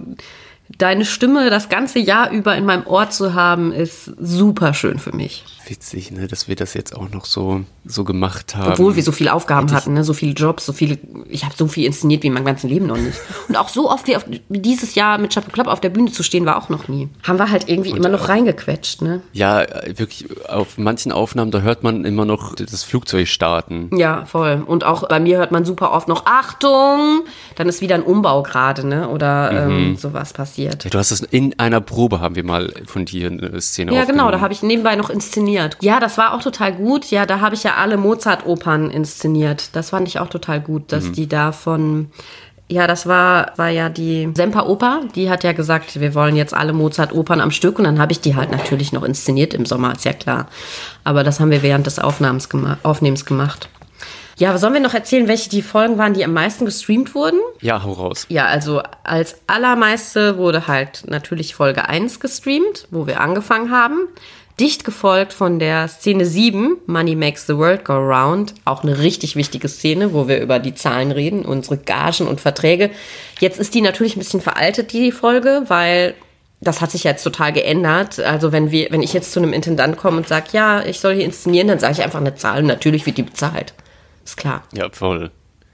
deine 0.79 1.05
Stimme 1.05 1.51
das 1.51 1.69
ganze 1.69 1.99
Jahr 1.99 2.31
über 2.31 2.57
in 2.57 2.65
meinem 2.65 2.87
Ohr 2.87 3.11
zu 3.11 3.35
haben, 3.35 3.73
ist 3.73 4.05
super 4.19 4.75
schön 4.75 4.99
für 4.99 5.15
mich. 5.15 5.45
Witzig, 5.69 6.13
ne, 6.13 6.29
dass 6.29 6.47
wir 6.47 6.55
das 6.55 6.75
jetzt 6.75 6.95
auch 6.95 7.09
noch 7.11 7.25
so, 7.25 7.63
so 7.85 8.05
gemacht 8.05 8.55
haben. 8.55 8.73
Obwohl 8.73 8.95
wir 8.95 9.03
so 9.03 9.11
viele 9.11 9.33
Aufgaben 9.33 9.73
hatten, 9.73 9.95
ne? 9.95 10.05
so 10.05 10.13
viele 10.13 10.33
Jobs, 10.33 10.65
so 10.65 10.73
viele, 10.73 10.99
ich 11.29 11.45
habe 11.45 11.55
so 11.57 11.67
viel 11.67 11.87
inszeniert 11.87 12.23
wie 12.23 12.29
in 12.29 12.35
meinem 12.35 12.45
ganzen 12.45 12.69
Leben 12.69 12.87
noch 12.87 12.97
nicht. 12.97 13.19
Und 13.49 13.57
auch 13.57 13.69
so 13.69 13.91
oft 13.91 14.07
wie, 14.07 14.17
auf, 14.17 14.25
wie 14.49 14.59
dieses 14.61 14.95
Jahr 14.95 15.19
mit 15.19 15.35
Chapeau 15.35 15.51
Club 15.51 15.67
auf 15.67 15.81
der 15.81 15.89
Bühne 15.89 16.13
zu 16.13 16.23
stehen, 16.23 16.47
war 16.47 16.57
auch 16.57 16.69
noch 16.69 16.87
nie. 16.87 17.09
Haben 17.25 17.39
wir 17.39 17.51
halt 17.51 17.69
irgendwie 17.69 17.91
immer 17.91 18.09
noch 18.09 18.29
reingequetscht, 18.29 19.03
ne? 19.03 19.23
Ja, 19.33 19.63
äh, 19.63 19.99
wirklich, 19.99 20.27
auf 20.49 20.79
manchen 20.79 21.11
Aufnahmen, 21.11 21.51
da 21.51 21.61
hört 21.61 21.83
man 21.83 22.05
immer 22.05 22.25
noch 22.25 22.55
das 22.55 22.85
Flugzeug 22.85 23.27
starten. 23.27 23.91
Ja, 23.97 24.25
voll. 24.27 24.63
Und 24.65 24.85
auch 24.85 25.09
bei 25.09 25.19
mir 25.19 25.39
hört 25.39 25.51
man 25.51 25.65
super 25.65 25.93
oft 25.93 26.07
noch 26.07 26.27
Achtung, 26.27 27.25
dann 27.57 27.69
ist 27.69 27.81
wieder 27.81 27.97
ein 27.97 28.03
Umbau 28.03 28.43
gerade, 28.43 28.87
ne? 28.87 29.09
Oder 29.09 29.67
ähm, 29.67 29.97
sowas 29.97 30.33
passiert. 30.33 30.85
Ja, 30.85 30.91
du 30.91 30.99
hast 30.99 31.11
es 31.11 31.23
in 31.23 31.59
einer 31.59 31.81
Probe, 31.81 32.21
haben 32.21 32.37
wir 32.37 32.45
mal 32.45 32.73
von 32.87 33.05
dir 33.05 33.29
eine 33.31 33.61
Szene 33.61 33.93
Ja, 33.93 34.05
genau, 34.05 34.31
da 34.31 34.41
habe 34.41 34.53
ich 34.53 34.63
nebenbei 34.63 34.95
noch 34.95 35.11
inszeniert. 35.11 35.56
Ja, 35.81 36.01
das 36.01 36.19
war 36.19 36.35
auch 36.35 36.43
total 36.43 36.73
gut. 36.73 37.11
Ja, 37.11 37.27
da 37.27 37.41
habe 37.41 37.55
ich 37.55 37.63
ja 37.63 37.75
alle 37.75 37.97
Mozart-Opern 37.97 38.91
inszeniert. 38.91 39.71
Das 39.75 39.91
fand 39.91 40.09
ich 40.09 40.19
auch 40.19 40.29
total 40.29 40.61
gut, 40.61 40.93
dass 40.93 41.13
die 41.13 41.29
da 41.29 41.53
von. 41.53 42.11
Ja, 42.69 42.89
das 42.89 43.07
war, 43.07 43.53
war 43.57 43.69
ja 43.69 43.89
die 43.89 44.29
Semperoper. 44.35 45.03
Die 45.15 45.31
hat 45.31 45.45
ja 45.45 45.53
gesagt, 45.53 46.01
wir 46.01 46.15
wollen 46.17 46.35
jetzt 46.35 46.53
alle 46.53 46.73
Mozart-Opern 46.73 47.41
am 47.41 47.53
Stück. 47.53 47.79
Und 47.79 47.85
dann 47.85 48.01
habe 48.01 48.11
ich 48.11 48.21
die 48.21 48.35
halt 48.35 48.51
natürlich 48.51 48.93
noch 48.93 49.05
inszeniert 49.05 49.55
im 49.55 49.67
Sommer, 49.67 49.95
ist 49.95 50.05
ja 50.05 50.13
klar. 50.13 50.49
Aber 51.05 51.23
das 51.23 51.39
haben 51.39 51.53
wir 51.53 51.63
während 51.63 51.87
des 51.87 52.01
Aufnahmens 52.01 52.49
gema 52.49 52.79
Aufnehmens 52.83 53.25
gemacht. 53.25 53.69
Ja, 54.39 54.59
sollen 54.59 54.75
wir 54.75 54.81
noch 54.81 54.93
erzählen, 54.93 55.29
welche 55.29 55.49
die 55.49 55.63
Folgen 55.63 55.97
waren, 55.97 56.13
die 56.13 56.25
am 56.25 56.35
meisten 56.35 56.67
gestreamt 56.67 57.15
wurden? 57.15 57.39
Ja, 57.61 57.83
hau 57.83 57.93
raus. 57.93 58.27
Ja, 58.29 58.47
also 58.47 58.83
als 59.03 59.39
allermeiste 59.47 60.37
wurde 60.37 60.67
halt 60.67 61.05
natürlich 61.07 61.55
Folge 61.55 61.89
1 61.89 62.21
gestreamt, 62.21 62.87
wo 62.91 63.07
wir 63.07 63.21
angefangen 63.21 63.71
haben. 63.71 64.09
Dicht 64.59 64.85
gefolgt 64.85 65.35
von 65.35 65.59
der 65.59 65.87
Szene 65.87 66.25
7, 66.25 66.79
Money 66.87 67.15
Makes 67.15 67.47
the 67.47 67.59
World 67.59 67.85
Go 67.85 67.93
Round. 67.93 68.55
Auch 68.65 68.83
eine 68.83 68.99
richtig 68.99 69.37
wichtige 69.37 69.69
Szene, 69.69 70.15
wo 70.15 70.29
wir 70.29 70.41
über 70.41 70.59
die 70.59 70.75
Zahlen 70.75 71.13
reden, 71.13 71.45
unsere 71.45 71.77
Gagen 71.77 72.27
und 72.27 72.41
Verträge. 72.41 72.91
Jetzt 73.39 73.59
ist 73.59 73.75
die 73.75 73.83
natürlich 73.83 74.17
ein 74.17 74.21
bisschen 74.21 74.41
veraltet, 74.41 74.93
die 74.95 75.13
Folge, 75.13 75.65
weil 75.69 76.15
das 76.63 76.81
hat 76.81 76.91
sich 76.91 77.05
jetzt 77.05 77.23
total 77.23 77.53
geändert. 77.53 78.19
Also 78.19 78.51
wenn 78.51 78.71
wir, 78.71 78.89
wenn 78.91 79.03
ich 79.03 79.13
jetzt 79.13 79.33
zu 79.33 79.41
einem 79.41 79.53
Intendant 79.53 79.99
komme 79.99 80.17
und 80.17 80.29
sage, 80.29 80.47
ja, 80.53 80.83
ich 80.83 81.01
soll 81.01 81.15
hier 81.17 81.27
inszenieren, 81.27 81.69
dann 81.69 81.79
sage 81.79 81.93
ich 81.93 82.03
einfach 82.03 82.21
eine 82.21 82.35
Zahl 82.35 82.61
und 82.61 82.67
natürlich 82.67 83.05
wird 83.05 83.19
die 83.19 83.25
bezahlt. 83.25 83.75
Ist 84.25 84.39
klar. 84.39 84.63
Ja, 84.73 84.89
voll. 84.91 85.31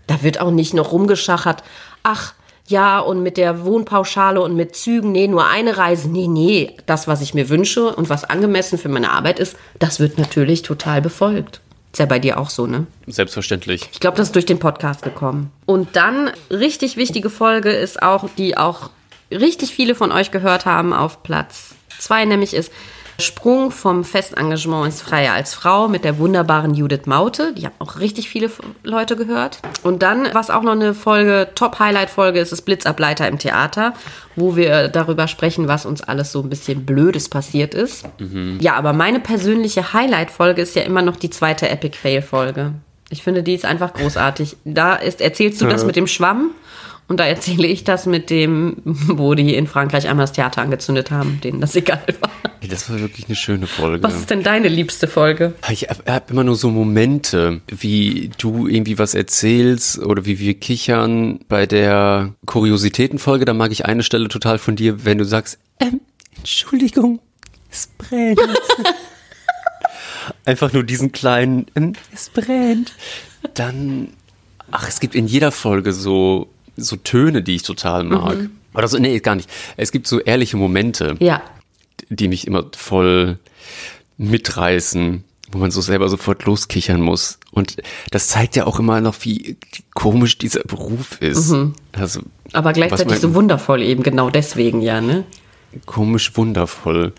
Da 0.08 0.24
wird 0.24 0.40
auch 0.40 0.50
nicht 0.50 0.74
noch 0.74 0.90
rumgeschachert. 0.90 1.62
Ach, 2.02 2.34
ja, 2.72 2.98
und 2.98 3.22
mit 3.22 3.36
der 3.36 3.64
Wohnpauschale 3.64 4.40
und 4.40 4.56
mit 4.56 4.74
Zügen, 4.74 5.12
nee, 5.12 5.28
nur 5.28 5.46
eine 5.46 5.76
Reise. 5.76 6.10
Nee, 6.10 6.26
nee, 6.26 6.76
das, 6.86 7.06
was 7.06 7.20
ich 7.20 7.34
mir 7.34 7.48
wünsche 7.48 7.94
und 7.94 8.08
was 8.08 8.24
angemessen 8.24 8.78
für 8.78 8.88
meine 8.88 9.12
Arbeit 9.12 9.38
ist, 9.38 9.56
das 9.78 10.00
wird 10.00 10.18
natürlich 10.18 10.62
total 10.62 11.00
befolgt. 11.00 11.60
Ist 11.92 11.98
ja 11.98 12.06
bei 12.06 12.18
dir 12.18 12.40
auch 12.40 12.50
so, 12.50 12.66
ne? 12.66 12.86
Selbstverständlich. 13.06 13.88
Ich 13.92 14.00
glaube, 14.00 14.16
das 14.16 14.28
ist 14.28 14.34
durch 14.34 14.46
den 14.46 14.58
Podcast 14.58 15.02
gekommen. 15.02 15.52
Und 15.66 15.94
dann, 15.94 16.30
richtig 16.50 16.96
wichtige 16.96 17.30
Folge 17.30 17.70
ist 17.70 18.02
auch, 18.02 18.28
die 18.36 18.56
auch 18.56 18.90
richtig 19.30 19.72
viele 19.72 19.94
von 19.94 20.10
euch 20.10 20.30
gehört 20.30 20.66
haben, 20.66 20.92
auf 20.92 21.22
Platz 21.22 21.74
zwei, 22.02 22.24
nämlich 22.24 22.54
ist 22.54 22.72
Sprung 23.18 23.70
vom 23.70 24.04
Festengagement 24.04 24.86
ins 24.86 25.02
Freie 25.02 25.32
als 25.32 25.54
Frau 25.54 25.88
mit 25.88 26.04
der 26.04 26.18
wunderbaren 26.18 26.74
Judith 26.74 27.06
Maute. 27.06 27.52
Die 27.54 27.66
haben 27.66 27.74
auch 27.78 27.98
richtig 27.98 28.28
viele 28.28 28.50
Leute 28.82 29.16
gehört. 29.16 29.58
Und 29.82 30.02
dann, 30.02 30.28
was 30.32 30.50
auch 30.50 30.62
noch 30.62 30.72
eine 30.72 30.94
Folge, 30.94 31.48
Top-Highlight-Folge 31.54 32.40
ist, 32.40 32.52
ist 32.52 32.62
Blitzableiter 32.62 33.28
im 33.28 33.38
Theater, 33.38 33.94
wo 34.36 34.56
wir 34.56 34.88
darüber 34.88 35.28
sprechen, 35.28 35.68
was 35.68 35.86
uns 35.86 36.02
alles 36.02 36.32
so 36.32 36.40
ein 36.42 36.50
bisschen 36.50 36.84
Blödes 36.86 37.28
passiert 37.28 37.74
ist. 37.74 38.04
Ja, 38.60 38.74
aber 38.74 38.92
meine 38.92 39.20
persönliche 39.20 39.92
Highlight-Folge 39.92 40.62
ist 40.62 40.74
ja 40.76 40.82
immer 40.82 41.02
noch 41.02 41.16
die 41.16 41.30
zweite 41.30 41.68
Epic-Fail-Folge. 41.68 42.72
Ich 43.10 43.22
finde, 43.22 43.42
die 43.42 43.54
ist 43.54 43.66
einfach 43.66 43.92
großartig. 43.92 44.56
Da 44.64 44.94
ist, 44.94 45.20
erzählst 45.20 45.60
du 45.60 45.66
das 45.66 45.84
mit 45.84 45.96
dem 45.96 46.06
Schwamm 46.06 46.52
und 47.08 47.20
da 47.20 47.26
erzähle 47.26 47.66
ich 47.66 47.84
das 47.84 48.06
mit 48.06 48.30
dem, 48.30 48.76
wo 48.84 49.34
die 49.34 49.54
in 49.54 49.66
Frankreich 49.66 50.08
einmal 50.08 50.24
das 50.24 50.32
Theater 50.32 50.62
angezündet 50.62 51.10
haben, 51.10 51.40
denen 51.42 51.60
das 51.60 51.76
egal 51.76 52.02
war. 52.20 52.30
Ey, 52.60 52.68
Das 52.68 52.88
war 52.90 52.98
wirklich 53.00 53.26
eine 53.26 53.36
schöne 53.36 53.66
Folge. 53.66 54.02
Was 54.02 54.16
ist 54.16 54.30
denn 54.30 54.42
deine 54.42 54.68
liebste 54.68 55.08
Folge? 55.08 55.54
Ich 55.70 55.88
habe 55.88 56.10
hab 56.12 56.30
immer 56.30 56.44
nur 56.44 56.56
so 56.56 56.70
Momente, 56.70 57.60
wie 57.66 58.30
du 58.38 58.66
irgendwie 58.68 58.98
was 58.98 59.14
erzählst 59.14 59.98
oder 59.98 60.24
wie 60.24 60.38
wir 60.38 60.54
kichern. 60.54 61.40
Bei 61.48 61.66
der 61.66 62.34
Kuriositätenfolge, 62.46 63.44
da 63.44 63.54
mag 63.54 63.72
ich 63.72 63.84
eine 63.84 64.02
Stelle 64.02 64.28
total 64.28 64.58
von 64.58 64.76
dir, 64.76 65.04
wenn 65.04 65.18
du 65.18 65.24
sagst, 65.24 65.58
ähm, 65.80 66.00
Entschuldigung, 66.38 67.20
es 67.70 67.88
brennt. 67.98 68.38
Einfach 70.44 70.72
nur 70.72 70.84
diesen 70.84 71.12
kleinen, 71.12 71.66
ähm, 71.74 71.94
es 72.14 72.30
brennt. 72.30 72.92
Dann, 73.54 74.08
ach, 74.70 74.88
es 74.88 75.00
gibt 75.00 75.14
in 75.14 75.26
jeder 75.26 75.50
Folge 75.50 75.92
so, 75.92 76.48
so 76.76 76.96
Töne, 76.96 77.42
die 77.42 77.56
ich 77.56 77.62
total 77.62 78.04
mag. 78.04 78.36
Oder 78.74 78.88
so, 78.88 78.98
nee, 78.98 79.18
gar 79.20 79.34
nicht. 79.34 79.50
Es 79.76 79.92
gibt 79.92 80.06
so 80.06 80.20
ehrliche 80.20 80.56
Momente 80.56 81.16
Ja. 81.20 81.42
die 82.08 82.28
mich 82.28 82.46
immer 82.46 82.64
voll 82.76 83.38
mitreißen, 84.18 85.24
wo 85.50 85.58
man 85.58 85.70
so 85.70 85.80
selber 85.80 86.08
sofort 86.08 86.44
loskichern 86.44 87.00
muss. 87.00 87.38
Und 87.50 87.76
das 88.10 88.28
zeigt 88.28 88.56
ja 88.56 88.66
auch 88.66 88.78
immer 88.78 89.00
noch, 89.00 89.16
wie 89.20 89.56
komisch 89.94 90.38
dieser 90.38 90.62
Beruf 90.62 91.20
ist. 91.20 91.54
Also, 91.92 92.22
Aber 92.52 92.72
gleichzeitig 92.72 93.18
so 93.18 93.34
wundervoll 93.34 93.82
eben, 93.82 94.02
genau 94.02 94.30
deswegen 94.30 94.80
ja, 94.80 95.00
ne? 95.00 95.24
komisch 95.86 96.36
wundervoll. 96.36 97.12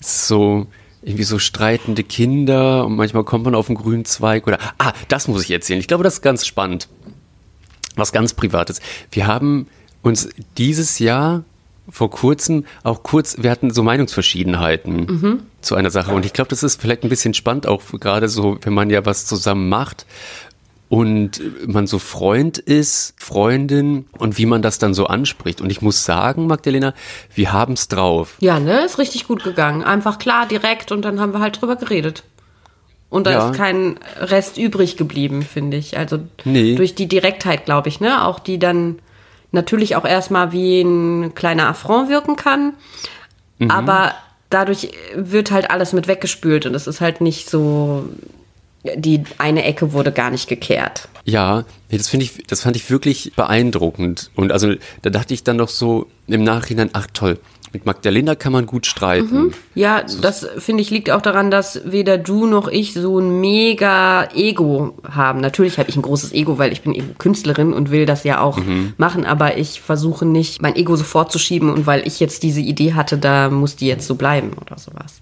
So 0.00 0.66
irgendwie 1.02 1.24
so 1.24 1.38
streitende 1.38 2.04
Kinder 2.04 2.86
und 2.86 2.94
manchmal 2.94 3.24
kommt 3.24 3.44
man 3.44 3.54
auf 3.56 3.68
einen 3.68 3.76
grünen 3.76 4.04
Zweig 4.04 4.46
oder 4.46 4.58
ah, 4.78 4.92
das 5.08 5.26
muss 5.26 5.42
ich 5.42 5.50
erzählen. 5.50 5.80
Ich 5.80 5.88
glaube, 5.88 6.04
das 6.04 6.14
ist 6.14 6.22
ganz 6.22 6.46
spannend. 6.46 6.88
Was 7.96 8.12
ganz 8.12 8.34
privates. 8.34 8.80
Wir 9.10 9.26
haben 9.26 9.66
uns 10.02 10.28
dieses 10.58 10.98
Jahr 10.98 11.44
vor 11.90 12.10
kurzem 12.10 12.64
auch 12.84 13.02
kurz, 13.02 13.36
wir 13.40 13.50
hatten 13.50 13.70
so 13.72 13.82
Meinungsverschiedenheiten 13.82 14.96
Mhm. 15.06 15.42
zu 15.60 15.74
einer 15.74 15.90
Sache. 15.90 16.12
Und 16.12 16.24
ich 16.24 16.32
glaube, 16.32 16.48
das 16.48 16.62
ist 16.62 16.80
vielleicht 16.80 17.02
ein 17.02 17.08
bisschen 17.08 17.34
spannend, 17.34 17.66
auch 17.66 17.82
gerade 18.00 18.28
so, 18.28 18.56
wenn 18.62 18.72
man 18.72 18.88
ja 18.88 19.04
was 19.04 19.26
zusammen 19.26 19.68
macht 19.68 20.06
und 20.88 21.40
man 21.66 21.86
so 21.86 21.98
Freund 21.98 22.58
ist, 22.58 23.14
Freundin 23.18 24.06
und 24.18 24.38
wie 24.38 24.46
man 24.46 24.62
das 24.62 24.78
dann 24.78 24.94
so 24.94 25.06
anspricht. 25.06 25.60
Und 25.60 25.70
ich 25.70 25.80
muss 25.82 26.04
sagen, 26.04 26.46
Magdalena, 26.46 26.94
wir 27.34 27.52
haben's 27.52 27.88
drauf. 27.88 28.36
Ja, 28.40 28.60
ne, 28.60 28.84
ist 28.84 28.98
richtig 28.98 29.26
gut 29.26 29.42
gegangen. 29.42 29.82
Einfach 29.82 30.18
klar, 30.18 30.46
direkt 30.46 30.92
und 30.92 31.02
dann 31.02 31.18
haben 31.18 31.32
wir 31.32 31.40
halt 31.40 31.60
drüber 31.60 31.76
geredet. 31.76 32.24
Und 33.12 33.26
da 33.26 33.30
Ja. 33.32 33.50
ist 33.50 33.56
kein 33.58 33.96
Rest 34.18 34.56
übrig 34.56 34.96
geblieben, 34.96 35.42
finde 35.42 35.76
ich. 35.76 35.98
Also 35.98 36.20
Nee. 36.44 36.76
durch 36.76 36.94
die 36.94 37.06
Direktheit, 37.08 37.66
glaube 37.66 37.90
ich, 37.90 38.00
ne? 38.00 38.24
Auch 38.24 38.38
die 38.38 38.58
dann 38.58 39.00
natürlich 39.50 39.96
auch 39.96 40.06
erstmal 40.06 40.52
wie 40.52 40.80
ein 40.80 41.34
kleiner 41.34 41.68
Affront 41.68 42.08
wirken 42.08 42.36
kann. 42.36 42.72
Mhm. 43.58 43.70
Aber 43.70 44.14
dadurch 44.48 44.92
wird 45.14 45.50
halt 45.50 45.70
alles 45.70 45.92
mit 45.92 46.08
weggespült 46.08 46.64
und 46.64 46.74
es 46.74 46.86
ist 46.86 47.02
halt 47.02 47.20
nicht 47.20 47.50
so, 47.50 48.08
die 48.96 49.24
eine 49.36 49.64
Ecke 49.64 49.92
wurde 49.92 50.10
gar 50.10 50.30
nicht 50.30 50.48
gekehrt. 50.48 51.08
Ja, 51.26 51.64
das 51.90 52.08
finde 52.08 52.24
ich, 52.24 52.46
das 52.46 52.62
fand 52.62 52.76
ich 52.76 52.90
wirklich 52.90 53.34
beeindruckend. 53.36 54.30
Und 54.36 54.52
also 54.52 54.72
da 55.02 55.10
dachte 55.10 55.34
ich 55.34 55.44
dann 55.44 55.56
noch 55.58 55.68
so 55.68 56.06
im 56.28 56.44
Nachhinein, 56.44 56.88
ach 56.94 57.08
toll, 57.12 57.38
mit 57.72 57.86
Magdalena 57.86 58.34
kann 58.34 58.52
man 58.52 58.66
gut 58.66 58.86
streiten. 58.86 59.54
Ja, 59.74 60.02
das 60.20 60.46
finde 60.58 60.82
ich 60.82 60.90
liegt 60.90 61.10
auch 61.10 61.22
daran, 61.22 61.50
dass 61.50 61.80
weder 61.84 62.18
du 62.18 62.46
noch 62.46 62.68
ich 62.68 62.92
so 62.92 63.18
ein 63.18 63.40
mega 63.40 64.28
Ego 64.34 64.98
haben. 65.10 65.40
Natürlich 65.40 65.78
habe 65.78 65.88
ich 65.88 65.96
ein 65.96 66.02
großes 66.02 66.32
Ego, 66.32 66.58
weil 66.58 66.72
ich 66.72 66.82
bin 66.82 66.94
eben 66.94 67.16
Künstlerin 67.18 67.72
und 67.72 67.90
will 67.90 68.06
das 68.06 68.24
ja 68.24 68.40
auch 68.40 68.58
machen, 68.96 69.24
aber 69.24 69.56
ich 69.56 69.80
versuche 69.80 70.26
nicht, 70.26 70.60
mein 70.60 70.76
Ego 70.76 70.96
sofort 70.96 71.32
zu 71.32 71.38
schieben 71.38 71.70
und 71.70 71.86
weil 71.86 72.06
ich 72.06 72.20
jetzt 72.20 72.42
diese 72.42 72.60
Idee 72.60 72.94
hatte, 72.94 73.16
da 73.16 73.48
muss 73.48 73.76
die 73.76 73.86
jetzt 73.86 74.06
so 74.06 74.14
bleiben 74.16 74.50
oder 74.60 74.78
sowas. 74.78 75.20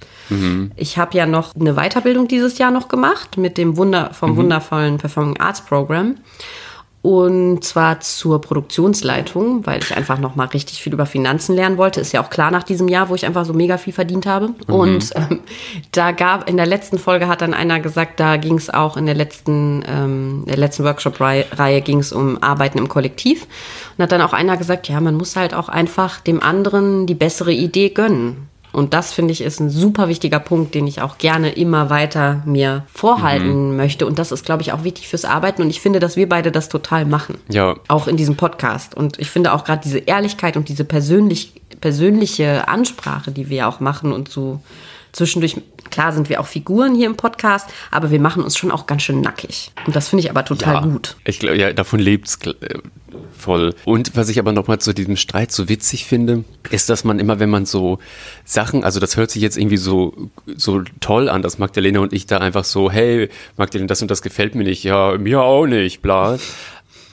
Ich 0.76 0.98
habe 0.98 1.16
ja 1.16 1.26
noch 1.26 1.54
eine 1.54 1.74
Weiterbildung 1.74 2.28
dieses 2.28 2.58
Jahr 2.58 2.70
noch 2.70 2.88
gemacht 2.88 3.36
mit 3.36 3.58
dem 3.58 3.76
Wunder 3.76 4.10
vom 4.12 4.36
wundervollen 4.36 4.98
Performing 4.98 5.38
Arts 5.38 5.64
Program. 5.64 6.16
Und 7.02 7.64
zwar 7.64 8.00
zur 8.00 8.42
Produktionsleitung, 8.42 9.66
weil 9.66 9.80
ich 9.82 9.96
einfach 9.96 10.18
noch 10.18 10.36
mal 10.36 10.48
richtig 10.48 10.82
viel 10.82 10.92
über 10.92 11.06
Finanzen 11.06 11.54
lernen 11.54 11.78
wollte. 11.78 11.98
Ist 11.98 12.12
ja 12.12 12.22
auch 12.22 12.28
klar 12.28 12.50
nach 12.50 12.62
diesem 12.62 12.88
Jahr, 12.88 13.08
wo 13.08 13.14
ich 13.14 13.24
einfach 13.24 13.46
so 13.46 13.54
mega 13.54 13.78
viel 13.78 13.94
verdient 13.94 14.26
habe. 14.26 14.50
Und 14.66 15.10
ähm, 15.14 15.40
da 15.92 16.12
gab 16.12 16.46
in 16.46 16.58
der 16.58 16.66
letzten 16.66 16.98
Folge 16.98 17.26
hat 17.26 17.40
dann 17.40 17.54
einer 17.54 17.80
gesagt, 17.80 18.20
da 18.20 18.36
ging 18.36 18.58
es 18.58 18.68
auch 18.68 18.98
in 18.98 19.06
der 19.06 19.14
letzten 19.14 19.82
ähm, 19.88 20.44
der 20.46 20.58
letzten 20.58 20.84
Workshop-Reihe 20.84 21.80
ging 21.80 22.00
es 22.00 22.12
um 22.12 22.42
Arbeiten 22.42 22.76
im 22.76 22.88
Kollektiv. 22.88 23.46
Und 23.96 24.02
hat 24.02 24.12
dann 24.12 24.20
auch 24.20 24.34
einer 24.34 24.58
gesagt, 24.58 24.86
ja, 24.90 25.00
man 25.00 25.14
muss 25.14 25.36
halt 25.36 25.54
auch 25.54 25.70
einfach 25.70 26.20
dem 26.20 26.42
anderen 26.42 27.06
die 27.06 27.14
bessere 27.14 27.52
Idee 27.52 27.88
gönnen. 27.88 28.49
Und 28.72 28.94
das 28.94 29.12
finde 29.12 29.32
ich 29.32 29.40
ist 29.40 29.60
ein 29.60 29.70
super 29.70 30.08
wichtiger 30.08 30.38
Punkt, 30.38 30.74
den 30.74 30.86
ich 30.86 31.02
auch 31.02 31.18
gerne 31.18 31.50
immer 31.50 31.90
weiter 31.90 32.42
mir 32.46 32.84
vorhalten 32.92 33.76
möchte. 33.76 34.06
Und 34.06 34.18
das 34.18 34.32
ist, 34.32 34.44
glaube 34.44 34.62
ich, 34.62 34.72
auch 34.72 34.84
wichtig 34.84 35.08
fürs 35.08 35.24
Arbeiten. 35.24 35.62
Und 35.62 35.70
ich 35.70 35.80
finde, 35.80 35.98
dass 35.98 36.16
wir 36.16 36.28
beide 36.28 36.52
das 36.52 36.68
total 36.68 37.04
machen. 37.04 37.38
Ja. 37.48 37.76
Auch 37.88 38.06
in 38.06 38.16
diesem 38.16 38.36
Podcast. 38.36 38.94
Und 38.94 39.18
ich 39.18 39.30
finde 39.30 39.52
auch 39.52 39.64
gerade 39.64 39.82
diese 39.82 39.98
Ehrlichkeit 39.98 40.56
und 40.56 40.68
diese 40.68 40.84
persönlich, 40.84 41.52
persönliche 41.80 42.68
Ansprache, 42.68 43.32
die 43.32 43.48
wir 43.48 43.68
auch 43.68 43.80
machen 43.80 44.12
und 44.12 44.28
so 44.28 44.60
zwischendurch, 45.12 45.56
klar 45.90 46.12
sind 46.12 46.28
wir 46.28 46.40
auch 46.40 46.46
Figuren 46.46 46.94
hier 46.94 47.06
im 47.06 47.16
Podcast, 47.16 47.68
aber 47.90 48.10
wir 48.10 48.20
machen 48.20 48.42
uns 48.42 48.56
schon 48.56 48.70
auch 48.70 48.86
ganz 48.86 49.02
schön 49.02 49.20
nackig. 49.20 49.72
Und 49.86 49.96
das 49.96 50.08
finde 50.08 50.24
ich 50.24 50.30
aber 50.30 50.44
total 50.44 50.74
ja, 50.74 50.80
gut. 50.80 51.16
Ich 51.24 51.38
glaube, 51.38 51.56
ja, 51.56 51.72
davon 51.72 52.00
lebt's 52.00 52.38
äh, 52.44 52.78
voll. 53.36 53.74
Und 53.84 54.16
was 54.16 54.28
ich 54.28 54.38
aber 54.38 54.52
nochmal 54.52 54.78
zu 54.78 54.92
diesem 54.92 55.16
Streit 55.16 55.52
so 55.52 55.68
witzig 55.68 56.04
finde, 56.04 56.44
ist, 56.70 56.88
dass 56.88 57.04
man 57.04 57.18
immer, 57.18 57.40
wenn 57.40 57.50
man 57.50 57.66
so 57.66 57.98
Sachen, 58.44 58.84
also 58.84 59.00
das 59.00 59.16
hört 59.16 59.30
sich 59.30 59.42
jetzt 59.42 59.56
irgendwie 59.56 59.76
so, 59.76 60.30
so 60.56 60.82
toll 61.00 61.28
an, 61.28 61.42
dass 61.42 61.58
Magdalena 61.58 62.00
und 62.00 62.12
ich 62.12 62.26
da 62.26 62.38
einfach 62.38 62.64
so, 62.64 62.90
hey, 62.90 63.28
Magdalena, 63.56 63.88
das 63.88 64.02
und 64.02 64.10
das 64.10 64.22
gefällt 64.22 64.54
mir 64.54 64.64
nicht, 64.64 64.84
ja, 64.84 65.16
mir 65.18 65.42
auch 65.42 65.66
nicht, 65.66 66.02
bla. 66.02 66.38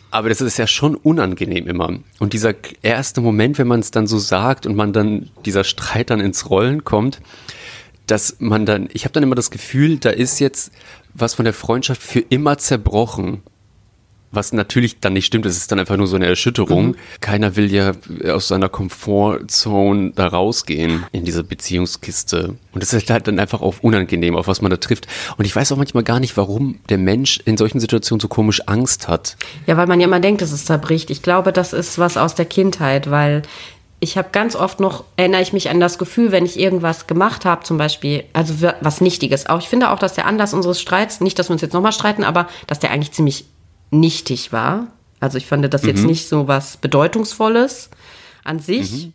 Aber 0.09 0.29
das 0.29 0.39
ist 0.39 0.57
ja 0.57 0.67
schon 0.67 0.95
unangenehm 0.95 1.67
immer. 1.67 1.99
Und 2.19 2.33
dieser 2.33 2.53
erste 2.81 3.21
Moment, 3.21 3.57
wenn 3.57 3.67
man 3.67 3.81
es 3.81 3.91
dann 3.91 4.07
so 4.07 4.17
sagt 4.17 4.65
und 4.65 4.75
man 4.75 4.93
dann, 4.93 5.29
dieser 5.45 5.63
Streit 5.63 6.09
dann 6.09 6.21
ins 6.21 6.49
Rollen 6.49 6.83
kommt, 6.83 7.19
dass 8.07 8.37
man 8.39 8.65
dann, 8.65 8.89
ich 8.93 9.03
habe 9.03 9.13
dann 9.13 9.23
immer 9.23 9.35
das 9.35 9.51
Gefühl, 9.51 9.97
da 9.97 10.09
ist 10.09 10.39
jetzt 10.39 10.71
was 11.13 11.35
von 11.35 11.45
der 11.45 11.53
Freundschaft 11.53 12.01
für 12.01 12.19
immer 12.19 12.57
zerbrochen. 12.57 13.41
Was 14.29 14.51
natürlich 14.51 14.99
dann 14.99 15.13
nicht 15.13 15.25
stimmt, 15.25 15.45
es 15.45 15.55
ist 15.55 15.71
dann 15.71 15.79
einfach 15.79 15.95
nur 15.95 16.05
so 16.05 16.17
eine 16.17 16.25
Erschütterung. 16.25 16.95
Keiner 17.21 17.55
will 17.55 17.71
ja 17.71 17.93
aus 18.29 18.49
seiner 18.49 18.67
Komfortzone 18.67 20.11
da 20.15 20.27
rausgehen 20.27 21.05
in 21.13 21.23
diese 21.23 21.45
Beziehungskiste. 21.45 22.55
Und 22.73 22.83
das 22.83 22.91
ist 22.91 23.09
halt 23.09 23.27
dann 23.29 23.39
einfach 23.39 23.61
auch 23.61 23.75
unangenehm, 23.81 24.35
auf 24.35 24.47
was 24.47 24.61
man 24.61 24.69
da 24.69 24.77
trifft. 24.77 25.07
Und 25.37 25.45
ich 25.45 25.55
weiß 25.55 25.71
auch 25.71 25.77
manchmal 25.77 26.03
gar 26.03 26.19
nicht, 26.19 26.35
warum 26.35 26.79
der 26.89 26.97
Mensch 26.97 27.39
in 27.45 27.55
solchen 27.55 27.79
Situationen 27.79 28.19
so 28.19 28.27
komisch 28.27 28.61
Angst 28.65 29.07
hat. 29.07 29.37
Ja, 29.65 29.77
weil 29.77 29.87
man 29.87 30.01
ja 30.01 30.07
immer 30.07 30.19
denkt, 30.19 30.41
dass 30.41 30.51
es 30.51 30.65
zerbricht. 30.65 31.09
Ich 31.09 31.21
glaube, 31.21 31.53
das 31.53 31.71
ist 31.71 31.97
was 31.97 32.17
aus 32.17 32.35
der 32.35 32.45
Kindheit, 32.45 33.09
weil 33.09 33.43
ich 33.99 34.17
habe 34.17 34.29
ganz 34.31 34.55
oft 34.55 34.79
noch, 34.79 35.05
erinnere 35.15 35.41
ich 35.41 35.53
mich 35.53 35.69
an 35.69 35.79
das 35.79 35.97
Gefühl, 35.97 36.31
wenn 36.31 36.45
ich 36.45 36.59
irgendwas 36.59 37.07
gemacht 37.07 37.45
habe, 37.45 37.63
zum 37.63 37.77
Beispiel, 37.77 38.23
also 38.33 38.69
was 38.81 39.01
Nichtiges. 39.01 39.47
Auch 39.47 39.59
ich 39.59 39.69
finde 39.69 39.89
auch, 39.89 39.99
dass 39.99 40.13
der 40.13 40.27
Anlass 40.27 40.53
unseres 40.53 40.79
Streits, 40.79 41.19
nicht, 41.19 41.39
dass 41.39 41.49
wir 41.49 41.53
uns 41.53 41.61
jetzt 41.61 41.73
nochmal 41.73 41.91
streiten, 41.91 42.23
aber 42.23 42.47
dass 42.67 42.79
der 42.79 42.91
eigentlich 42.91 43.11
ziemlich 43.11 43.45
nichtig 43.89 44.51
war. 44.53 44.87
Also 45.19 45.39
ich 45.39 45.47
fand 45.47 45.73
das 45.73 45.83
jetzt 45.83 46.05
nicht 46.05 46.27
so 46.27 46.47
was 46.47 46.77
Bedeutungsvolles 46.77 47.89
an 48.43 48.59
sich. 48.59 49.09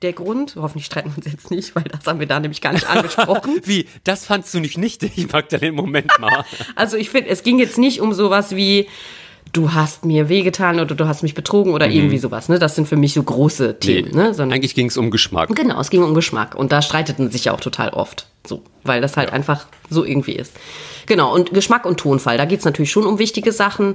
Der 0.00 0.14
Grund, 0.14 0.56
hoffentlich 0.56 0.86
streiten 0.86 1.10
wir 1.10 1.18
uns 1.18 1.30
jetzt 1.30 1.50
nicht, 1.50 1.76
weil 1.76 1.84
das 1.84 2.06
haben 2.06 2.18
wir 2.18 2.26
da 2.26 2.40
nämlich 2.40 2.60
gar 2.60 2.72
nicht 2.72 2.86
angesprochen. 2.88 3.60
Wie? 3.64 3.86
Das 4.02 4.24
fandst 4.24 4.52
du 4.54 4.60
nicht 4.60 4.78
nichtig? 4.78 5.12
Ich 5.16 5.30
mag 5.30 5.48
da 5.50 5.58
den 5.58 5.74
Moment 5.74 6.10
mal. 6.18 6.44
Also 6.74 6.96
ich 6.96 7.10
finde, 7.10 7.28
es 7.28 7.42
ging 7.42 7.58
jetzt 7.58 7.76
nicht 7.78 8.00
um 8.00 8.14
sowas 8.14 8.56
wie, 8.56 8.88
du 9.52 9.74
hast 9.74 10.04
mir 10.04 10.28
wehgetan 10.28 10.80
oder 10.80 10.94
du 10.94 11.06
hast 11.06 11.22
mich 11.22 11.34
betrogen 11.34 11.74
oder 11.74 11.88
irgendwie 11.88 12.18
sowas. 12.18 12.48
Ne? 12.48 12.58
Das 12.58 12.74
sind 12.74 12.88
für 12.88 12.96
mich 12.96 13.14
so 13.14 13.22
große 13.22 13.78
Themen. 13.78 14.14
Ne? 14.14 14.34
Sondern, 14.34 14.56
Eigentlich 14.56 14.74
ging 14.74 14.86
es 14.86 14.96
um 14.96 15.10
Geschmack. 15.10 15.54
genau, 15.54 15.78
es 15.80 15.90
ging 15.90 16.02
um 16.02 16.14
Geschmack. 16.14 16.54
Und 16.54 16.72
da 16.72 16.82
streiteten 16.82 17.30
sich 17.30 17.44
ja 17.44 17.52
auch 17.52 17.60
total 17.60 17.90
oft. 17.90 18.26
So, 18.46 18.62
weil 18.82 19.00
das 19.00 19.16
halt 19.16 19.32
einfach 19.32 19.66
so 19.88 20.04
irgendwie 20.04 20.32
ist. 20.32 20.52
Genau, 21.06 21.32
und 21.34 21.52
Geschmack 21.52 21.84
und 21.84 22.00
Tonfall, 22.00 22.38
da 22.38 22.44
geht 22.44 22.60
es 22.60 22.64
natürlich 22.64 22.90
schon 22.90 23.06
um 23.06 23.18
wichtige 23.18 23.52
Sachen. 23.52 23.94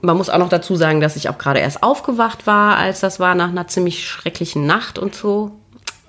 Man 0.00 0.16
muss 0.16 0.30
auch 0.30 0.38
noch 0.38 0.48
dazu 0.48 0.76
sagen, 0.76 1.00
dass 1.00 1.16
ich 1.16 1.28
auch 1.28 1.38
gerade 1.38 1.60
erst 1.60 1.82
aufgewacht 1.82 2.46
war, 2.46 2.76
als 2.76 3.00
das 3.00 3.20
war, 3.20 3.34
nach 3.34 3.48
einer 3.48 3.66
ziemlich 3.66 4.06
schrecklichen 4.06 4.66
Nacht 4.66 4.98
und 4.98 5.14
so. 5.14 5.52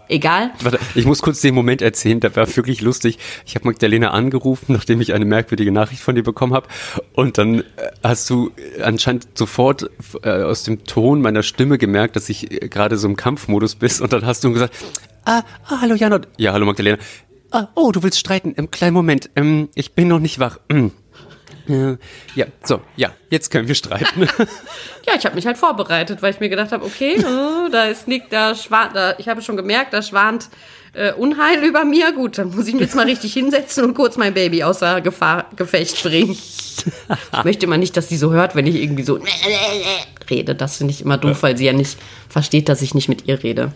Egal. 0.07 0.51
Warte, 0.61 0.79
ich 0.93 1.05
muss 1.05 1.21
kurz 1.21 1.41
den 1.41 1.55
Moment 1.55 1.81
erzählen, 1.81 2.19
der 2.19 2.35
war 2.35 2.53
wirklich 2.55 2.81
lustig. 2.81 3.17
Ich 3.45 3.55
habe 3.55 3.65
Magdalena 3.65 4.11
angerufen, 4.11 4.73
nachdem 4.73 5.01
ich 5.01 5.13
eine 5.13 5.25
merkwürdige 5.25 5.71
Nachricht 5.71 6.01
von 6.01 6.15
dir 6.15 6.23
bekommen 6.23 6.53
habe. 6.53 6.67
Und 7.13 7.37
dann 7.37 7.59
äh, 7.59 7.63
hast 8.03 8.29
du 8.29 8.51
anscheinend 8.81 9.27
sofort 9.37 9.89
äh, 10.23 10.29
aus 10.29 10.63
dem 10.63 10.83
Ton 10.85 11.21
meiner 11.21 11.43
Stimme 11.43 11.77
gemerkt, 11.77 12.15
dass 12.15 12.29
ich 12.29 12.51
äh, 12.51 12.67
gerade 12.67 12.97
so 12.97 13.07
im 13.07 13.15
Kampfmodus 13.15 13.75
bist. 13.75 14.01
Und 14.01 14.13
dann 14.13 14.25
hast 14.25 14.43
du 14.43 14.51
gesagt, 14.51 14.75
ah, 15.25 15.43
ah 15.67 15.81
hallo 15.81 15.95
Janot. 15.95 16.27
Ja, 16.37 16.53
hallo 16.53 16.65
Magdalena. 16.65 16.97
Ah, 17.51 17.69
oh, 17.75 17.91
du 17.91 18.03
willst 18.03 18.19
streiten. 18.19 18.53
Im 18.53 18.69
kleinen 18.69 18.93
Moment. 18.93 19.29
Ähm, 19.35 19.69
ich 19.75 19.93
bin 19.93 20.07
noch 20.07 20.19
nicht 20.19 20.39
wach. 20.39 20.59
Mm. 20.69 20.87
Ja, 22.35 22.45
so, 22.63 22.81
ja, 22.95 23.11
jetzt 23.29 23.49
können 23.49 23.67
wir 23.67 23.75
streiten. 23.75 24.27
Ja, 25.07 25.13
ich 25.15 25.25
habe 25.25 25.35
mich 25.35 25.45
halt 25.45 25.57
vorbereitet, 25.57 26.21
weil 26.21 26.33
ich 26.33 26.39
mir 26.39 26.49
gedacht 26.49 26.71
habe, 26.71 26.83
okay, 26.83 27.13
äh, 27.15 27.69
da 27.71 27.85
ist 27.85 28.07
liegt 28.07 28.33
da 28.33 28.55
schwant, 28.55 28.95
da, 28.95 29.15
ich 29.19 29.27
habe 29.27 29.41
schon 29.41 29.55
gemerkt, 29.55 29.93
da 29.93 30.01
schwant 30.01 30.49
äh, 30.93 31.13
Unheil 31.13 31.63
über 31.63 31.85
mir. 31.85 32.11
Gut, 32.13 32.37
dann 32.37 32.55
muss 32.55 32.67
ich 32.67 32.73
mich 32.73 32.83
jetzt 32.83 32.95
mal 32.95 33.05
richtig 33.05 33.33
hinsetzen 33.33 33.83
und 33.83 33.93
kurz 33.93 34.17
mein 34.17 34.33
Baby 34.33 34.63
außer 34.63 35.01
Gefahr, 35.01 35.49
Gefecht 35.55 36.01
bringen. 36.03 36.31
Ich 36.31 37.43
möchte 37.43 37.65
immer 37.65 37.77
nicht, 37.77 37.95
dass 37.97 38.09
sie 38.09 38.17
so 38.17 38.31
hört, 38.31 38.55
wenn 38.55 38.65
ich 38.65 38.75
irgendwie 38.75 39.03
so 39.03 39.19
rede. 40.29 40.55
Das 40.55 40.77
finde 40.77 40.93
ich 40.93 41.01
immer 41.01 41.17
doof, 41.17 41.43
weil 41.43 41.57
sie 41.57 41.65
ja 41.65 41.73
nicht 41.73 41.97
versteht, 42.29 42.69
dass 42.69 42.81
ich 42.81 42.93
nicht 42.93 43.09
mit 43.09 43.27
ihr 43.27 43.43
rede. 43.43 43.73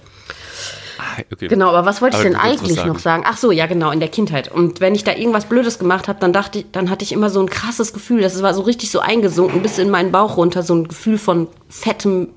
Okay. 1.31 1.47
Genau, 1.47 1.69
aber 1.69 1.85
was 1.85 2.01
wollte 2.01 2.17
ich 2.17 2.21
Aber 2.21 2.29
denn 2.29 2.41
wolltest 2.41 2.53
was 2.53 2.61
eigentlich 2.61 2.77
sagen. 2.77 2.89
noch 2.89 2.99
sagen? 2.99 3.23
Ach 3.25 3.37
so, 3.37 3.51
ja 3.51 3.65
genau, 3.65 3.91
in 3.91 3.99
der 3.99 4.09
Kindheit. 4.09 4.51
Und 4.51 4.79
wenn 4.79 4.95
ich 4.95 5.03
da 5.03 5.15
irgendwas 5.15 5.45
Blödes 5.45 5.79
gemacht 5.79 6.07
habe, 6.07 6.19
dann 6.19 6.33
dachte 6.33 6.59
ich, 6.59 6.65
dann 6.71 6.89
hatte 6.89 7.03
ich 7.03 7.11
immer 7.11 7.29
so 7.29 7.39
ein 7.39 7.49
krasses 7.49 7.93
Gefühl, 7.93 8.21
das 8.21 8.41
war 8.41 8.53
so 8.53 8.61
richtig 8.61 8.91
so 8.91 8.99
eingesunken 8.99 9.61
bis 9.61 9.77
in 9.77 9.89
meinen 9.89 10.11
Bauch 10.11 10.37
runter, 10.37 10.63
so 10.63 10.75
ein 10.75 10.87
Gefühl 10.87 11.17
von 11.17 11.47
fettem 11.69 12.29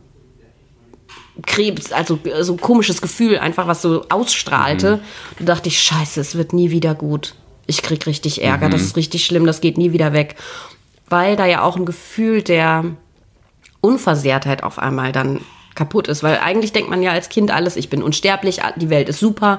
Krebs, 1.47 1.93
also 1.93 2.19
so 2.41 2.53
ein 2.53 2.61
komisches 2.61 3.01
Gefühl, 3.01 3.39
einfach 3.39 3.67
was 3.67 3.83
so 3.83 4.05
ausstrahlte. 4.11 5.01
Da 5.39 5.45
dachte 5.45 5.69
ich, 5.69 5.81
scheiße, 5.81 6.21
es 6.21 6.35
wird 6.35 6.53
nie 6.53 6.71
wieder 6.71 6.95
gut. 6.95 7.35
Ich 7.67 7.83
krieg 7.83 8.07
richtig 8.07 8.43
Ärger, 8.43 8.69
das 8.69 8.83
ist 8.83 8.97
richtig 8.97 9.25
schlimm, 9.25 9.47
das 9.47 9.61
geht 9.61 9.79
nie 9.79 9.93
wieder 9.93 10.13
weg. 10.13 10.37
Weil 11.09 11.37
da 11.37 11.47
ja 11.47 11.63
auch 11.63 11.77
ein 11.77 11.87
Gefühl 11.87 12.43
der 12.43 12.85
Unversehrtheit 13.81 14.63
auf 14.63 14.79
einmal 14.79 15.13
dann 15.13 15.41
kaputt 15.75 16.09
ist, 16.09 16.23
weil 16.23 16.39
eigentlich 16.39 16.73
denkt 16.73 16.91
man 16.91 17.03
ja 17.03 17.13
als 17.13 17.29
Kind 17.29 17.51
alles, 17.51 17.77
ich 17.77 17.89
bin 17.89 18.03
unsterblich, 18.03 18.61
die 18.77 18.91
Welt 18.91 19.09
ist 19.09 19.21
super, 19.21 19.59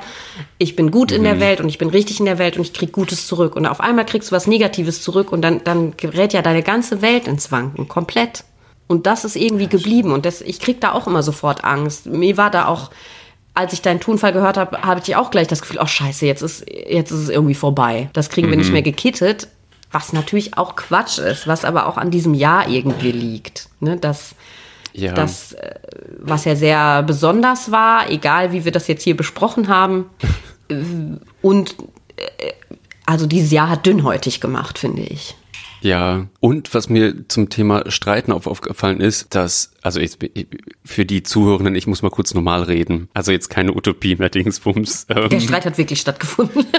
ich 0.58 0.76
bin 0.76 0.92
gut 0.92 1.12
in 1.12 1.24
der 1.24 1.40
Welt 1.40 1.60
und 1.60 1.70
ich 1.70 1.78
bin 1.78 1.90
richtig 1.90 2.20
in 2.20 2.26
der 2.26 2.38
Welt 2.38 2.58
und 2.58 2.64
ich 2.64 2.74
krieg 2.74 2.92
Gutes 2.92 3.28
zurück 3.28 3.56
und 3.56 3.66
auf 3.66 3.80
einmal 3.80 4.06
kriegst 4.06 4.32
du 4.32 4.36
was 4.36 4.48
Negatives 4.48 5.02
zurück 5.02 5.32
und 5.32 5.42
dann, 5.42 5.64
dann 5.64 5.98
gerät 5.98 6.34
ja 6.34 6.42
deine 6.42 6.64
ganze 6.64 7.02
Welt 7.02 7.28
ins 7.28 7.52
Wanken, 7.52 7.88
komplett. 7.88 8.44
Und 8.88 9.08
das 9.08 9.26
ist 9.26 9.36
irgendwie 9.36 9.68
geblieben 9.68 10.12
und 10.12 10.26
das, 10.26 10.42
ich 10.42 10.60
krieg 10.60 10.82
da 10.82 10.92
auch 10.92 11.08
immer 11.08 11.24
sofort 11.24 11.64
Angst. 11.64 12.06
Mir 12.06 12.38
war 12.38 12.52
da 12.52 12.68
auch 12.68 12.92
als 13.56 13.74
ich 13.74 13.82
deinen 13.82 14.00
Tonfall 14.00 14.34
gehört 14.34 14.58
habe, 14.58 14.82
habe 14.82 15.00
ich 15.04 15.16
auch 15.16 15.30
gleich 15.30 15.48
das 15.48 15.62
Gefühl, 15.62 15.78
oh 15.80 15.86
scheiße, 15.86 16.26
jetzt 16.26 16.42
ist, 16.42 16.66
jetzt 16.68 17.12
ist 17.12 17.20
es 17.20 17.30
irgendwie 17.30 17.54
vorbei. 17.54 18.10
Das 18.14 18.30
kriegen 18.30 18.50
wir 18.50 18.58
nicht 18.58 18.72
mehr 18.72 18.82
gekittet. 18.82 19.48
Was 19.92 20.12
natürlich 20.12 20.58
auch 20.58 20.76
Quatsch 20.76 21.20
ist, 21.20 21.46
was 21.46 21.66
aber 21.66 21.86
auch 21.86 21.98
an 21.98 22.10
diesem 22.10 22.34
Jahr 22.34 22.68
irgendwie 22.68 23.12
liegt. 23.12 23.70
Ne? 23.80 23.98
Das, 23.98 24.34
Ja. 24.94 25.14
das, 25.14 25.54
äh, 25.54 25.76
was 26.20 26.46
ja 26.46 26.56
sehr 26.56 27.04
besonders 27.04 27.72
war, 27.72 28.10
egal 28.10 28.52
wie 28.52 28.64
wir 28.66 28.72
das 28.72 28.88
jetzt 28.88 29.04
hier 29.04 29.18
besprochen 29.18 29.68
haben. 29.68 30.06
Äh, 30.70 30.76
Und 31.42 31.76
äh, 32.16 32.54
also 33.06 33.26
dieses 33.28 33.52
Jahr 33.52 33.70
hat 33.70 33.86
dünnhäutig 33.86 34.40
gemacht, 34.40 34.78
finde 34.80 35.02
ich. 35.04 35.36
Ja, 35.82 36.28
und 36.40 36.74
was 36.74 36.88
mir 36.88 37.28
zum 37.28 37.50
Thema 37.50 37.92
Streiten 37.92 38.32
auf, 38.32 38.48
aufgefallen 38.48 39.02
ist, 39.02 39.36
dass, 39.36 39.74
also 39.82 40.00
jetzt, 40.00 40.20
für 40.86 41.06
die 41.06 41.24
Zuhörenden, 41.24 41.76
ich 41.76 41.88
muss 41.88 42.02
mal 42.02 42.10
kurz 42.10 42.34
normal 42.34 42.64
reden. 42.64 43.10
Also 43.14 43.34
jetzt 43.34 43.50
keine 43.50 43.74
Utopie 43.74 44.16
mehr, 44.16 44.30
Dingsbums. 44.30 45.08
Ähm, 45.10 45.28
Der 45.28 45.42
Streit 45.42 45.66
hat 45.66 45.78
wirklich 45.78 46.00
stattgefunden. 46.00 46.66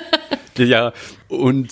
Ja, 0.56 0.92
und 1.26 1.68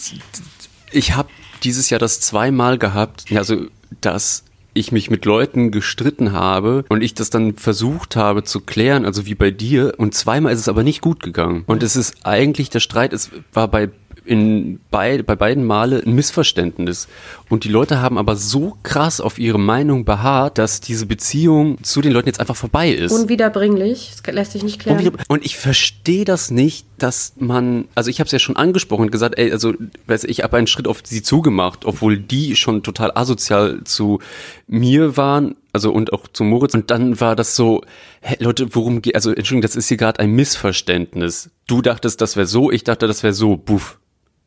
ich 0.91 1.15
habe 1.15 1.29
dieses 1.63 1.89
Jahr 1.89 2.01
das 2.01 2.19
zweimal 2.21 2.79
gehabt, 2.79 3.31
ja, 3.31 3.39
also 3.39 3.67
dass 4.01 4.43
ich 4.75 4.93
mich 4.93 5.11
mit 5.11 5.25
Leuten 5.25 5.71
gestritten 5.71 6.33
habe 6.33 6.85
und 6.89 7.03
ich 7.03 7.15
das 7.15 7.31
dann 7.31 7.55
versucht 7.55 8.17
habe 8.17 8.45
zu 8.45 8.61
klären, 8.61 9.05
also 9.05 9.27
wie 9.27 9.35
bei 9.35 9.51
dir, 9.51 9.95
und 9.99 10.15
zweimal 10.15 10.53
ist 10.53 10.61
es 10.61 10.69
aber 10.69 10.83
nicht 10.83 11.01
gut 11.01 11.23
gegangen. 11.23 11.65
Und 11.67 11.83
es 11.83 11.97
ist 11.97 12.25
eigentlich, 12.25 12.71
der 12.71 12.81
Streit, 12.81 13.13
es 13.13 13.31
war 13.53 13.69
bei 13.69 13.91
in 14.25 14.81
bei, 14.91 15.21
bei 15.23 15.35
beiden 15.37 15.65
Male 15.65 16.03
ein 16.05 16.15
Missverständnis. 16.15 17.09
Und 17.53 17.65
die 17.65 17.69
Leute 17.69 18.01
haben 18.01 18.17
aber 18.17 18.35
so 18.35 18.79
krass 18.83 19.21
auf 19.21 19.39
ihre 19.39 19.59
Meinung 19.59 20.07
beharrt, 20.07 20.57
dass 20.57 20.81
diese 20.81 21.05
Beziehung 21.05 21.77
zu 21.85 22.01
den 22.01 22.11
Leuten 22.11 22.27
jetzt 22.27 22.41
einfach 22.41 22.57
vorbei 22.57 22.89
ist. 22.91 23.13
Unwiederbringlich, 23.13 24.11
das 24.11 24.35
lässt 24.35 24.53
sich 24.53 24.63
nicht 24.63 24.81
klären. 24.81 25.19
und 25.29 25.45
ich 25.45 25.59
verstehe 25.59 26.25
das 26.25 26.51
nicht, 26.51 26.87
dass 26.97 27.35
man, 27.37 27.89
also 27.95 28.09
ich 28.09 28.21
habe 28.21 28.27
es 28.27 28.33
ja 28.33 28.39
schon 28.39 28.57
angesprochen 28.57 29.03
und 29.03 29.13
gesagt, 29.13 29.37
ey, 29.37 29.53
also 29.53 29.75
weiß 30.07 30.25
ich 30.25 30.43
habe 30.43 30.57
einen 30.57 30.67
Schritt 30.67 30.89
auf 30.89 31.03
sie 31.05 31.23
zugemacht, 31.23 31.85
obwohl 31.85 32.17
die 32.17 32.57
schon 32.57 32.83
total 32.83 33.13
asozial 33.15 33.85
zu 33.85 34.21
mir 34.67 35.19
waren, 35.19 35.55
also 35.75 35.93
und 35.93 36.15
auch 36.15 36.29
zu 36.29 36.45
Moritz. 36.45 36.73
Und 36.73 36.91
dann 36.91 37.21
war 37.21 37.37
das 37.37 37.55
so, 37.55 37.83
hä, 38.23 38.37
Leute, 38.39 38.75
worum 38.75 39.03
geht, 39.03 39.15
also 39.15 39.29
Entschuldigung, 39.29 39.61
das 39.61 39.77
ist 39.77 39.89
hier 39.89 39.99
gerade 39.99 40.21
ein 40.21 40.31
Missverständnis. 40.31 41.51
Du 41.67 41.83
dachtest, 41.83 42.23
das 42.23 42.35
wäre 42.35 42.47
so, 42.47 42.71
ich 42.71 42.83
dachte, 42.83 43.07
das 43.07 43.23
wäre 43.23 43.35
so, 43.35 43.59
buff. 43.59 43.99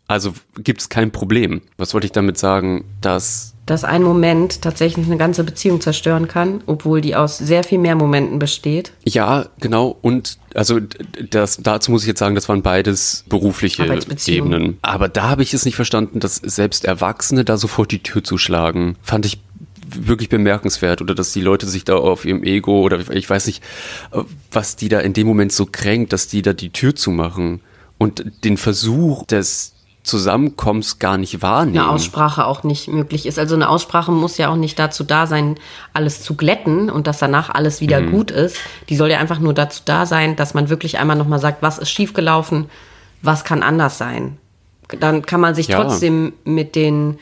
Also 0.07 0.33
gibt's 0.57 0.89
kein 0.89 1.11
Problem. 1.11 1.61
Was 1.77 1.93
wollte 1.93 2.05
ich 2.05 2.11
damit 2.11 2.37
sagen, 2.37 2.85
dass 3.01 3.55
dass 3.65 3.83
ein 3.83 4.03
Moment 4.03 4.61
tatsächlich 4.61 5.07
eine 5.07 5.17
ganze 5.17 5.43
Beziehung 5.43 5.81
zerstören 5.81 6.27
kann, 6.27 6.61
obwohl 6.67 7.01
die 7.01 7.15
aus 7.15 7.39
sehr 7.39 7.63
viel 7.63 7.79
mehr 7.79 7.95
Momenten 7.95 8.37
besteht. 8.37 8.91
Ja, 9.05 9.47
genau. 9.59 9.97
Und 10.03 10.37
also 10.53 10.79
das, 11.31 11.57
dazu 11.57 11.91
muss 11.91 12.03
ich 12.03 12.07
jetzt 12.07 12.19
sagen, 12.19 12.35
das 12.35 12.47
waren 12.47 12.61
beides 12.61 13.25
berufliche. 13.27 13.83
Ebenen. 14.27 14.77
Aber 14.83 15.09
da 15.09 15.29
habe 15.29 15.41
ich 15.41 15.53
es 15.53 15.65
nicht 15.65 15.75
verstanden, 15.75 16.19
dass 16.19 16.35
selbst 16.35 16.85
Erwachsene 16.85 17.43
da 17.43 17.57
sofort 17.57 17.91
die 17.91 18.03
Tür 18.03 18.23
zuschlagen. 18.23 18.97
Fand 19.01 19.25
ich 19.25 19.39
wirklich 19.87 20.29
bemerkenswert 20.29 21.01
oder 21.01 21.15
dass 21.15 21.33
die 21.33 21.41
Leute 21.41 21.65
sich 21.65 21.85
da 21.85 21.95
auf 21.95 22.25
ihrem 22.25 22.43
Ego 22.43 22.81
oder 22.81 22.99
ich 23.11 23.29
weiß 23.29 23.47
nicht, 23.47 23.63
was 24.51 24.75
die 24.75 24.89
da 24.89 24.99
in 24.99 25.13
dem 25.13 25.25
Moment 25.25 25.51
so 25.51 25.65
kränkt, 25.65 26.13
dass 26.13 26.27
die 26.27 26.41
da 26.41 26.53
die 26.53 26.71
Tür 26.71 26.95
zumachen 26.95 27.61
und 27.97 28.25
den 28.43 28.57
Versuch 28.57 29.25
des 29.25 29.74
Zusammenkommens 30.05 30.99
gar 30.99 31.17
nicht 31.17 31.41
wahrnehmen. 31.41 31.79
Eine 31.79 31.89
Aussprache 31.89 32.45
auch 32.45 32.63
nicht 32.63 32.87
möglich 32.87 33.25
ist. 33.25 33.39
Also 33.39 33.55
eine 33.55 33.69
Aussprache 33.69 34.11
muss 34.11 34.37
ja 34.37 34.49
auch 34.49 34.55
nicht 34.55 34.77
dazu 34.79 35.03
da 35.03 35.25
sein, 35.27 35.55
alles 35.93 36.21
zu 36.21 36.35
glätten 36.35 36.89
und 36.89 37.07
dass 37.07 37.17
danach 37.17 37.49
alles 37.49 37.81
wieder 37.81 37.99
Mhm. 38.01 38.11
gut 38.11 38.31
ist. 38.31 38.57
Die 38.89 38.95
soll 38.95 39.09
ja 39.11 39.17
einfach 39.19 39.39
nur 39.39 39.53
dazu 39.53 39.81
da 39.85 40.05
sein, 40.05 40.35
dass 40.35 40.53
man 40.53 40.69
wirklich 40.69 40.99
einmal 40.99 41.15
nochmal 41.17 41.39
sagt, 41.39 41.61
was 41.61 41.79
ist 41.79 41.89
schiefgelaufen, 41.89 42.67
was 43.21 43.43
kann 43.43 43.63
anders 43.63 43.97
sein. 43.97 44.37
Dann 44.99 45.23
kann 45.25 45.41
man 45.41 45.55
sich 45.55 45.67
Ja. 45.69 45.81
trotzdem 45.81 46.33
mit 46.43 46.75
den 46.75 47.17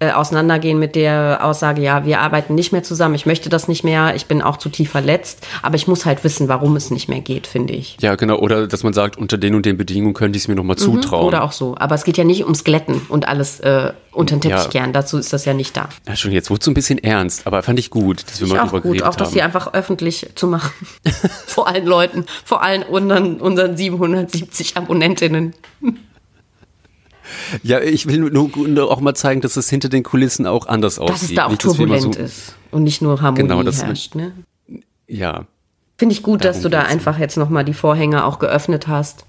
äh, 0.00 0.12
auseinandergehen 0.12 0.78
mit 0.78 0.94
der 0.94 1.40
Aussage, 1.42 1.82
ja, 1.82 2.04
wir 2.04 2.20
arbeiten 2.20 2.54
nicht 2.54 2.70
mehr 2.70 2.84
zusammen, 2.84 3.16
ich 3.16 3.26
möchte 3.26 3.48
das 3.48 3.66
nicht 3.66 3.82
mehr, 3.82 4.14
ich 4.14 4.26
bin 4.26 4.42
auch 4.42 4.56
zu 4.56 4.68
tief 4.68 4.90
verletzt, 4.90 5.44
aber 5.60 5.74
ich 5.74 5.88
muss 5.88 6.06
halt 6.06 6.22
wissen, 6.22 6.46
warum 6.46 6.76
es 6.76 6.90
nicht 6.92 7.08
mehr 7.08 7.20
geht, 7.20 7.48
finde 7.48 7.72
ich. 7.74 7.96
Ja, 8.00 8.14
genau. 8.14 8.36
Oder 8.38 8.68
dass 8.68 8.84
man 8.84 8.92
sagt, 8.92 9.16
unter 9.18 9.38
den 9.38 9.56
und 9.56 9.66
den 9.66 9.76
Bedingungen 9.76 10.14
könnte 10.14 10.36
ich 10.36 10.44
es 10.44 10.48
mir 10.48 10.54
nochmal 10.54 10.76
zutrauen. 10.76 11.22
Mhm. 11.22 11.28
Oder 11.28 11.42
auch 11.42 11.50
so. 11.52 11.74
Aber 11.78 11.96
es 11.96 12.04
geht 12.04 12.16
ja 12.16 12.22
nicht 12.24 12.44
ums 12.44 12.62
Glätten 12.62 13.00
und 13.08 13.26
alles 13.26 13.58
äh, 13.60 13.92
unter 14.12 14.36
den 14.36 14.40
Teppich 14.42 14.64
Ja. 14.64 14.68
kehren. 14.70 14.92
Dazu 14.92 15.18
ist 15.18 15.32
das 15.32 15.44
ja 15.44 15.52
nicht 15.54 15.76
da. 15.76 15.88
Ja, 16.06 16.14
schon 16.14 16.30
jetzt 16.30 16.48
wurde 16.50 16.60
es 16.60 16.66
ein 16.68 16.74
bisschen 16.74 16.98
ernst, 16.98 17.46
aber 17.46 17.62
fand 17.64 17.78
ich 17.80 17.90
gut, 17.90 18.22
dass 18.28 18.38
wir 18.40 18.46
Ich 18.46 18.52
mal 18.52 18.64
drüber 18.66 18.80
geredet 18.82 19.02
auch 19.02 19.16
das 19.16 19.28
haben. 19.28 19.34
hier 19.34 19.44
einfach 19.44 19.72
öffentlich 19.74 20.28
zu 20.36 20.46
machen. 20.46 20.70
vor 21.46 21.66
allen 21.66 21.86
Leuten, 21.86 22.24
vor 22.44 22.62
allen 22.62 22.84
unseren, 22.84 23.40
unseren 23.40 23.76
770 23.76 24.76
Abonnentinnen. 24.76 25.54
Ja, 27.62 27.80
ich 27.80 28.06
will 28.06 28.18
nur, 28.18 28.30
nur, 28.68 28.90
auch 28.90 29.00
mal 29.00 29.14
zeigen, 29.14 29.40
dass 29.40 29.56
es 29.56 29.68
hinter 29.70 29.88
den 29.88 30.02
Kulissen 30.02 30.46
auch 30.46 30.66
anders 30.66 30.98
aussieht. 30.98 31.14
Dass 31.14 31.22
es 31.22 31.34
da 31.34 31.44
auch 31.46 31.50
Nicht, 31.50 31.62
turbulent 31.62 32.16
ist 32.16 32.54
und 32.70 32.82
nicht 32.84 33.02
nur 33.02 33.20
Harmonie 33.20 33.42
Genau, 33.42 33.62
das- 33.62 33.82
herrscht. 33.82 34.14
Ne? 34.14 34.32
Ja, 35.06 35.46
Finde 35.96 36.12
ich 36.12 36.22
gut, 36.22 36.44
dass 36.44 36.60
du 36.60 36.68
da 36.68 36.82
einfach 36.82 37.18
jetzt 37.18 37.36
nochmal 37.36 37.64
die 37.64 37.74
Vorhänge 37.74 38.24
auch 38.24 38.38
geöffnet 38.38 38.86
hast. 38.86 39.24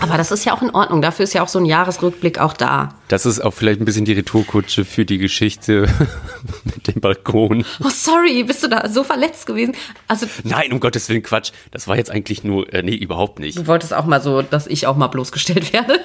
Aber 0.00 0.16
das 0.16 0.32
ist 0.32 0.44
ja 0.44 0.52
auch 0.54 0.62
in 0.62 0.70
Ordnung. 0.70 1.02
Dafür 1.02 1.24
ist 1.24 1.34
ja 1.34 1.42
auch 1.42 1.48
so 1.48 1.58
ein 1.58 1.64
Jahresrückblick 1.66 2.38
auch 2.40 2.52
da. 2.54 2.94
das 3.08 3.26
ist 3.26 3.40
auch 3.40 3.52
vielleicht 3.52 3.80
ein 3.80 3.84
bisschen 3.84 4.04
die 4.04 4.12
Retourkutsche 4.14 4.84
für 4.84 5.04
die 5.04 5.18
Geschichte 5.18 5.86
mit 6.64 6.88
dem 6.88 7.00
Balkon. 7.00 7.64
Oh, 7.84 7.88
sorry, 7.90 8.42
bist 8.44 8.62
du 8.64 8.68
da 8.68 8.88
so 8.88 9.04
verletzt 9.04 9.46
gewesen? 9.46 9.74
Also, 10.08 10.26
Nein, 10.42 10.72
um 10.72 10.80
Gottes 10.80 11.08
Willen, 11.08 11.22
Quatsch. 11.22 11.52
Das 11.70 11.86
war 11.86 11.96
jetzt 11.96 12.10
eigentlich 12.10 12.42
nur, 12.44 12.72
äh, 12.72 12.82
nee, 12.82 12.94
überhaupt 12.96 13.38
nicht. 13.38 13.58
du 13.58 13.66
wolltest 13.66 13.94
auch 13.94 14.06
mal 14.06 14.20
so, 14.20 14.42
dass 14.42 14.66
ich 14.66 14.86
auch 14.86 14.96
mal 14.96 15.08
bloßgestellt 15.08 15.72
werde. 15.72 16.00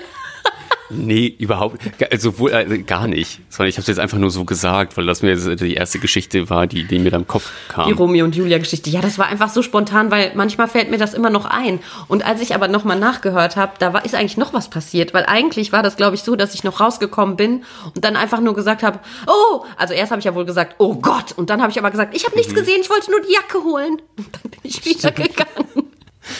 Nee, 0.91 1.35
überhaupt, 1.37 1.81
also 2.11 2.39
wohl, 2.39 2.51
äh, 2.51 2.79
gar 2.79 3.07
nicht. 3.07 3.39
Sondern 3.49 3.69
ich 3.69 3.75
habe 3.75 3.81
es 3.81 3.87
jetzt 3.87 3.99
einfach 3.99 4.17
nur 4.17 4.31
so 4.31 4.43
gesagt, 4.43 4.97
weil 4.97 5.05
das 5.05 5.21
mir 5.21 5.29
jetzt 5.29 5.61
die 5.61 5.75
erste 5.75 5.99
Geschichte 5.99 6.49
war, 6.49 6.65
die, 6.65 6.83
die 6.83 6.97
mir 6.97 7.11
da 7.11 7.17
im 7.17 7.27
Kopf 7.27 7.51
kam. 7.67 7.87
Die 7.87 7.93
Romeo 7.93 8.25
und 8.25 8.35
Julia 8.35 8.57
Geschichte. 8.57 8.89
Ja, 8.89 9.01
das 9.01 9.19
war 9.19 9.27
einfach 9.27 9.49
so 9.49 9.61
spontan, 9.61 10.09
weil 10.09 10.31
manchmal 10.35 10.67
fällt 10.67 10.89
mir 10.89 10.97
das 10.97 11.13
immer 11.13 11.29
noch 11.29 11.45
ein. 11.45 11.79
Und 12.07 12.25
als 12.25 12.41
ich 12.41 12.55
aber 12.55 12.67
nochmal 12.67 12.97
nachgehört 12.97 13.55
habe, 13.55 13.73
da 13.77 13.93
war, 13.93 14.03
ist 14.03 14.15
eigentlich 14.15 14.37
noch 14.37 14.53
was 14.53 14.69
passiert. 14.69 15.13
Weil 15.13 15.25
eigentlich 15.25 15.71
war 15.71 15.83
das, 15.83 15.95
glaube 15.95 16.15
ich, 16.15 16.23
so, 16.23 16.35
dass 16.35 16.55
ich 16.55 16.63
noch 16.63 16.79
rausgekommen 16.79 17.35
bin 17.35 17.63
und 17.93 18.03
dann 18.03 18.15
einfach 18.15 18.39
nur 18.41 18.55
gesagt 18.55 18.81
habe, 18.81 18.99
oh, 19.27 19.65
also 19.77 19.93
erst 19.93 20.11
habe 20.11 20.19
ich 20.19 20.25
ja 20.25 20.33
wohl 20.33 20.45
gesagt, 20.45 20.75
oh 20.79 20.95
Gott. 20.95 21.33
Und 21.35 21.51
dann 21.51 21.61
habe 21.61 21.71
ich 21.71 21.77
aber 21.77 21.91
gesagt, 21.91 22.15
ich 22.15 22.25
habe 22.25 22.35
nichts 22.35 22.53
gesehen, 22.53 22.79
ich 22.81 22.89
wollte 22.89 23.11
nur 23.11 23.21
die 23.21 23.33
Jacke 23.33 23.63
holen. 23.63 24.01
Und 24.17 24.27
dann 24.33 24.51
bin 24.51 24.59
ich 24.63 24.83
wieder 24.85 25.11
gegangen. 25.11 25.91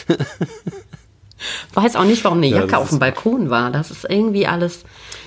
Weiß 1.74 1.96
auch 1.96 2.04
nicht, 2.04 2.24
warum 2.24 2.38
eine 2.38 2.48
Jacke 2.48 2.68
das 2.68 2.80
auf 2.80 2.88
dem 2.90 2.98
Balkon 2.98 3.50
war. 3.50 3.70
Das 3.70 3.90
ist 3.90 4.06
irgendwie 4.08 4.46
alles 4.46 4.84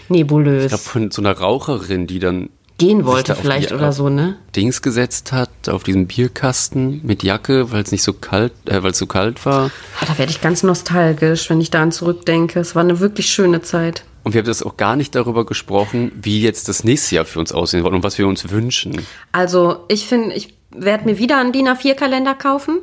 nebulös. 0.09 0.63
Ich 0.65 0.69
glaube, 0.69 0.83
von 0.83 1.11
so 1.11 1.21
einer 1.21 1.37
Raucherin, 1.37 2.07
die 2.07 2.19
dann 2.19 2.49
Gehen 2.79 3.05
wollte 3.05 3.35
vielleicht 3.35 3.71
oder 3.71 3.93
so, 3.93 4.09
ne? 4.09 4.35
Dings 4.55 4.81
gesetzt 4.81 5.31
hat, 5.31 5.69
auf 5.69 5.83
diesem 5.83 6.07
Bierkasten 6.07 7.01
mit 7.03 7.21
Jacke, 7.21 7.71
weil 7.71 7.83
es 7.83 7.91
nicht 7.91 8.01
so 8.01 8.13
kalt, 8.13 8.51
äh, 8.65 8.81
weil 8.81 8.91
es 8.91 8.97
so 8.97 9.05
kalt 9.05 9.45
war. 9.45 9.69
Ah, 10.01 10.05
Da 10.07 10.17
werde 10.17 10.31
ich 10.31 10.41
ganz 10.41 10.63
nostalgisch, 10.63 11.49
wenn 11.51 11.61
ich 11.61 11.69
daran 11.69 11.91
zurückdenke. 11.91 12.59
Es 12.59 12.75
war 12.75 12.81
eine 12.81 12.99
wirklich 12.99 13.27
schöne 13.27 13.61
Zeit. 13.61 14.03
Und 14.23 14.33
wir 14.33 14.39
haben 14.39 14.47
das 14.47 14.63
auch 14.63 14.75
gar 14.75 14.95
nicht 14.95 15.13
darüber 15.13 15.45
gesprochen, 15.45 16.11
wie 16.19 16.41
jetzt 16.41 16.67
das 16.67 16.83
nächste 16.83 17.15
Jahr 17.15 17.25
für 17.25 17.39
uns 17.39 17.51
aussehen 17.51 17.83
wird 17.83 17.93
und 17.93 18.03
was 18.03 18.17
wir 18.17 18.27
uns 18.27 18.49
wünschen. 18.49 19.05
Also, 19.31 19.83
ich 19.87 20.07
finde, 20.07 20.33
ich 20.33 20.55
werde 20.71 21.05
mir 21.05 21.19
wieder 21.19 21.39
einen 21.39 21.51
DIN 21.51 21.67
A4-Kalender 21.67 22.33
kaufen. 22.33 22.79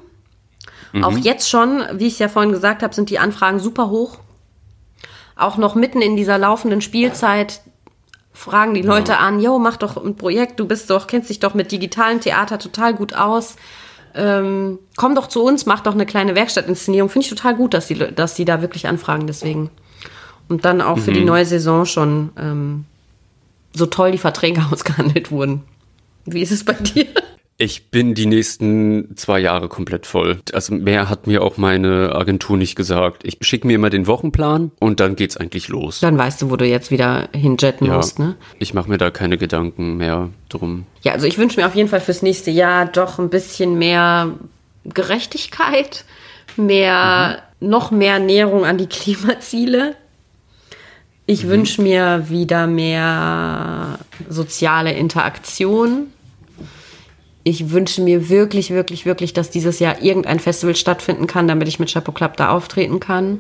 Auch 1.02 1.16
jetzt 1.16 1.48
schon, 1.48 1.82
wie 1.94 2.06
ich 2.06 2.14
es 2.14 2.18
ja 2.18 2.28
vorhin 2.28 2.52
gesagt 2.52 2.82
habe, 2.82 2.94
sind 2.94 3.10
die 3.10 3.18
Anfragen 3.18 3.60
super 3.60 3.90
hoch. 3.90 4.18
Auch 5.36 5.56
noch 5.56 5.74
mitten 5.74 6.02
in 6.02 6.16
dieser 6.16 6.38
laufenden 6.38 6.80
Spielzeit 6.80 7.62
fragen 8.32 8.74
die 8.74 8.82
Leute 8.82 9.18
an, 9.18 9.40
yo, 9.40 9.58
mach 9.58 9.76
doch 9.76 10.02
ein 10.02 10.16
Projekt, 10.16 10.58
du 10.60 10.66
bist 10.66 10.90
doch, 10.90 11.06
kennst 11.06 11.30
dich 11.30 11.40
doch 11.40 11.54
mit 11.54 11.72
digitalen 11.72 12.20
Theater 12.20 12.58
total 12.58 12.94
gut 12.94 13.14
aus. 13.14 13.56
Ähm, 14.14 14.78
komm 14.96 15.14
doch 15.14 15.28
zu 15.28 15.42
uns, 15.42 15.66
mach 15.66 15.80
doch 15.80 15.94
eine 15.94 16.06
kleine 16.06 16.34
Werkstattinszenierung. 16.34 17.10
Finde 17.10 17.26
ich 17.26 17.30
total 17.30 17.54
gut, 17.54 17.74
dass 17.74 17.86
die, 17.86 17.94
dass 17.94 18.34
die 18.34 18.44
da 18.44 18.60
wirklich 18.60 18.88
anfragen, 18.88 19.26
deswegen. 19.26 19.70
Und 20.48 20.64
dann 20.64 20.80
auch 20.80 20.98
für 20.98 21.12
die 21.12 21.24
neue 21.24 21.44
Saison 21.44 21.86
schon 21.86 22.30
ähm, 22.36 22.84
so 23.72 23.86
toll 23.86 24.10
die 24.10 24.18
Verträge 24.18 24.64
ausgehandelt 24.72 25.30
wurden. 25.30 25.62
Wie 26.24 26.42
ist 26.42 26.50
es 26.50 26.64
bei 26.64 26.72
dir? 26.72 27.06
Ich 27.62 27.90
bin 27.90 28.14
die 28.14 28.24
nächsten 28.24 29.14
zwei 29.18 29.38
Jahre 29.38 29.68
komplett 29.68 30.06
voll. 30.06 30.40
Also 30.54 30.72
mehr 30.74 31.10
hat 31.10 31.26
mir 31.26 31.42
auch 31.42 31.58
meine 31.58 32.14
Agentur 32.14 32.56
nicht 32.56 32.74
gesagt. 32.74 33.20
Ich 33.22 33.36
schicke 33.42 33.66
mir 33.66 33.74
immer 33.74 33.90
den 33.90 34.06
Wochenplan 34.06 34.70
und 34.80 34.98
dann 34.98 35.14
geht's 35.14 35.36
eigentlich 35.36 35.68
los. 35.68 36.00
Dann 36.00 36.16
weißt 36.16 36.40
du, 36.40 36.50
wo 36.50 36.56
du 36.56 36.64
jetzt 36.64 36.90
wieder 36.90 37.28
hinjetten 37.34 37.86
Ja, 37.86 37.96
musst, 37.96 38.18
ne? 38.18 38.36
ich 38.58 38.72
mache 38.72 38.88
mir 38.88 38.96
da 38.96 39.10
keine 39.10 39.36
Gedanken 39.36 39.98
mehr 39.98 40.30
drum. 40.48 40.86
Ja, 41.02 41.12
also 41.12 41.26
ich 41.26 41.36
wünsche 41.36 41.60
mir 41.60 41.66
auf 41.66 41.74
jeden 41.74 41.90
Fall 41.90 42.00
fürs 42.00 42.22
nächste 42.22 42.50
Jahr 42.50 42.86
doch 42.86 43.18
ein 43.18 43.28
bisschen 43.28 43.76
mehr 43.76 44.32
Gerechtigkeit, 44.84 46.06
mehr, 46.56 47.42
noch 47.60 47.90
mehr 47.90 48.20
Näherung 48.20 48.64
an 48.64 48.78
die 48.78 48.86
Klimaziele. 48.86 49.96
Ich 51.26 51.46
wünsche 51.46 51.82
mir 51.82 52.30
wieder 52.30 52.66
mehr 52.66 53.98
soziale 54.30 54.94
Interaktion. 54.94 56.06
Ich 57.42 57.70
wünsche 57.70 58.02
mir 58.02 58.28
wirklich, 58.28 58.70
wirklich, 58.70 59.06
wirklich, 59.06 59.32
dass 59.32 59.50
dieses 59.50 59.78
Jahr 59.78 60.02
irgendein 60.02 60.40
Festival 60.40 60.76
stattfinden 60.76 61.26
kann, 61.26 61.48
damit 61.48 61.68
ich 61.68 61.78
mit 61.78 61.92
Chapeau 61.92 62.12
Club 62.12 62.36
da 62.36 62.50
auftreten 62.50 63.00
kann. 63.00 63.38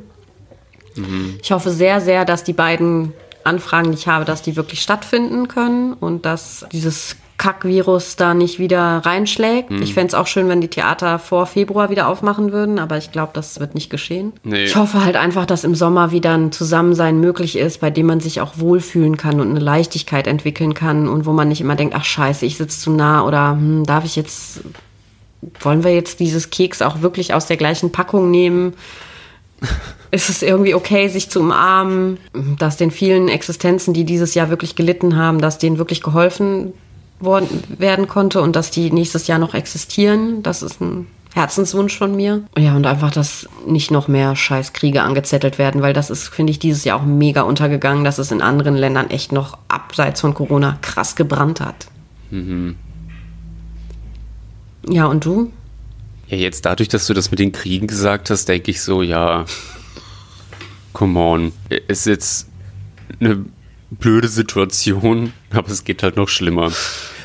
Mhm. 0.96 1.38
Ich 1.42 1.52
hoffe 1.52 1.70
sehr, 1.70 2.00
sehr, 2.00 2.24
dass 2.24 2.44
die 2.44 2.52
beiden 2.52 3.12
Anfragen, 3.44 3.90
die 3.90 3.98
ich 3.98 4.08
habe, 4.08 4.24
dass 4.24 4.42
die 4.42 4.56
wirklich 4.56 4.80
stattfinden 4.80 5.48
können 5.48 5.92
und 5.92 6.24
dass 6.24 6.66
dieses 6.72 7.16
Kackvirus 7.40 8.16
da 8.16 8.34
nicht 8.34 8.58
wieder 8.58 8.98
reinschlägt. 8.98 9.70
Mhm. 9.70 9.80
Ich 9.80 9.94
fände 9.94 10.08
es 10.08 10.14
auch 10.14 10.26
schön, 10.26 10.48
wenn 10.48 10.60
die 10.60 10.68
Theater 10.68 11.18
vor 11.18 11.46
Februar 11.46 11.88
wieder 11.88 12.06
aufmachen 12.06 12.52
würden, 12.52 12.78
aber 12.78 12.98
ich 12.98 13.12
glaube, 13.12 13.30
das 13.32 13.58
wird 13.58 13.74
nicht 13.74 13.88
geschehen. 13.88 14.34
Nee. 14.44 14.64
Ich 14.64 14.76
hoffe 14.76 15.02
halt 15.02 15.16
einfach, 15.16 15.46
dass 15.46 15.64
im 15.64 15.74
Sommer 15.74 16.12
wieder 16.12 16.34
ein 16.34 16.52
Zusammensein 16.52 17.18
möglich 17.18 17.56
ist, 17.56 17.80
bei 17.80 17.88
dem 17.88 18.04
man 18.04 18.20
sich 18.20 18.42
auch 18.42 18.58
wohlfühlen 18.58 19.16
kann 19.16 19.40
und 19.40 19.48
eine 19.48 19.58
Leichtigkeit 19.58 20.26
entwickeln 20.26 20.74
kann 20.74 21.08
und 21.08 21.24
wo 21.24 21.32
man 21.32 21.48
nicht 21.48 21.62
immer 21.62 21.76
denkt, 21.76 21.94
ach 21.96 22.04
scheiße, 22.04 22.44
ich 22.44 22.58
sitze 22.58 22.78
zu 22.78 22.90
nah 22.90 23.26
oder 23.26 23.52
hm, 23.52 23.86
darf 23.86 24.04
ich 24.04 24.16
jetzt, 24.16 24.60
wollen 25.60 25.82
wir 25.82 25.94
jetzt 25.94 26.20
dieses 26.20 26.50
Keks 26.50 26.82
auch 26.82 27.00
wirklich 27.00 27.32
aus 27.32 27.46
der 27.46 27.56
gleichen 27.56 27.90
Packung 27.90 28.30
nehmen? 28.30 28.74
ist 30.10 30.28
es 30.28 30.42
irgendwie 30.42 30.74
okay, 30.74 31.08
sich 31.08 31.30
zu 31.30 31.40
umarmen, 31.40 32.18
dass 32.58 32.76
den 32.76 32.90
vielen 32.90 33.28
Existenzen, 33.28 33.94
die 33.94 34.04
dieses 34.04 34.34
Jahr 34.34 34.50
wirklich 34.50 34.76
gelitten 34.76 35.16
haben, 35.16 35.40
dass 35.40 35.56
denen 35.56 35.78
wirklich 35.78 36.02
geholfen 36.02 36.74
worden, 37.20 37.62
werden 37.78 38.08
konnte 38.08 38.40
und 38.40 38.56
dass 38.56 38.70
die 38.70 38.90
nächstes 38.90 39.26
Jahr 39.26 39.38
noch 39.38 39.54
existieren. 39.54 40.42
Das 40.42 40.62
ist 40.62 40.80
ein 40.80 41.06
Herzenswunsch 41.32 41.96
von 41.96 42.16
mir. 42.16 42.42
Ja, 42.58 42.74
und 42.74 42.86
einfach, 42.86 43.10
dass 43.10 43.48
nicht 43.66 43.90
noch 43.90 44.08
mehr 44.08 44.34
Scheißkriege 44.34 45.02
angezettelt 45.02 45.58
werden, 45.58 45.80
weil 45.80 45.92
das 45.92 46.10
ist, 46.10 46.28
finde 46.28 46.50
ich, 46.50 46.58
dieses 46.58 46.84
Jahr 46.84 46.98
auch 46.98 47.04
mega 47.04 47.42
untergegangen, 47.42 48.04
dass 48.04 48.18
es 48.18 48.32
in 48.32 48.42
anderen 48.42 48.74
Ländern 48.74 49.10
echt 49.10 49.30
noch 49.30 49.56
abseits 49.68 50.20
von 50.20 50.34
Corona 50.34 50.78
krass 50.82 51.14
gebrannt 51.14 51.60
hat. 51.60 51.86
Mhm. 52.30 52.76
Ja, 54.88 55.06
und 55.06 55.24
du? 55.24 55.52
Ja, 56.28 56.36
jetzt 56.36 56.64
dadurch, 56.64 56.88
dass 56.88 57.06
du 57.06 57.14
das 57.14 57.30
mit 57.30 57.38
den 57.38 57.52
Kriegen 57.52 57.86
gesagt 57.86 58.30
hast, 58.30 58.48
denke 58.48 58.70
ich 58.70 58.82
so, 58.82 59.02
ja, 59.02 59.44
come 60.92 61.18
on. 61.20 61.52
Ist 61.86 62.06
jetzt 62.06 62.48
eine 63.20 63.44
blöde 63.90 64.28
Situation, 64.28 65.32
aber 65.50 65.70
es 65.70 65.84
geht 65.84 66.02
halt 66.02 66.16
noch 66.16 66.28
schlimmer. 66.28 66.72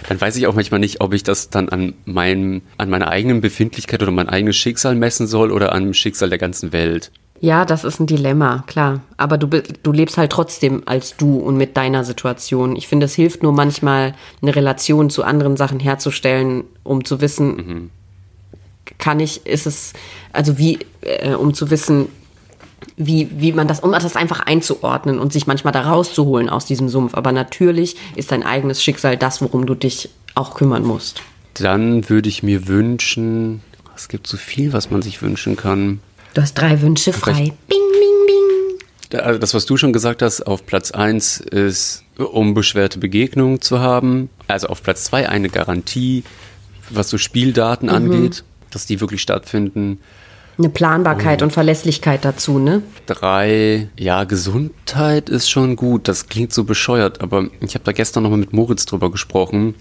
Dann 0.07 0.21
weiß 0.21 0.35
ich 0.35 0.47
auch 0.47 0.55
manchmal 0.55 0.79
nicht, 0.79 1.01
ob 1.01 1.13
ich 1.13 1.23
das 1.23 1.49
dann 1.49 1.69
an 1.69 1.93
meinem, 2.05 2.61
an 2.77 2.89
meiner 2.89 3.09
eigenen 3.09 3.41
Befindlichkeit 3.41 4.01
oder 4.03 4.11
mein 4.11 4.29
eigenes 4.29 4.55
Schicksal 4.55 4.95
messen 4.95 5.27
soll 5.27 5.51
oder 5.51 5.71
an 5.71 5.83
dem 5.83 5.93
Schicksal 5.93 6.29
der 6.29 6.37
ganzen 6.37 6.73
Welt. 6.73 7.11
Ja, 7.41 7.65
das 7.65 7.83
ist 7.83 7.99
ein 7.99 8.07
Dilemma, 8.07 8.63
klar. 8.65 9.01
Aber 9.17 9.37
du, 9.37 9.47
du 9.47 9.91
lebst 9.91 10.17
halt 10.17 10.31
trotzdem 10.31 10.83
als 10.85 11.17
du 11.17 11.37
und 11.37 11.57
mit 11.57 11.75
deiner 11.75 12.03
Situation. 12.03 12.75
Ich 12.75 12.87
finde, 12.87 13.05
es 13.05 13.13
hilft 13.13 13.43
nur 13.43 13.51
manchmal, 13.51 14.15
eine 14.41 14.55
Relation 14.55 15.09
zu 15.09 15.23
anderen 15.23 15.57
Sachen 15.57 15.79
herzustellen, 15.79 16.63
um 16.83 17.03
zu 17.03 17.19
wissen, 17.19 17.55
mhm. 17.55 17.89
kann 18.97 19.19
ich, 19.19 19.45
ist 19.45 19.67
es, 19.67 19.93
also 20.31 20.57
wie, 20.57 20.79
äh, 21.01 21.33
um 21.33 21.53
zu 21.53 21.69
wissen, 21.71 22.07
wie, 22.97 23.29
wie 23.31 23.51
man 23.51 23.67
das, 23.67 23.79
um 23.81 23.91
das 23.91 24.15
einfach 24.15 24.41
einzuordnen 24.41 25.19
und 25.19 25.33
sich 25.33 25.47
manchmal 25.47 25.73
da 25.73 25.81
rauszuholen 25.81 26.49
aus 26.49 26.65
diesem 26.65 26.89
Sumpf. 26.89 27.13
Aber 27.15 27.31
natürlich 27.31 27.95
ist 28.15 28.31
dein 28.31 28.43
eigenes 28.43 28.83
Schicksal 28.83 29.17
das, 29.17 29.41
worum 29.41 29.65
du 29.65 29.75
dich 29.75 30.09
auch 30.33 30.55
kümmern 30.55 30.83
musst. 30.83 31.21
Dann 31.55 32.09
würde 32.09 32.29
ich 32.29 32.43
mir 32.43 32.67
wünschen, 32.67 33.61
es 33.95 34.07
gibt 34.07 34.27
so 34.27 34.37
viel, 34.37 34.73
was 34.73 34.91
man 34.91 35.01
sich 35.01 35.21
wünschen 35.21 35.55
kann. 35.55 35.99
Du 36.33 36.41
hast 36.41 36.53
drei 36.55 36.81
Wünsche 36.81 37.13
frei. 37.13 37.33
Bing, 37.33 37.53
bing, 37.67 39.09
bing. 39.09 39.19
Also 39.19 39.39
das, 39.39 39.53
was 39.53 39.65
du 39.65 39.77
schon 39.77 39.93
gesagt 39.93 40.21
hast, 40.21 40.41
auf 40.41 40.65
Platz 40.65 40.91
1 40.91 41.39
ist 41.39 42.03
unbeschwerte 42.17 42.99
Begegnung 42.99 43.61
zu 43.61 43.79
haben. 43.79 44.29
Also 44.47 44.67
auf 44.67 44.83
Platz 44.83 45.05
2 45.05 45.29
eine 45.29 45.49
Garantie, 45.49 46.23
was 46.89 47.09
so 47.09 47.17
Spieldaten 47.17 47.87
mhm. 47.87 47.95
angeht, 47.95 48.43
dass 48.71 48.85
die 48.85 48.99
wirklich 48.99 49.21
stattfinden. 49.21 49.99
Eine 50.57 50.69
Planbarkeit 50.69 51.41
und, 51.41 51.47
und 51.47 51.51
Verlässlichkeit 51.51 52.23
dazu, 52.23 52.59
ne? 52.59 52.81
Drei, 53.05 53.89
ja, 53.97 54.23
Gesundheit 54.23 55.29
ist 55.29 55.49
schon 55.49 55.75
gut. 55.75 56.07
Das 56.07 56.27
klingt 56.27 56.53
so 56.53 56.63
bescheuert, 56.63 57.21
aber 57.21 57.47
ich 57.61 57.75
habe 57.75 57.83
da 57.83 57.91
gestern 57.91 58.23
nochmal 58.23 58.39
mit 58.39 58.53
Moritz 58.53 58.85
drüber 58.85 59.11
gesprochen, 59.11 59.75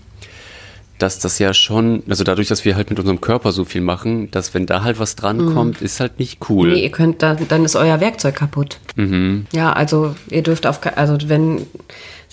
dass 0.98 1.18
das 1.18 1.38
ja 1.38 1.54
schon, 1.54 2.02
also 2.08 2.24
dadurch, 2.24 2.48
dass 2.48 2.64
wir 2.64 2.76
halt 2.76 2.90
mit 2.90 2.98
unserem 2.98 3.20
Körper 3.20 3.52
so 3.52 3.64
viel 3.64 3.80
machen, 3.80 4.30
dass 4.30 4.54
wenn 4.54 4.66
da 4.66 4.82
halt 4.82 4.98
was 4.98 5.16
drankommt, 5.16 5.80
mhm. 5.80 5.84
ist 5.84 6.00
halt 6.00 6.18
nicht 6.18 6.38
cool. 6.48 6.72
Nee, 6.72 6.82
ihr 6.82 6.90
könnt, 6.90 7.22
da, 7.22 7.34
dann 7.34 7.64
ist 7.64 7.76
euer 7.76 8.00
Werkzeug 8.00 8.36
kaputt. 8.36 8.78
Mhm. 8.96 9.46
Ja, 9.52 9.72
also 9.72 10.14
ihr 10.30 10.42
dürft 10.42 10.66
auf, 10.66 10.80
also 10.96 11.18
wenn 11.26 11.66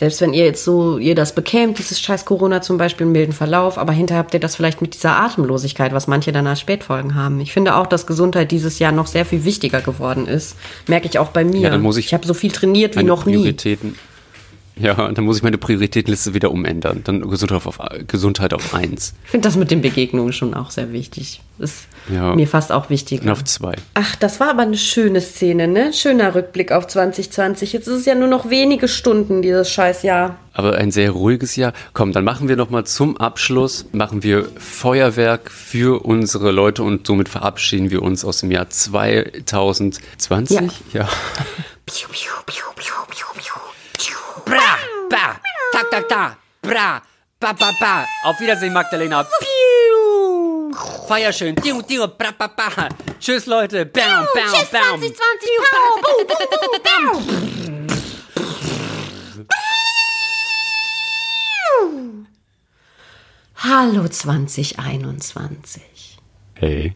selbst 0.01 0.19
wenn 0.19 0.33
ihr 0.33 0.45
jetzt 0.45 0.63
so, 0.63 0.97
ihr 0.97 1.13
das 1.13 1.35
bekämt, 1.35 1.77
dieses 1.77 1.99
scheiß 1.99 2.25
Corona 2.25 2.63
zum 2.63 2.79
Beispiel, 2.79 3.05
einen 3.05 3.11
milden 3.11 3.33
Verlauf, 3.33 3.77
aber 3.77 3.93
hinterher 3.93 4.23
habt 4.23 4.33
ihr 4.33 4.39
das 4.39 4.55
vielleicht 4.55 4.81
mit 4.81 4.95
dieser 4.95 5.15
Atemlosigkeit, 5.15 5.93
was 5.93 6.07
manche 6.07 6.31
dann 6.31 6.47
als 6.47 6.59
Spätfolgen 6.59 7.13
haben. 7.13 7.39
Ich 7.39 7.53
finde 7.53 7.75
auch, 7.75 7.85
dass 7.85 8.07
Gesundheit 8.07 8.49
dieses 8.49 8.79
Jahr 8.79 8.91
noch 8.91 9.05
sehr 9.05 9.25
viel 9.25 9.45
wichtiger 9.45 9.79
geworden 9.79 10.25
ist. 10.25 10.55
Merke 10.87 11.07
ich 11.07 11.19
auch 11.19 11.29
bei 11.29 11.43
mir. 11.43 11.61
Ja, 11.61 11.69
dann 11.69 11.83
muss 11.83 11.97
ich, 11.97 12.07
ich 12.07 12.13
habe 12.15 12.25
so 12.25 12.33
viel 12.33 12.49
trainiert 12.49 12.97
wie 12.97 13.03
noch 13.03 13.27
nie. 13.27 13.55
Ja, 14.81 15.11
dann 15.11 15.23
muss 15.25 15.37
ich 15.37 15.43
meine 15.43 15.57
Prioritätenliste 15.57 16.33
wieder 16.33 16.51
umändern. 16.51 17.01
Dann 17.03 17.21
Gesundheit 17.29 17.65
auf, 17.65 17.79
Gesundheit 18.07 18.53
auf 18.53 18.73
eins. 18.73 19.13
Ich 19.25 19.31
finde 19.31 19.47
das 19.47 19.55
mit 19.55 19.69
den 19.69 19.81
Begegnungen 19.81 20.33
schon 20.33 20.53
auch 20.53 20.71
sehr 20.71 20.91
wichtig. 20.91 21.41
Ist 21.59 21.87
ja. 22.11 22.33
mir 22.35 22.47
fast 22.47 22.71
auch 22.71 22.89
wichtig. 22.89 23.21
Und 23.21 23.29
auf 23.29 23.43
zwei. 23.43 23.75
Ach, 23.93 24.15
das 24.15 24.39
war 24.39 24.49
aber 24.49 24.63
eine 24.63 24.77
schöne 24.77 25.21
Szene, 25.21 25.67
ne? 25.67 25.93
Schöner 25.93 26.33
Rückblick 26.33 26.71
auf 26.71 26.87
2020. 26.87 27.73
Jetzt 27.73 27.87
ist 27.87 27.99
es 27.99 28.05
ja 28.05 28.15
nur 28.15 28.27
noch 28.27 28.49
wenige 28.49 28.87
Stunden, 28.87 29.43
dieses 29.43 29.69
Scheißjahr. 29.69 30.37
Aber 30.53 30.75
ein 30.75 30.91
sehr 30.91 31.11
ruhiges 31.11 31.55
Jahr. 31.55 31.73
Komm, 31.93 32.11
dann 32.11 32.23
machen 32.23 32.47
wir 32.49 32.55
nochmal 32.55 32.85
zum 32.85 33.17
Abschluss, 33.17 33.85
machen 33.91 34.23
wir 34.23 34.49
Feuerwerk 34.57 35.51
für 35.51 36.03
unsere 36.03 36.51
Leute 36.51 36.83
und 36.83 37.05
somit 37.05 37.29
verabschieden 37.29 37.91
wir 37.91 38.01
uns 38.01 38.25
aus 38.25 38.39
dem 38.39 38.49
Jahr 38.49 38.69
2020. 38.69 40.59
Ja. 40.93 41.01
ja. 41.01 41.09
Piu, 41.85 42.07
piu, 42.09 42.31
piu, 42.45 42.63
piu. 42.75 43.00
Bra, 44.51 44.75
ba, 45.07 45.39
tak, 45.71 45.87
tak, 45.87 46.11
tak, 46.11 46.35
bra, 46.59 46.99
ba, 47.39 47.55
ba, 47.55 47.71
ba. 47.79 48.03
Auf 48.27 48.35
Wiedersehen, 48.43 48.75
Magdalena. 48.75 49.23
Piu. 49.23 50.75
Feier 51.07 51.31
schön. 51.31 51.55
Tiu, 51.55 51.79
tiu, 51.87 52.03
bra, 52.19 52.35
ba, 52.35 52.51
ba. 52.51 52.91
Tschüss, 53.15 53.47
Leute. 53.47 53.85
Bam, 53.85 54.27
bam, 54.35 54.51
Tschüss, 54.51 54.67
bam. 54.75 54.99
2020. 54.99 56.83
Bam, 56.83 57.07
Hallo 63.55 64.03
2021. 64.09 66.19
Hey. 66.59 66.95